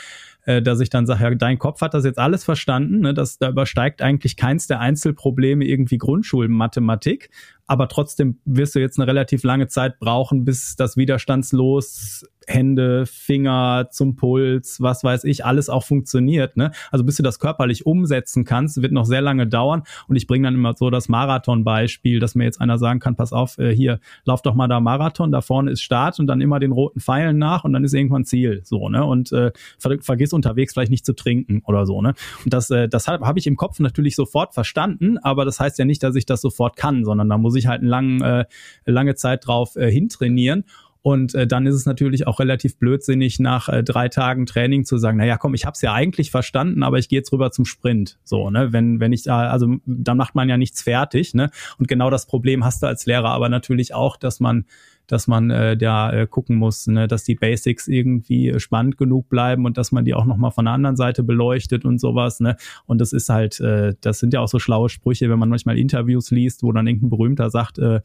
[0.50, 3.14] äh, dass ich dann sage, ja, dein Kopf hat das jetzt alles verstanden, ne?
[3.14, 7.30] das, da übersteigt eigentlich keins der Einzelprobleme irgendwie Grundschulmathematik,
[7.66, 13.88] aber trotzdem wirst du jetzt eine relativ lange Zeit brauchen, bis das widerstandslos Hände, Finger
[13.90, 16.56] zum Puls, was weiß ich, alles auch funktioniert.
[16.56, 16.72] Ne?
[16.90, 19.84] Also bis du das körperlich umsetzen kannst, wird noch sehr lange dauern.
[20.08, 23.32] Und ich bringe dann immer so das Marathon-Beispiel, dass mir jetzt einer sagen kann, pass
[23.32, 26.58] auf, äh, hier, lauf doch mal da Marathon, da vorne ist Start und dann immer
[26.58, 28.62] den roten Pfeilen nach und dann ist irgendwann Ziel.
[28.64, 29.04] So, ne?
[29.04, 32.00] Und äh, ver vergiss unterwegs vielleicht nicht zu trinken oder so.
[32.02, 32.14] Ne?
[32.44, 35.78] Und das, äh, das habe hab ich im Kopf natürlich sofort verstanden, aber das heißt
[35.78, 38.44] ja nicht, dass ich das sofort kann, sondern da muss ich halt eine lang, äh,
[38.84, 40.64] lange Zeit drauf äh, hintrainieren.
[41.02, 44.98] Und äh, dann ist es natürlich auch relativ blödsinnig, nach äh, drei Tagen Training zu
[44.98, 47.64] sagen, naja, komm, ich habe es ja eigentlich verstanden, aber ich gehe jetzt rüber zum
[47.64, 48.18] Sprint.
[48.22, 48.72] So, ne?
[48.72, 51.50] Wenn, wenn ich da, also dann macht man ja nichts fertig, ne?
[51.78, 54.66] Und genau das Problem hast du als Lehrer aber natürlich auch, dass man
[55.10, 59.28] dass man äh, da äh, gucken muss, ne, dass die Basics irgendwie äh, spannend genug
[59.28, 62.38] bleiben und dass man die auch nochmal von der anderen Seite beleuchtet und sowas.
[62.38, 62.56] Ne?
[62.86, 65.78] Und das ist halt, äh, das sind ja auch so schlaue Sprüche, wenn man manchmal
[65.78, 68.00] Interviews liest, wo dann irgendein Berühmter sagt äh,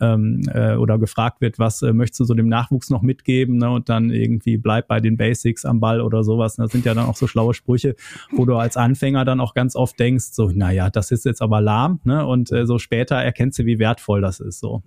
[0.00, 3.70] ähm, äh, oder gefragt wird, was äh, möchtest du so dem Nachwuchs noch mitgeben ne?
[3.70, 6.56] und dann irgendwie bleib bei den Basics am Ball oder sowas.
[6.56, 7.96] Das sind ja dann auch so schlaue Sprüche,
[8.32, 11.62] wo du als Anfänger dann auch ganz oft denkst, so, naja, das ist jetzt aber
[11.62, 12.26] lahm ne?
[12.26, 14.60] und äh, so später erkennst du, wie wertvoll das ist.
[14.60, 14.82] so.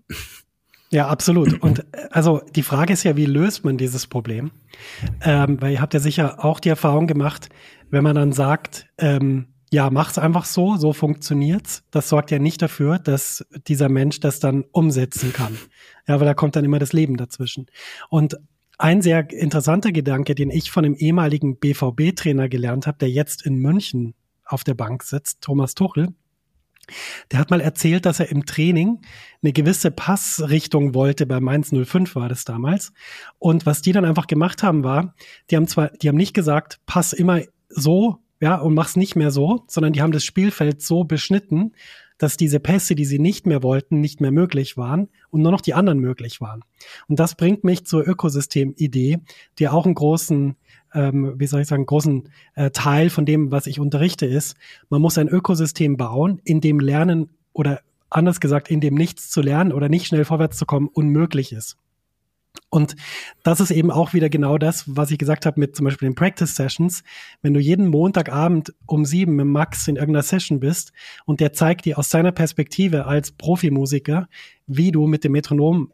[0.94, 1.60] Ja, absolut.
[1.62, 4.52] Und äh, also die Frage ist ja, wie löst man dieses Problem?
[5.22, 7.50] Ähm, weil ihr habt ja sicher auch die Erfahrung gemacht,
[7.89, 11.84] wenn man dann sagt, ähm, ja, mach's einfach so, so funktioniert's.
[11.89, 15.58] Das sorgt ja nicht dafür, dass dieser Mensch das dann umsetzen kann.
[16.08, 17.66] Ja, weil da kommt dann immer das Leben dazwischen.
[18.10, 18.38] Und
[18.78, 23.56] ein sehr interessanter Gedanke, den ich von einem ehemaligen BVB-Trainer gelernt habe, der jetzt in
[23.56, 24.14] München
[24.46, 26.10] auf der Bank sitzt, Thomas Tuchel,
[27.31, 29.01] der hat mal erzählt, dass er im Training
[29.41, 32.93] eine gewisse Passrichtung wollte, bei Mainz 05 war das damals.
[33.39, 35.15] Und was die dann einfach gemacht haben, war,
[35.49, 39.31] die haben zwar, die haben nicht gesagt, pass immer so, ja, und mach's nicht mehr
[39.31, 41.73] so, sondern die haben das Spielfeld so beschnitten,
[42.17, 45.61] dass diese Pässe, die sie nicht mehr wollten, nicht mehr möglich waren und nur noch
[45.61, 46.63] die anderen möglich waren.
[47.07, 49.19] Und das bringt mich zur Ökosystem-Idee,
[49.59, 50.55] die auch einen großen
[50.94, 54.56] ähm, wie soll ich sagen, großen äh, Teil von dem, was ich unterrichte, ist,
[54.89, 59.41] man muss ein Ökosystem bauen, in dem Lernen oder anders gesagt, in dem nichts zu
[59.41, 61.78] lernen oder nicht schnell vorwärts zu kommen unmöglich ist.
[62.70, 62.96] Und
[63.44, 66.16] das ist eben auch wieder genau das, was ich gesagt habe mit zum Beispiel den
[66.16, 67.04] Practice Sessions.
[67.41, 70.91] Wenn du jeden Montagabend um sieben mit Max in irgendeiner Session bist
[71.26, 74.28] und der zeigt dir aus seiner Perspektive als Profimusiker,
[74.66, 75.91] wie du mit dem Metronom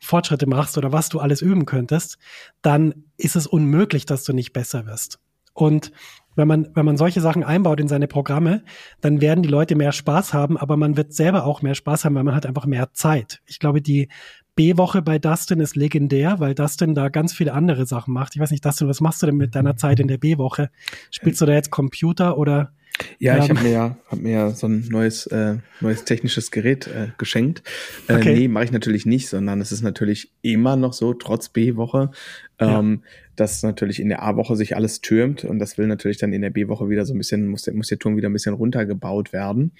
[0.00, 2.18] Fortschritte machst oder was du alles üben könntest,
[2.62, 5.18] dann ist es unmöglich, dass du nicht besser wirst.
[5.54, 5.90] Und
[6.34, 8.62] wenn man, wenn man solche Sachen einbaut in seine Programme,
[9.00, 12.14] dann werden die Leute mehr Spaß haben, aber man wird selber auch mehr Spaß haben,
[12.14, 13.40] weil man hat einfach mehr Zeit.
[13.46, 14.08] Ich glaube, die
[14.54, 18.34] B-Woche bei Dustin ist legendär, weil Dustin da ganz viele andere Sachen macht.
[18.36, 20.70] Ich weiß nicht, Dustin, was machst du denn mit deiner Zeit in der B-Woche?
[21.10, 22.72] Spielst du da jetzt Computer oder
[23.18, 26.86] ja, ich habe mir ja, hab mir ja so ein neues, äh, neues technisches Gerät
[26.86, 27.62] äh, geschenkt.
[28.08, 28.34] Äh, okay.
[28.34, 32.10] Nee, mache ich natürlich nicht, sondern es ist natürlich immer noch so, trotz B-Woche,
[32.58, 33.10] ähm, ja.
[33.36, 36.50] dass natürlich in der A-Woche sich alles türmt und das will natürlich dann in der
[36.50, 39.72] B-Woche wieder so ein bisschen, muss der, muss der Turm wieder ein bisschen runtergebaut werden.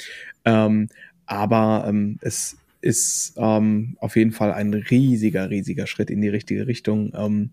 [0.44, 0.88] Ähm,
[1.26, 6.66] aber ähm, es ist ähm, auf jeden Fall ein riesiger, riesiger Schritt in die richtige
[6.66, 7.12] Richtung.
[7.16, 7.50] Ähm,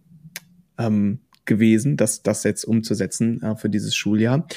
[0.78, 4.48] ähm, gewesen, das, das jetzt umzusetzen äh, für dieses Schuljahr.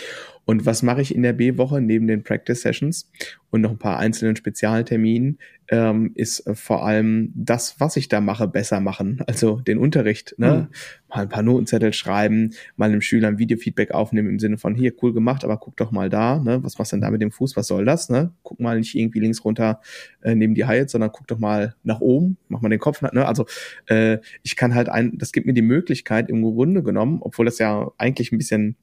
[0.47, 3.11] Und was mache ich in der B-Woche neben den Practice Sessions
[3.51, 5.38] und noch ein paar einzelnen Spezialterminen,
[5.68, 9.20] ähm, ist äh, vor allem das, was ich da mache, besser machen.
[9.26, 10.68] Also den Unterricht, ne?
[10.70, 10.74] Mhm.
[11.09, 14.92] Mal ein paar Notenzettel schreiben, mal einem Schüler ein Videofeedback aufnehmen im Sinne von, hier,
[15.03, 16.62] cool gemacht, aber guck doch mal da, ne?
[16.62, 17.57] Was machst du denn da mit dem Fuß?
[17.57, 18.32] Was soll das, ne?
[18.44, 19.80] Guck mal nicht irgendwie links runter
[20.22, 23.26] äh, neben die Haie, sondern guck doch mal nach oben, mach mal den Kopf, ne?
[23.26, 23.47] Also
[23.86, 27.59] äh, ich kann halt ein, das gibt mir die Möglichkeit im Grunde genommen, obwohl das
[27.59, 28.76] ja eigentlich ein bisschen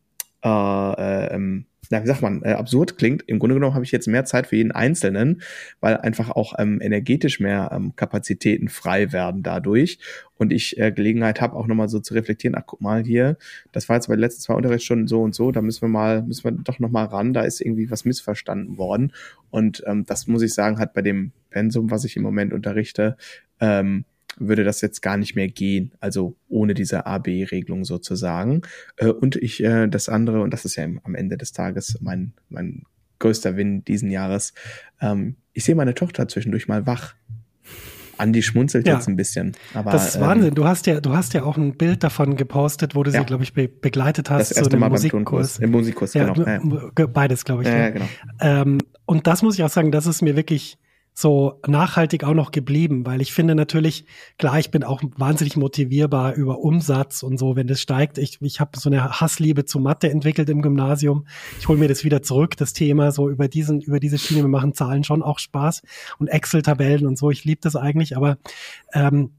[0.44, 3.24] äh, äh, ähm, na, wie sagt man, äh, absurd klingt.
[3.28, 5.42] Im Grunde genommen habe ich jetzt mehr Zeit für jeden Einzelnen,
[5.80, 10.00] weil einfach auch ähm, energetisch mehr ähm, Kapazitäten frei werden dadurch
[10.38, 13.38] und ich äh, Gelegenheit habe, auch nochmal so zu reflektieren, ach guck mal hier,
[13.74, 16.24] das war jetzt bei den letzten zwei Unterrichtsstunden so und so, da müssen wir mal,
[16.24, 19.14] müssen wir doch nochmal ran, da ist irgendwie was missverstanden worden.
[19.52, 23.18] Und ähm, das muss ich sagen, hat bei dem Pensum, was ich im Moment unterrichte,
[23.60, 24.06] ähm,
[24.38, 28.62] würde das jetzt gar nicht mehr gehen, also ohne diese AB-Regelung sozusagen.
[28.98, 32.34] Äh, und ich äh, das andere, und das ist ja am Ende des Tages mein,
[32.50, 32.84] mein
[33.20, 34.54] größter Win diesen Jahres,
[35.02, 37.16] ähm, ich sehe meine Tochter zwischendurch mal wach.
[38.18, 38.96] Andi schmunzelt ja.
[38.96, 39.54] jetzt ein bisschen.
[39.74, 40.50] Aber, das ist Wahnsinn.
[40.50, 43.20] Ähm, du hast ja, du hast ja auch ein Bild davon gepostet, wo du ja.
[43.20, 44.52] sie, glaube ich, be begleitet hast.
[44.52, 45.60] Das erste zu Mal Musikkurs.
[45.60, 46.92] Im Musikkurs, ja, genau.
[47.08, 47.70] Beides, glaube ich.
[47.70, 48.06] Ja, genau.
[48.40, 50.78] Ähm, und das muss ich auch sagen, das ist mir wirklich
[51.14, 54.06] so nachhaltig auch noch geblieben, weil ich finde natürlich,
[54.38, 58.18] klar, ich bin auch wahnsinnig motivierbar über Umsatz und so, wenn das steigt.
[58.18, 61.28] Ich, ich habe so eine Hassliebe zu Mathe entwickelt im Gymnasium.
[61.60, 64.48] Ich hole mir das wieder zurück, das Thema, so über diesen, über diese Schiene, wir
[64.48, 65.84] machen Zahlen schon auch Spaß
[66.18, 68.38] und Excel-Tabellen und so, ich liebe das eigentlich, aber
[68.94, 69.32] ähm,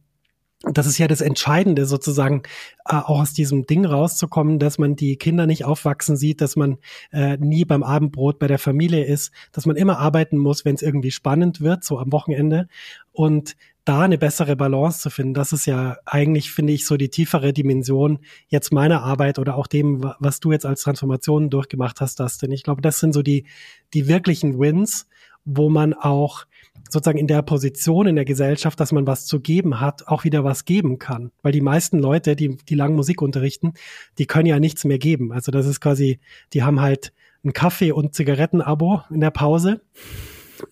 [0.73, 2.43] das ist ja das Entscheidende sozusagen,
[2.87, 6.79] äh, auch aus diesem Ding rauszukommen, dass man die Kinder nicht aufwachsen sieht, dass man
[7.13, 10.83] äh, nie beim Abendbrot bei der Familie ist, dass man immer arbeiten muss, wenn es
[10.83, 12.69] irgendwie spannend wird, so am Wochenende.
[13.13, 17.11] Und da eine bessere Balance zu finden, das ist ja eigentlich, finde ich, so die
[17.11, 22.19] tiefere Dimension jetzt meiner Arbeit oder auch dem, was du jetzt als Transformation durchgemacht hast,
[22.19, 22.51] Dustin.
[22.51, 23.45] Ich glaube, das sind so die,
[23.93, 25.07] die wirklichen Wins,
[25.45, 26.47] wo man auch
[26.91, 30.45] sozusagen in der Position in der Gesellschaft, dass man was zu geben hat, auch wieder
[30.45, 31.33] was geben kann.
[31.43, 33.75] Weil die meisten Leute, die, die lang Musik unterrichten,
[34.19, 35.33] die können ja nichts mehr geben.
[35.33, 36.21] Also das ist quasi,
[36.53, 37.13] die haben halt
[37.45, 39.83] ein Kaffee- und Zigarettenabo in der Pause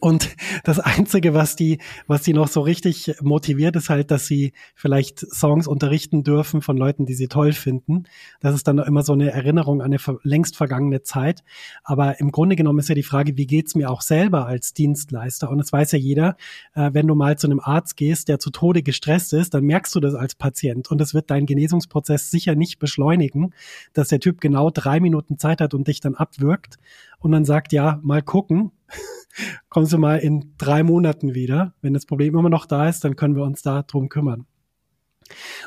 [0.00, 4.52] und das Einzige, was die, was die noch so richtig motiviert, ist halt, dass sie
[4.74, 8.04] vielleicht Songs unterrichten dürfen von Leuten, die sie toll finden.
[8.40, 11.42] Das ist dann immer so eine Erinnerung an eine längst vergangene Zeit.
[11.84, 15.50] Aber im Grunde genommen ist ja die Frage, wie geht's mir auch selber als Dienstleister?
[15.50, 16.36] Und es weiß ja jeder,
[16.74, 19.94] äh, wenn du mal zu einem Arzt gehst, der zu Tode gestresst ist, dann merkst
[19.94, 20.90] du das als Patient.
[20.90, 23.54] Und das wird deinen Genesungsprozess sicher nicht beschleunigen,
[23.92, 26.78] dass der Typ genau drei Minuten Zeit hat und dich dann abwirkt
[27.22, 28.72] und dann sagt, ja, mal gucken,
[29.68, 31.74] kommst du mal in drei Monaten wieder.
[31.80, 34.46] Wenn das Problem immer noch da ist, dann können wir uns da drum kümmern.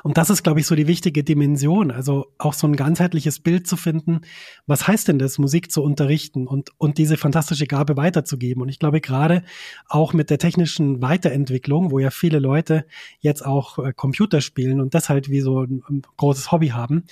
[0.03, 1.91] Und das ist, glaube ich, so die wichtige Dimension.
[1.91, 4.21] Also auch so ein ganzheitliches Bild zu finden.
[4.67, 8.61] Was heißt denn das, Musik zu unterrichten und, und diese fantastische Gabe weiterzugeben?
[8.61, 9.43] Und ich glaube, gerade
[9.87, 12.85] auch mit der technischen Weiterentwicklung, wo ja viele Leute
[13.19, 17.05] jetzt auch äh, Computer spielen und das halt wie so ein, ein großes Hobby haben,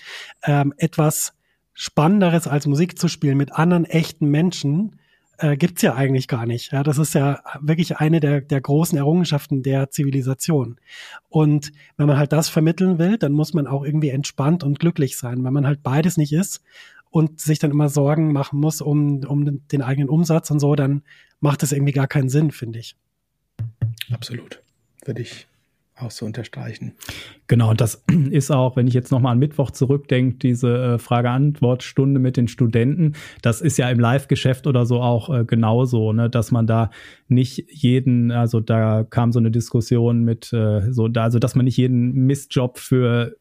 [0.44, 1.34] ähm, etwas
[1.74, 5.00] Spannenderes als Musik zu spielen mit anderen echten Menschen,
[5.38, 6.72] äh, gibt's ja eigentlich gar nicht.
[6.72, 10.80] Ja, das ist ja wirklich eine der, der großen Errungenschaften der Zivilisation.
[11.30, 15.18] Und wenn man halt das vermitteln will, dann muss man auch irgendwie entspannt und glücklich
[15.18, 15.44] sein.
[15.44, 16.62] Wenn man halt beides nicht ist
[17.10, 21.04] und sich dann immer Sorgen machen muss um, um den eigenen Umsatz und so, dann
[21.40, 22.96] macht das irgendwie gar keinen Sinn, finde ich.
[24.12, 24.62] Absolut.
[25.06, 25.48] Würde ich
[25.96, 26.94] auch so unterstreichen.
[27.48, 32.20] Genau, und das ist auch, wenn ich jetzt nochmal an Mittwoch zurückdenke, diese äh, Frage-Antwort-Stunde
[32.20, 36.52] mit den Studenten, das ist ja im Live-Geschäft oder so auch äh, genauso, ne, dass
[36.52, 36.90] man da
[37.28, 41.66] nicht jeden, also da kam so eine Diskussion mit äh, so, da, also dass man
[41.66, 43.36] nicht jeden Mistjob für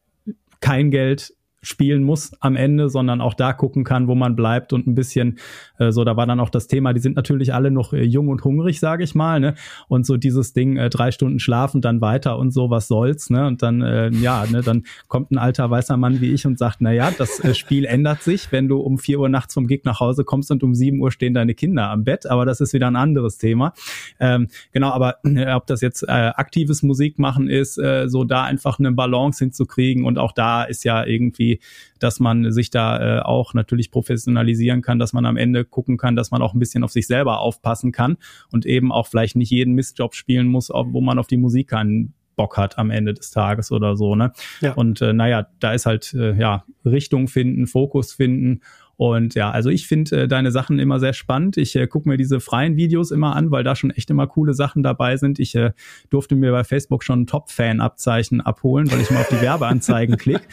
[0.59, 1.33] kein Geld
[1.63, 5.39] spielen muss am Ende, sondern auch da gucken kann, wo man bleibt und ein bisschen
[5.79, 8.27] äh, so, da war dann auch das Thema, die sind natürlich alle noch äh, jung
[8.27, 9.55] und hungrig, sage ich mal, ne?
[9.87, 13.47] Und so dieses Ding, äh, drei Stunden schlafen, dann weiter und so, was soll's, ne?
[13.47, 16.81] Und dann, äh, ja, ne, dann kommt ein alter weißer Mann wie ich und sagt,
[16.81, 19.81] na ja, das äh, Spiel ändert sich, wenn du um vier Uhr nachts vom Gig
[19.85, 22.73] nach Hause kommst und um sieben Uhr stehen deine Kinder am Bett, aber das ist
[22.73, 23.73] wieder ein anderes Thema.
[24.19, 28.79] Ähm, genau, aber äh, ob das jetzt äh, aktives Musikmachen ist, äh, so da einfach
[28.79, 31.52] eine Balance hinzukriegen und auch da ist ja irgendwie
[31.99, 36.15] dass man sich da äh, auch natürlich professionalisieren kann, dass man am Ende gucken kann,
[36.15, 38.17] dass man auch ein bisschen auf sich selber aufpassen kann
[38.51, 42.13] und eben auch vielleicht nicht jeden Mistjob spielen muss, wo man auf die Musik keinen
[42.35, 44.31] Bock hat am Ende des Tages oder so, ne?
[44.61, 44.73] Ja.
[44.73, 48.61] Und äh, naja, da ist halt äh, ja Richtung finden, Fokus finden
[49.03, 51.57] und ja, also ich finde äh, deine Sachen immer sehr spannend.
[51.57, 54.53] Ich äh, gucke mir diese freien Videos immer an, weil da schon echt immer coole
[54.53, 55.39] Sachen dabei sind.
[55.39, 55.73] Ich äh,
[56.09, 60.45] durfte mir bei Facebook schon ein Top-Fan-Abzeichen abholen, weil ich mal auf die Werbeanzeigen klicke.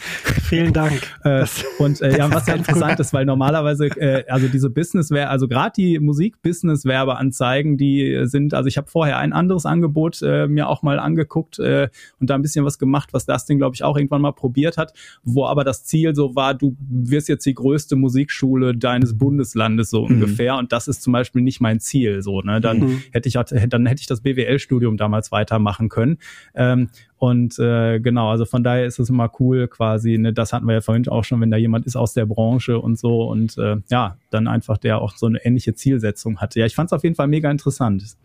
[0.49, 1.01] Vielen Dank.
[1.23, 1.45] äh,
[1.79, 5.71] und äh, ja, was ja interessant ist, weil normalerweise, äh, also diese Business, also gerade
[5.77, 10.99] die Musik-Business-Werbeanzeigen, die sind, also ich habe vorher ein anderes Angebot äh, mir auch mal
[10.99, 11.87] angeguckt äh,
[12.19, 14.75] und da ein bisschen was gemacht, was das Ding, glaube ich, auch irgendwann mal probiert
[14.75, 14.91] hat,
[15.23, 19.89] wo aber das Ziel so war, du wirst jetzt die größte Musik Musikschule deines Bundeslandes
[19.89, 20.15] so mhm.
[20.15, 20.55] ungefähr.
[20.55, 22.21] Und das ist zum Beispiel nicht mein Ziel.
[22.21, 22.61] So, ne?
[22.61, 23.03] Dann mhm.
[23.11, 26.17] hätte ich dann hätte ich das BWL-Studium damals weitermachen können.
[26.55, 26.89] Ähm,
[27.21, 30.73] und äh, genau, also von daher ist es immer cool quasi, ne, das hatten wir
[30.73, 33.75] ja vorhin auch schon, wenn da jemand ist aus der Branche und so und äh,
[33.91, 36.59] ja, dann einfach der auch so eine ähnliche Zielsetzung hatte.
[36.59, 38.17] Ja, ich fand es auf jeden Fall mega interessant.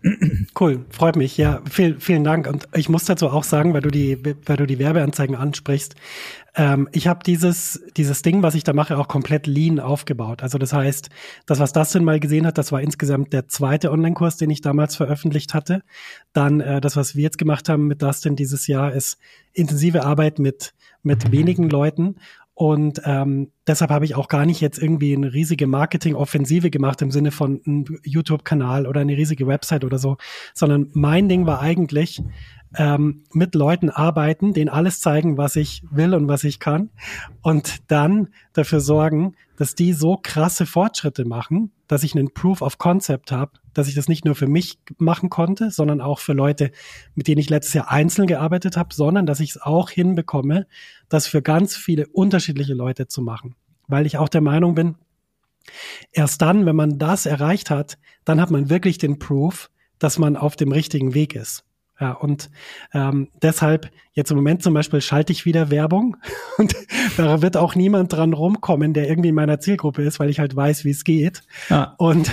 [0.59, 1.37] Cool, freut mich.
[1.37, 2.47] Ja, vielen, vielen Dank.
[2.47, 4.17] Und ich muss dazu auch sagen, weil du die,
[4.47, 5.95] weil du die Werbeanzeigen ansprichst,
[6.57, 10.43] ähm, ich habe dieses, dieses Ding, was ich da mache, auch komplett lean aufgebaut.
[10.43, 11.11] Also das heißt,
[11.45, 14.97] das, was Dustin mal gesehen hat, das war insgesamt der zweite Online-Kurs, den ich damals
[14.97, 15.83] veröffentlicht hatte.
[16.33, 19.19] Dann äh, das, was wir jetzt gemacht haben mit Dustin dieses Jahr, ist
[19.53, 22.17] intensive Arbeit mit, mit wenigen Leuten.
[22.55, 27.11] Und ähm, deshalb habe ich auch gar nicht jetzt irgendwie eine riesige Marketing-Offensive gemacht im
[27.11, 30.17] Sinne von einem YouTube-Kanal oder eine riesige Website oder so,
[30.55, 32.23] sondern mein Ding war eigentlich,
[32.75, 36.91] ähm, mit Leuten arbeiten, denen alles zeigen, was ich will und was ich kann
[37.43, 42.79] und dann dafür sorgen, dass die so krasse Fortschritte machen, dass ich einen Proof of
[42.79, 46.71] Concept habe, dass ich das nicht nur für mich machen konnte, sondern auch für Leute,
[47.15, 50.67] mit denen ich letztes Jahr einzeln gearbeitet habe, sondern dass ich es auch hinbekomme,
[51.09, 53.55] das für ganz viele unterschiedliche Leute zu machen.
[53.87, 54.95] Weil ich auch der Meinung bin,
[56.13, 60.37] erst dann, wenn man das erreicht hat, dann hat man wirklich den Proof, dass man
[60.37, 61.65] auf dem richtigen Weg ist.
[61.99, 62.51] Ja, und
[62.93, 66.19] ähm, deshalb jetzt im Moment zum Beispiel schalte ich wieder Werbung
[66.59, 66.75] und
[67.17, 70.55] da wird auch niemand dran rumkommen, der irgendwie in meiner Zielgruppe ist, weil ich halt
[70.55, 71.43] weiß, wie es geht.
[71.71, 71.95] Ja.
[71.97, 72.31] Und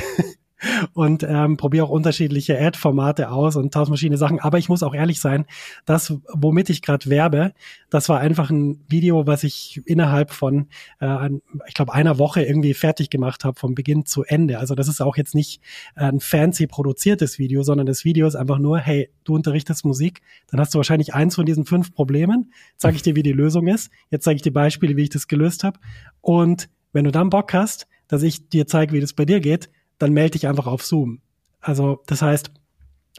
[0.94, 4.40] und ähm, probiere auch unterschiedliche Ad-Formate aus und tausend verschiedene Sachen.
[4.40, 5.45] Aber ich muss auch ehrlich sein,
[5.85, 7.53] das, womit ich gerade werbe,
[7.90, 10.68] das war einfach ein Video, was ich innerhalb von,
[10.99, 11.30] äh,
[11.68, 14.60] ich glaube, einer Woche irgendwie fertig gemacht habe, vom Beginn zu Ende.
[14.60, 15.61] Also das ist auch jetzt nicht
[15.95, 20.22] äh, ein fancy produziertes Video, sondern das Video ist einfach nur, hey, du unterrichtest Musik,
[20.49, 22.52] dann hast du wahrscheinlich eins von diesen fünf Problemen.
[22.77, 23.91] Zeige ich dir, wie die Lösung ist.
[24.10, 25.80] Jetzt zeige ich dir Beispiele, wie ich das gelöst habe.
[26.22, 29.69] Und wenn du dann Bock hast, dass ich dir zeige, wie das bei dir geht,
[29.99, 31.21] dann melde dich einfach auf Zoom.
[31.61, 32.51] Also das heißt,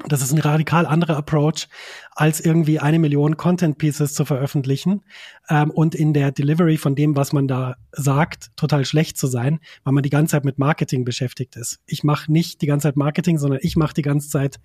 [0.09, 1.69] das ist ein radikal anderer Approach,
[2.11, 5.03] als irgendwie eine Million Content Pieces zu veröffentlichen
[5.49, 9.61] ähm, und in der Delivery von dem, was man da sagt, total schlecht zu sein,
[9.85, 11.79] weil man die ganze Zeit mit Marketing beschäftigt ist.
[11.87, 14.59] Ich mache nicht die ganze Zeit Marketing, sondern ich mache die ganze Zeit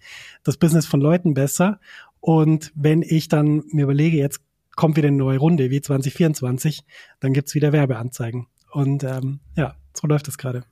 [0.44, 1.80] das Business von Leuten besser.
[2.22, 4.42] Und wenn ich dann mir überlege, jetzt
[4.76, 6.84] kommt wieder eine neue Runde wie 2024,
[7.20, 8.48] dann gibt's wieder Werbeanzeigen.
[8.72, 10.64] Und ähm, ja, so läuft es gerade.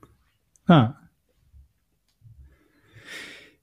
[0.66, 0.96] Ah,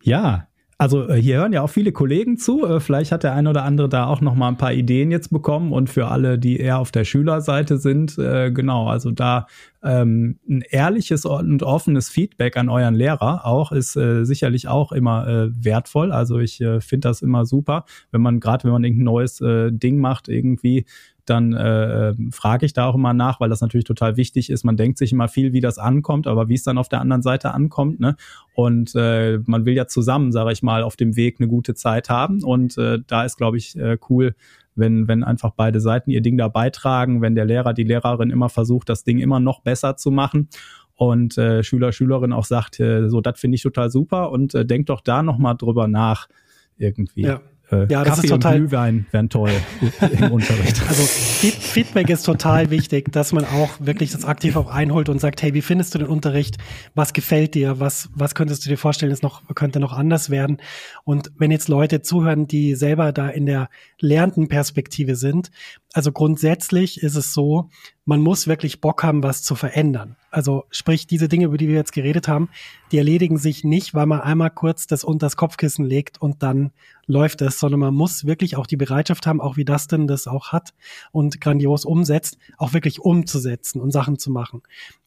[0.04, 2.66] ja, also äh, hier hören ja auch viele Kollegen zu.
[2.66, 5.30] Äh, vielleicht hat der eine oder andere da auch noch mal ein paar Ideen jetzt
[5.30, 5.72] bekommen.
[5.72, 9.46] Und für alle, die eher auf der Schülerseite sind, äh, genau, also da
[9.82, 15.26] ähm, ein ehrliches und offenes Feedback an euren Lehrer auch ist äh, sicherlich auch immer
[15.26, 16.10] äh, wertvoll.
[16.10, 19.70] Also ich äh, finde das immer super, wenn man gerade, wenn man irgendein neues äh,
[19.70, 20.86] Ding macht, irgendwie
[21.24, 24.64] dann äh, frage ich da auch immer nach, weil das natürlich total wichtig ist.
[24.64, 27.22] Man denkt sich immer viel, wie das ankommt, aber wie es dann auf der anderen
[27.22, 28.00] Seite ankommt.
[28.00, 28.16] Ne?
[28.54, 32.10] Und äh, man will ja zusammen, sage ich mal, auf dem Weg eine gute Zeit
[32.10, 32.42] haben.
[32.42, 34.34] Und äh, da ist, glaube ich, äh, cool,
[34.74, 38.48] wenn, wenn einfach beide Seiten ihr Ding da beitragen, wenn der Lehrer, die Lehrerin immer
[38.48, 40.48] versucht, das Ding immer noch besser zu machen
[40.96, 44.64] und äh, Schüler, Schülerin auch sagt, äh, so, das finde ich total super und äh,
[44.66, 46.28] denkt doch da nochmal drüber nach
[46.76, 47.22] irgendwie.
[47.22, 47.40] Ja.
[47.74, 49.50] Äh, ja, das Kaffee ist total, und Glühwein wären toll
[50.00, 50.80] im Unterricht.
[50.88, 55.42] Also Feedback ist total wichtig, dass man auch wirklich das aktiv auch einholt und sagt,
[55.42, 56.58] hey, wie findest du den Unterricht?
[56.94, 57.80] Was gefällt dir?
[57.80, 60.58] Was, was könntest du dir vorstellen, es noch, könnte noch anders werden?
[61.04, 63.68] Und wenn jetzt Leute zuhören, die selber da in der
[63.98, 65.50] lernenden Perspektive sind,
[65.92, 67.70] also grundsätzlich ist es so,
[68.06, 70.16] man muss wirklich Bock haben, was zu verändern.
[70.30, 72.48] Also sprich, diese Dinge, über die wir jetzt geredet haben,
[72.92, 76.72] die erledigen sich nicht, weil man einmal kurz das unter das Kopfkissen legt und dann
[77.06, 80.52] läuft es, sondern man muss wirklich auch die Bereitschaft haben, auch wie Dustin das auch
[80.52, 80.74] hat
[81.12, 84.62] und grandios umsetzt, auch wirklich umzusetzen und Sachen zu machen.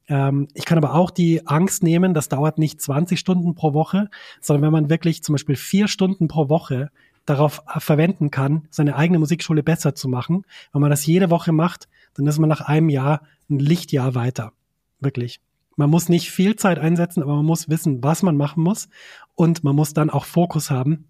[0.07, 4.09] Ähm, ich kann aber auch die Angst nehmen, das dauert nicht 20 Stunden pro Woche,
[4.41, 6.89] sondern wenn man wirklich zum Beispiel vier Stunden pro Woche
[7.27, 10.45] darauf verwenden kann, seine eigene Musikschule besser zu machen.
[10.71, 14.53] Wenn man das jede Woche macht, dann ist man nach einem Jahr ein Lichtjahr weiter.
[14.99, 15.39] Wirklich.
[15.75, 18.89] Man muss nicht viel Zeit einsetzen, aber man muss wissen, was man machen muss.
[19.35, 21.05] Und man muss dann auch Fokus haben.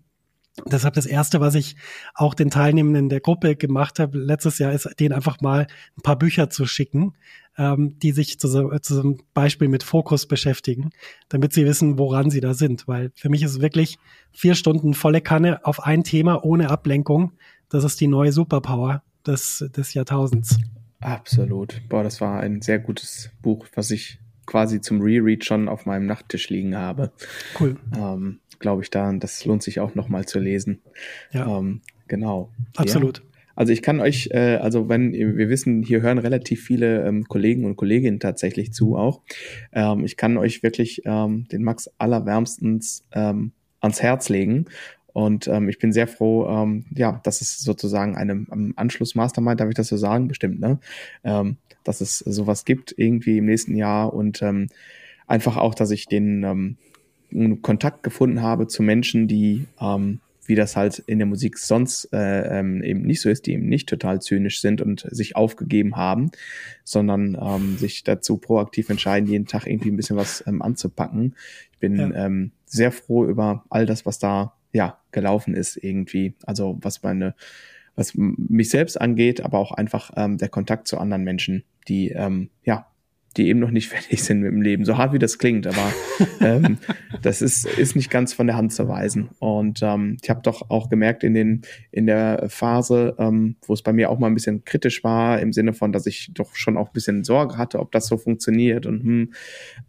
[0.65, 1.75] Deshalb das erste, was ich
[2.15, 5.67] auch den Teilnehmenden der Gruppe gemacht habe letztes Jahr, ist denen einfach mal
[5.97, 7.13] ein paar Bücher zu schicken,
[7.57, 10.89] ähm, die sich zu, zum Beispiel mit Fokus beschäftigen,
[11.29, 12.87] damit sie wissen, woran sie da sind.
[12.87, 13.97] Weil für mich ist wirklich
[14.31, 17.33] vier Stunden volle Kanne auf ein Thema ohne Ablenkung.
[17.69, 20.57] Das ist die neue Superpower des, des Jahrtausends.
[20.99, 21.81] Absolut.
[21.89, 26.05] Boah, das war ein sehr gutes Buch, was ich quasi zum Reread schon auf meinem
[26.05, 27.11] Nachttisch liegen habe.
[27.59, 27.77] Cool.
[27.95, 30.81] Ähm, Glaube ich da, das lohnt sich auch nochmal zu lesen.
[31.31, 31.59] Ja.
[31.59, 32.51] Ähm, genau.
[32.75, 33.19] Absolut.
[33.19, 33.23] Ja.
[33.57, 37.65] Also ich kann euch, äh, also wenn wir wissen, hier hören relativ viele ähm, Kollegen
[37.65, 39.21] und Kolleginnen tatsächlich zu auch.
[39.73, 44.65] Ähm, ich kann euch wirklich ähm, den Max allerwärmstens ähm, ans Herz legen.
[45.17, 49.67] Und ähm, ich bin sehr froh, ähm, ja, dass es sozusagen eine um, Anschluss-Mastermind, darf
[49.67, 50.27] ich das so sagen?
[50.27, 50.77] Bestimmt, ne?
[51.23, 54.67] Ähm, dass es sowas gibt irgendwie im nächsten Jahr und ähm,
[55.25, 56.77] einfach auch, dass ich den
[57.31, 62.13] ähm, Kontakt gefunden habe zu Menschen, die ähm, wie das halt in der Musik sonst
[62.13, 65.95] äh, ähm, eben nicht so ist, die eben nicht total zynisch sind und sich aufgegeben
[65.95, 66.29] haben,
[66.83, 71.33] sondern ähm, sich dazu proaktiv entscheiden, jeden Tag irgendwie ein bisschen was ähm, anzupacken.
[71.71, 72.25] Ich bin ja.
[72.25, 76.35] ähm, sehr froh über all das, was da ja gelaufen ist irgendwie.
[76.45, 77.35] Also was meine,
[77.95, 82.49] was mich selbst angeht, aber auch einfach ähm, der Kontakt zu anderen Menschen, die ähm,
[82.63, 82.87] ja
[83.37, 84.85] die eben noch nicht fertig sind mit dem Leben.
[84.85, 85.93] So hart wie das klingt, aber
[86.41, 86.77] ähm,
[87.21, 89.29] das ist, ist nicht ganz von der Hand zu weisen.
[89.39, 91.61] Und ähm, ich habe doch auch gemerkt in den
[91.91, 95.53] in der Phase, ähm, wo es bei mir auch mal ein bisschen kritisch war, im
[95.53, 98.85] Sinne von, dass ich doch schon auch ein bisschen Sorge hatte, ob das so funktioniert.
[98.85, 99.33] Und hm,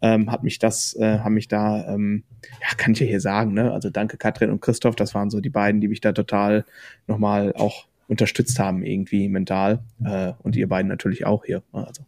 [0.01, 2.23] ähm, hat mich das, äh, haben mich da, ähm,
[2.61, 3.71] ja, kann ich ja hier sagen, ne?
[3.73, 6.65] Also danke Katrin und Christoph, das waren so die beiden, die mich da total
[7.07, 12.03] nochmal auch unterstützt haben irgendwie mental äh, und ihr beiden natürlich auch hier ne, also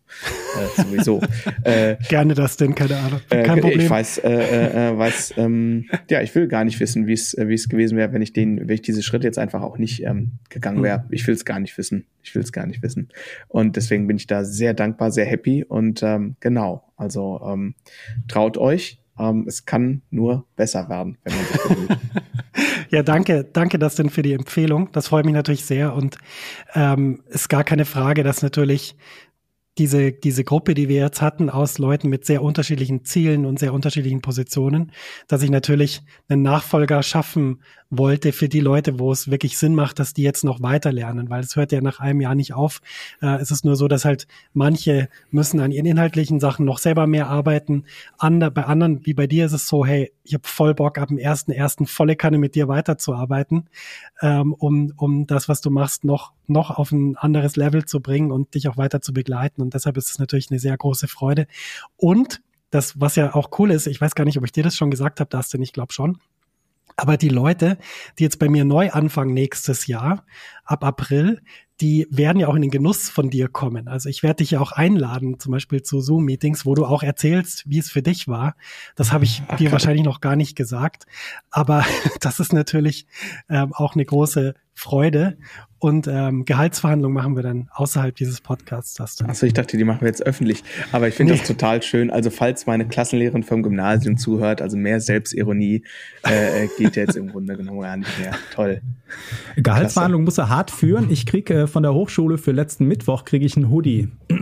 [0.59, 1.21] äh, sowieso.
[1.63, 3.19] Äh, gerne das denn keine Ahnung.
[3.29, 3.81] äh, kein Problem.
[3.81, 7.35] ich weiß äh, äh, äh, weiß ähm, ja ich will gar nicht wissen wie es
[7.37, 10.03] wie es gewesen wäre wenn ich den wenn ich diese Schritte jetzt einfach auch nicht
[10.03, 11.05] ähm, gegangen wäre.
[11.11, 12.05] Ich will es gar nicht wissen.
[12.23, 13.09] Ich will es gar nicht wissen.
[13.47, 15.63] Und deswegen bin ich da sehr dankbar sehr happy.
[15.63, 17.75] Und ähm, genau also ähm,
[18.27, 21.97] traut euch ähm, es kann nur besser werden wenn man sich bemüht
[22.91, 24.89] Ja, danke, danke das denn für die Empfehlung.
[24.91, 26.17] Das freut mich natürlich sehr und
[26.75, 28.97] ähm, ist gar keine Frage, dass natürlich
[29.77, 33.73] diese, diese Gruppe, die wir jetzt hatten, aus Leuten mit sehr unterschiedlichen Zielen und sehr
[33.73, 34.91] unterschiedlichen Positionen,
[35.29, 37.61] dass ich natürlich einen Nachfolger schaffen
[37.91, 41.29] wollte für die Leute, wo es wirklich Sinn macht, dass die jetzt noch weiter lernen,
[41.29, 42.81] weil es hört ja nach einem Jahr nicht auf.
[43.21, 47.05] Äh, es ist nur so, dass halt manche müssen an ihren inhaltlichen Sachen noch selber
[47.05, 47.83] mehr arbeiten.
[48.17, 51.09] Ander, bei anderen, wie bei dir, ist es so, hey, ich habe voll Bock, ab
[51.09, 53.67] dem ersten ersten volle Kanne mit dir weiterzuarbeiten,
[54.21, 58.31] ähm, um, um das, was du machst, noch, noch auf ein anderes Level zu bringen
[58.31, 59.61] und dich auch weiter zu begleiten.
[59.61, 61.45] Und deshalb ist es natürlich eine sehr große Freude.
[61.97, 64.77] Und das, was ja auch cool ist, ich weiß gar nicht, ob ich dir das
[64.77, 66.17] schon gesagt habe, Dustin, ich glaube schon.
[67.01, 67.79] Aber die Leute,
[68.19, 70.23] die jetzt bei mir neu anfangen nächstes Jahr,
[70.65, 71.41] ab April,
[71.81, 73.87] die werden ja auch in den Genuss von dir kommen.
[73.87, 77.67] Also ich werde dich ja auch einladen, zum Beispiel zu Zoom-Meetings, wo du auch erzählst,
[77.67, 78.55] wie es für dich war.
[78.95, 81.07] Das habe ich dir wahrscheinlich noch gar nicht gesagt.
[81.49, 81.83] Aber
[82.21, 83.07] das ist natürlich
[83.49, 85.39] ähm, auch eine große Freude.
[85.81, 88.93] Und ähm, Gehaltsverhandlungen machen wir dann außerhalb dieses Podcasts.
[88.93, 90.63] Das Achso, ich dachte, die machen wir jetzt öffentlich.
[90.91, 91.39] Aber ich finde nee.
[91.39, 92.11] das total schön.
[92.11, 95.81] Also falls meine Klassenlehrerin vom Gymnasium zuhört, also mehr Selbstironie
[96.21, 98.33] äh, geht jetzt im Grunde genommen gar nicht mehr.
[98.53, 98.81] Toll.
[99.57, 101.09] Gehaltsverhandlungen muss er hart führen.
[101.09, 104.09] Ich kriege äh, von der Hochschule für letzten Mittwoch kriege ich einen Hoodie.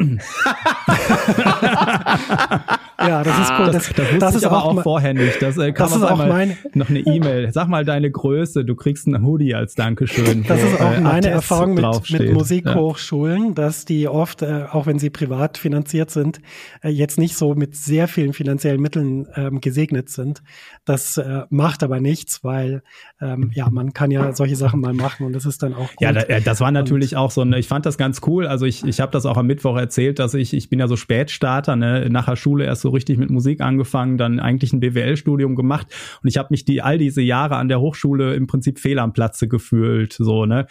[3.00, 3.66] ja, das ist cool.
[3.72, 5.42] Das, das, das, das ist aber auch, vorher nicht.
[5.42, 7.52] Das, äh, das ist auch mein noch eine E-Mail.
[7.54, 8.66] Sag mal deine Größe.
[8.66, 10.44] Du kriegst einen Hoodie als Dankeschön.
[10.48, 13.54] Das ist auch äh, meine Attest Erfahrung mit, mit Musikhochschulen, ja.
[13.54, 16.40] dass die oft, äh, auch wenn sie privat finanziert sind,
[16.82, 20.42] äh, jetzt nicht so mit sehr vielen finanziellen Mitteln ähm, gesegnet sind.
[20.86, 22.84] Das äh, macht aber nichts, weil
[23.22, 26.02] ähm, ja man kann ja solche Sachen mal machen und das ist dann auch gut.
[26.02, 27.46] Ja, das war natürlich und, auch so.
[27.46, 28.48] Ne, ich fand das ganz cool.
[28.48, 30.96] Also ich, ich habe das auch am Mittwoch erzählt, dass ich ich bin ja so
[30.96, 35.56] Spätstarter, ne, nach der Schule erst so richtig mit Musik angefangen, dann eigentlich ein BWL-Studium
[35.56, 35.88] gemacht
[36.22, 39.14] und ich habe mich die all diese Jahre an der Hochschule im Prinzip fehl am
[39.14, 40.68] Platze gefühlt, so ne,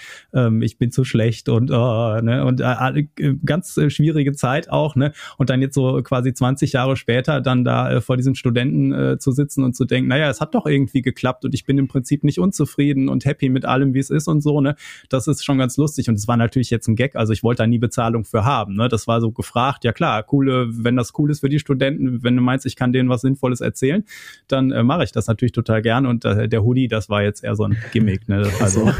[0.49, 4.97] ähm, ich bin zu schlecht und uh, ne und äh, ganz äh, schwierige Zeit auch
[4.97, 8.93] ne und dann jetzt so quasi 20 Jahre später dann da äh, vor diesen Studenten
[8.93, 11.79] äh, zu sitzen und zu denken, naja, es hat doch irgendwie geklappt und ich bin
[11.79, 14.75] im Prinzip nicht unzufrieden und happy mit allem, wie es ist und so ne,
[15.09, 17.63] das ist schon ganz lustig und es war natürlich jetzt ein Gag, also ich wollte
[17.63, 21.13] da nie Bezahlung für haben, ne, das war so gefragt, ja klar, coole, wenn das
[21.19, 24.05] cool ist für die Studenten, wenn du meinst, ich kann denen was Sinnvolles erzählen,
[24.47, 26.07] dann äh, mache ich das natürlich total gern.
[26.07, 28.29] Und äh, der Hoodie, das war jetzt eher so ein Gimmick.
[28.29, 28.49] Ne?
[28.61, 28.93] Also.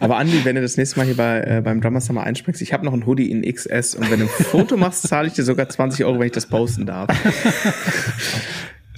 [0.00, 2.72] Aber Andi, wenn du das nächste Mal hier bei, äh, beim Drummer Summer einspringst, ich
[2.72, 5.42] habe noch ein Hoodie in XS und wenn du ein Foto machst, zahle ich dir
[5.42, 7.08] sogar 20 Euro, wenn ich das posten darf.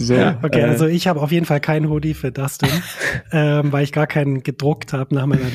[0.01, 2.69] So, ja, okay, äh, also ich habe auf jeden Fall kein Hoodie für Dustin,
[3.33, 5.53] ähm, weil ich gar keinen gedruckt habe nach meiner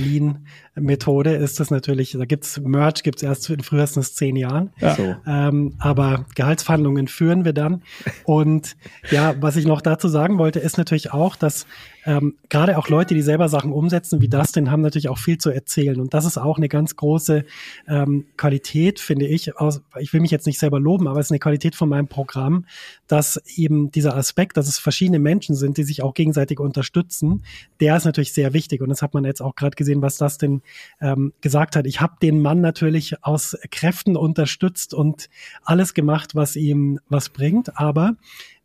[0.75, 1.35] Lean-Methode.
[1.35, 4.71] Ist das natürlich, da gibt's Merch, gibt's erst in frühestens zehn Jahren.
[4.79, 4.95] Ja.
[4.95, 5.15] So.
[5.25, 7.83] Ähm, aber Gehaltsverhandlungen führen wir dann.
[8.25, 8.75] Und
[9.11, 11.65] ja, was ich noch dazu sagen wollte, ist natürlich auch, dass
[12.05, 15.49] ähm, gerade auch Leute, die selber Sachen umsetzen wie Dustin, haben natürlich auch viel zu
[15.51, 15.99] erzählen.
[15.99, 17.45] Und das ist auch eine ganz große
[17.87, 19.57] ähm, Qualität, finde ich.
[19.57, 22.07] Aus, ich will mich jetzt nicht selber loben, aber es ist eine Qualität von meinem
[22.07, 22.65] Programm,
[23.07, 27.43] dass eben dieser Aspekt, dass es verschiedene Menschen sind, die sich auch gegenseitig unterstützen,
[27.79, 28.81] der ist natürlich sehr wichtig.
[28.81, 30.61] Und das hat man jetzt auch gerade gesehen, was Dustin
[31.02, 31.85] ähm, gesagt hat.
[31.85, 35.30] Ich habe den Mann natürlich aus Kräften unterstützt und
[35.64, 37.77] alles gemacht, was ihm was bringt.
[37.77, 38.15] Aber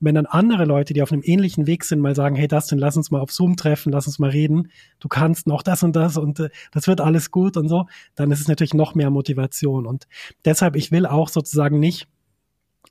[0.01, 2.97] wenn dann andere Leute, die auf einem ähnlichen Weg sind, mal sagen, hey Dustin, lass
[2.97, 4.71] uns mal auf Zoom treffen, lass uns mal reden,
[5.01, 8.31] du kannst noch das und das und äh, das wird alles gut und so, dann
[8.31, 9.87] ist es natürlich noch mehr Motivation.
[9.87, 10.07] Und
[10.45, 12.07] deshalb, ich will auch sozusagen nicht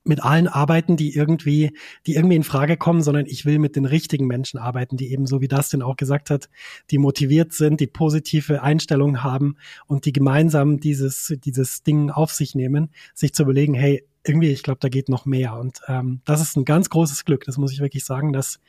[0.08, 1.72] mit allen arbeiten, die irgendwie,
[2.06, 5.28] die irgendwie in Frage kommen, sondern ich will mit den richtigen Menschen arbeiten, die eben
[5.28, 6.50] so wie Dustin auch gesagt hat,
[6.92, 9.58] die motiviert sind, die positive Einstellungen haben
[9.88, 14.64] und die gemeinsam dieses, dieses Ding auf sich nehmen, sich zu überlegen, hey, irgendwie, ich
[14.64, 15.56] glaube, da geht noch mehr.
[15.56, 18.60] Und ähm, das ist ein ganz großes Glück, das muss ich wirklich sagen, dass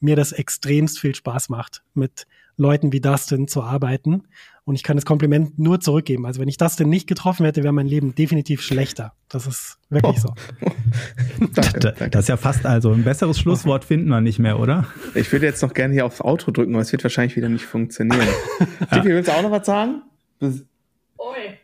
[0.00, 2.26] mir das extremst viel Spaß macht, mit
[2.58, 4.24] Leuten wie Dustin zu arbeiten.
[4.64, 6.26] Und ich kann das Kompliment nur zurückgeben.
[6.26, 9.14] Also wenn ich Dustin nicht getroffen hätte, wäre mein Leben definitiv schlechter.
[9.30, 10.28] Das ist wirklich oh.
[10.28, 11.46] so.
[11.54, 12.10] danke, danke.
[12.10, 14.86] Das ist ja fast also ein besseres Schlusswort finden wir nicht mehr, oder?
[15.14, 17.64] Ich würde jetzt noch gerne hier aufs Auto drücken, aber es wird wahrscheinlich wieder nicht
[17.64, 18.28] funktionieren.
[18.92, 20.02] Tiffy, willst du auch noch was sagen?
[20.40, 21.58] Oi.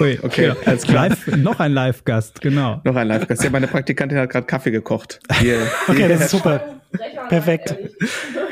[0.00, 2.80] Ui, okay, ja, als Live, noch ein Live-Gast, genau.
[2.84, 3.42] Noch ein Live-Gast.
[3.42, 5.18] Ja, meine Praktikantin hat gerade Kaffee gekocht.
[5.40, 6.79] Hier, okay, das ist super.
[7.28, 7.76] Perfekt.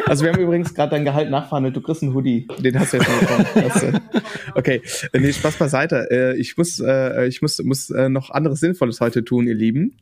[0.07, 1.77] Also wir haben übrigens gerade dein Gehalt nachverhandelt.
[1.77, 2.49] Du kriegst einen Hoodie.
[2.61, 4.01] Den hast du jetzt noch bekommen.
[4.55, 4.81] okay,
[5.13, 6.09] äh, nee, Spaß beiseite.
[6.11, 9.99] Äh, ich muss, äh, ich muss, muss noch anderes Sinnvolles heute tun, ihr Lieben.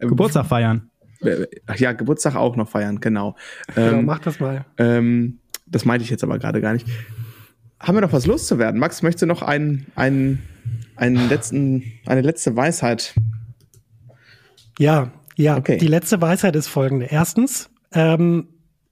[0.00, 0.90] Geburtstag feiern.
[1.66, 3.36] Ach ja, Geburtstag auch noch feiern, genau.
[3.76, 4.64] Genau, ähm, mach das mal.
[4.78, 6.88] Ähm, das meinte ich jetzt aber gerade gar nicht
[7.86, 8.80] haben wir noch was loszuwerden?
[8.80, 10.42] Max, möchtest du noch einen, einen,
[10.96, 13.14] einen letzten, eine letzte Weisheit?
[14.78, 15.56] Ja, ja.
[15.56, 15.78] Okay.
[15.78, 17.06] Die letzte Weisheit ist folgende.
[17.06, 18.48] Erstens, ähm,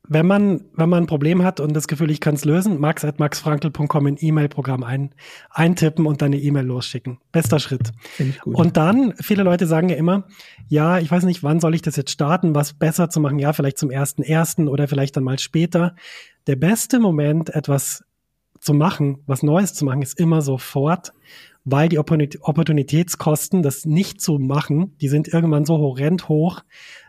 [0.09, 3.05] wenn man, wenn man ein Problem hat und das Gefühl, ich kann es lösen, max
[3.05, 5.14] at maxfrankel.com in E-Mail-Programm ein,
[5.51, 7.19] eintippen und dann eine E-Mail losschicken.
[7.31, 7.93] Bester Schritt.
[8.44, 10.24] Und dann, viele Leute sagen ja immer,
[10.69, 13.52] ja, ich weiß nicht, wann soll ich das jetzt starten, was besser zu machen, ja,
[13.52, 15.94] vielleicht zum ersten ersten oder vielleicht dann mal später.
[16.48, 18.05] Der beste Moment, etwas
[18.60, 21.12] zu machen, was Neues zu machen, ist immer sofort,
[21.64, 26.62] weil die Opportunitätskosten, das nicht zu machen, die sind irgendwann so horrend hoch,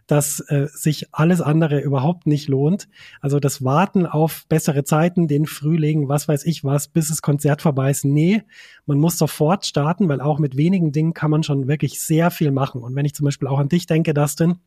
[0.06, 2.88] dass äh, sich alles andere überhaupt nicht lohnt.
[3.22, 7.62] Also das Warten auf bessere Zeiten, den Frühling, was weiß ich was, bis das Konzert
[7.62, 8.06] vorbei ist.
[8.06, 8.44] Nee,
[8.86, 12.52] man muss sofort starten, weil auch mit wenigen Dingen kann man schon wirklich sehr viel
[12.52, 12.82] machen.
[12.82, 14.60] Und wenn ich zum Beispiel auch an dich denke, Dustin,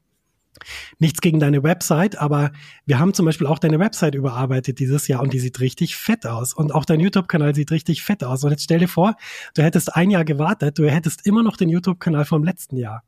[0.98, 2.52] Nichts gegen deine Website, aber
[2.84, 6.26] wir haben zum Beispiel auch deine Website überarbeitet dieses Jahr und die sieht richtig fett
[6.26, 6.54] aus.
[6.54, 8.44] Und auch dein YouTube-Kanal sieht richtig fett aus.
[8.44, 9.16] Und jetzt stell dir vor,
[9.54, 13.02] du hättest ein Jahr gewartet, du hättest immer noch den YouTube-Kanal vom letzten Jahr.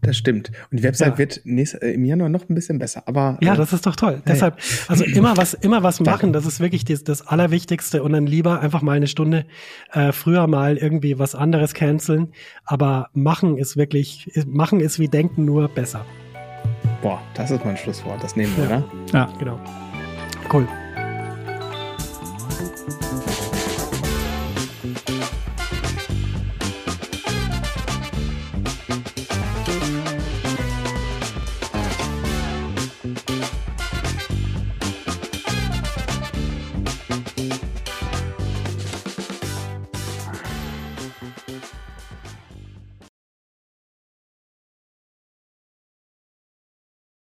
[0.00, 0.50] Das stimmt.
[0.70, 1.18] Und die Website ja.
[1.18, 3.04] wird nächst, äh, im Januar noch ein bisschen besser.
[3.06, 4.14] Aber ja, äh, das ist doch toll.
[4.14, 4.22] Hey.
[4.26, 6.32] Deshalb, also immer was, immer was machen.
[6.32, 8.02] Das ist wirklich das, das Allerwichtigste.
[8.02, 9.46] Und dann lieber einfach mal eine Stunde
[9.92, 12.32] äh, früher mal irgendwie was anderes canceln.
[12.64, 16.04] Aber machen ist wirklich, machen ist wie denken nur besser.
[17.02, 18.22] Boah, das ist mein Schlusswort.
[18.22, 18.76] Das nehmen wir, ja.
[18.78, 18.84] oder?
[19.12, 19.58] Ja, genau.
[20.52, 20.66] Cool.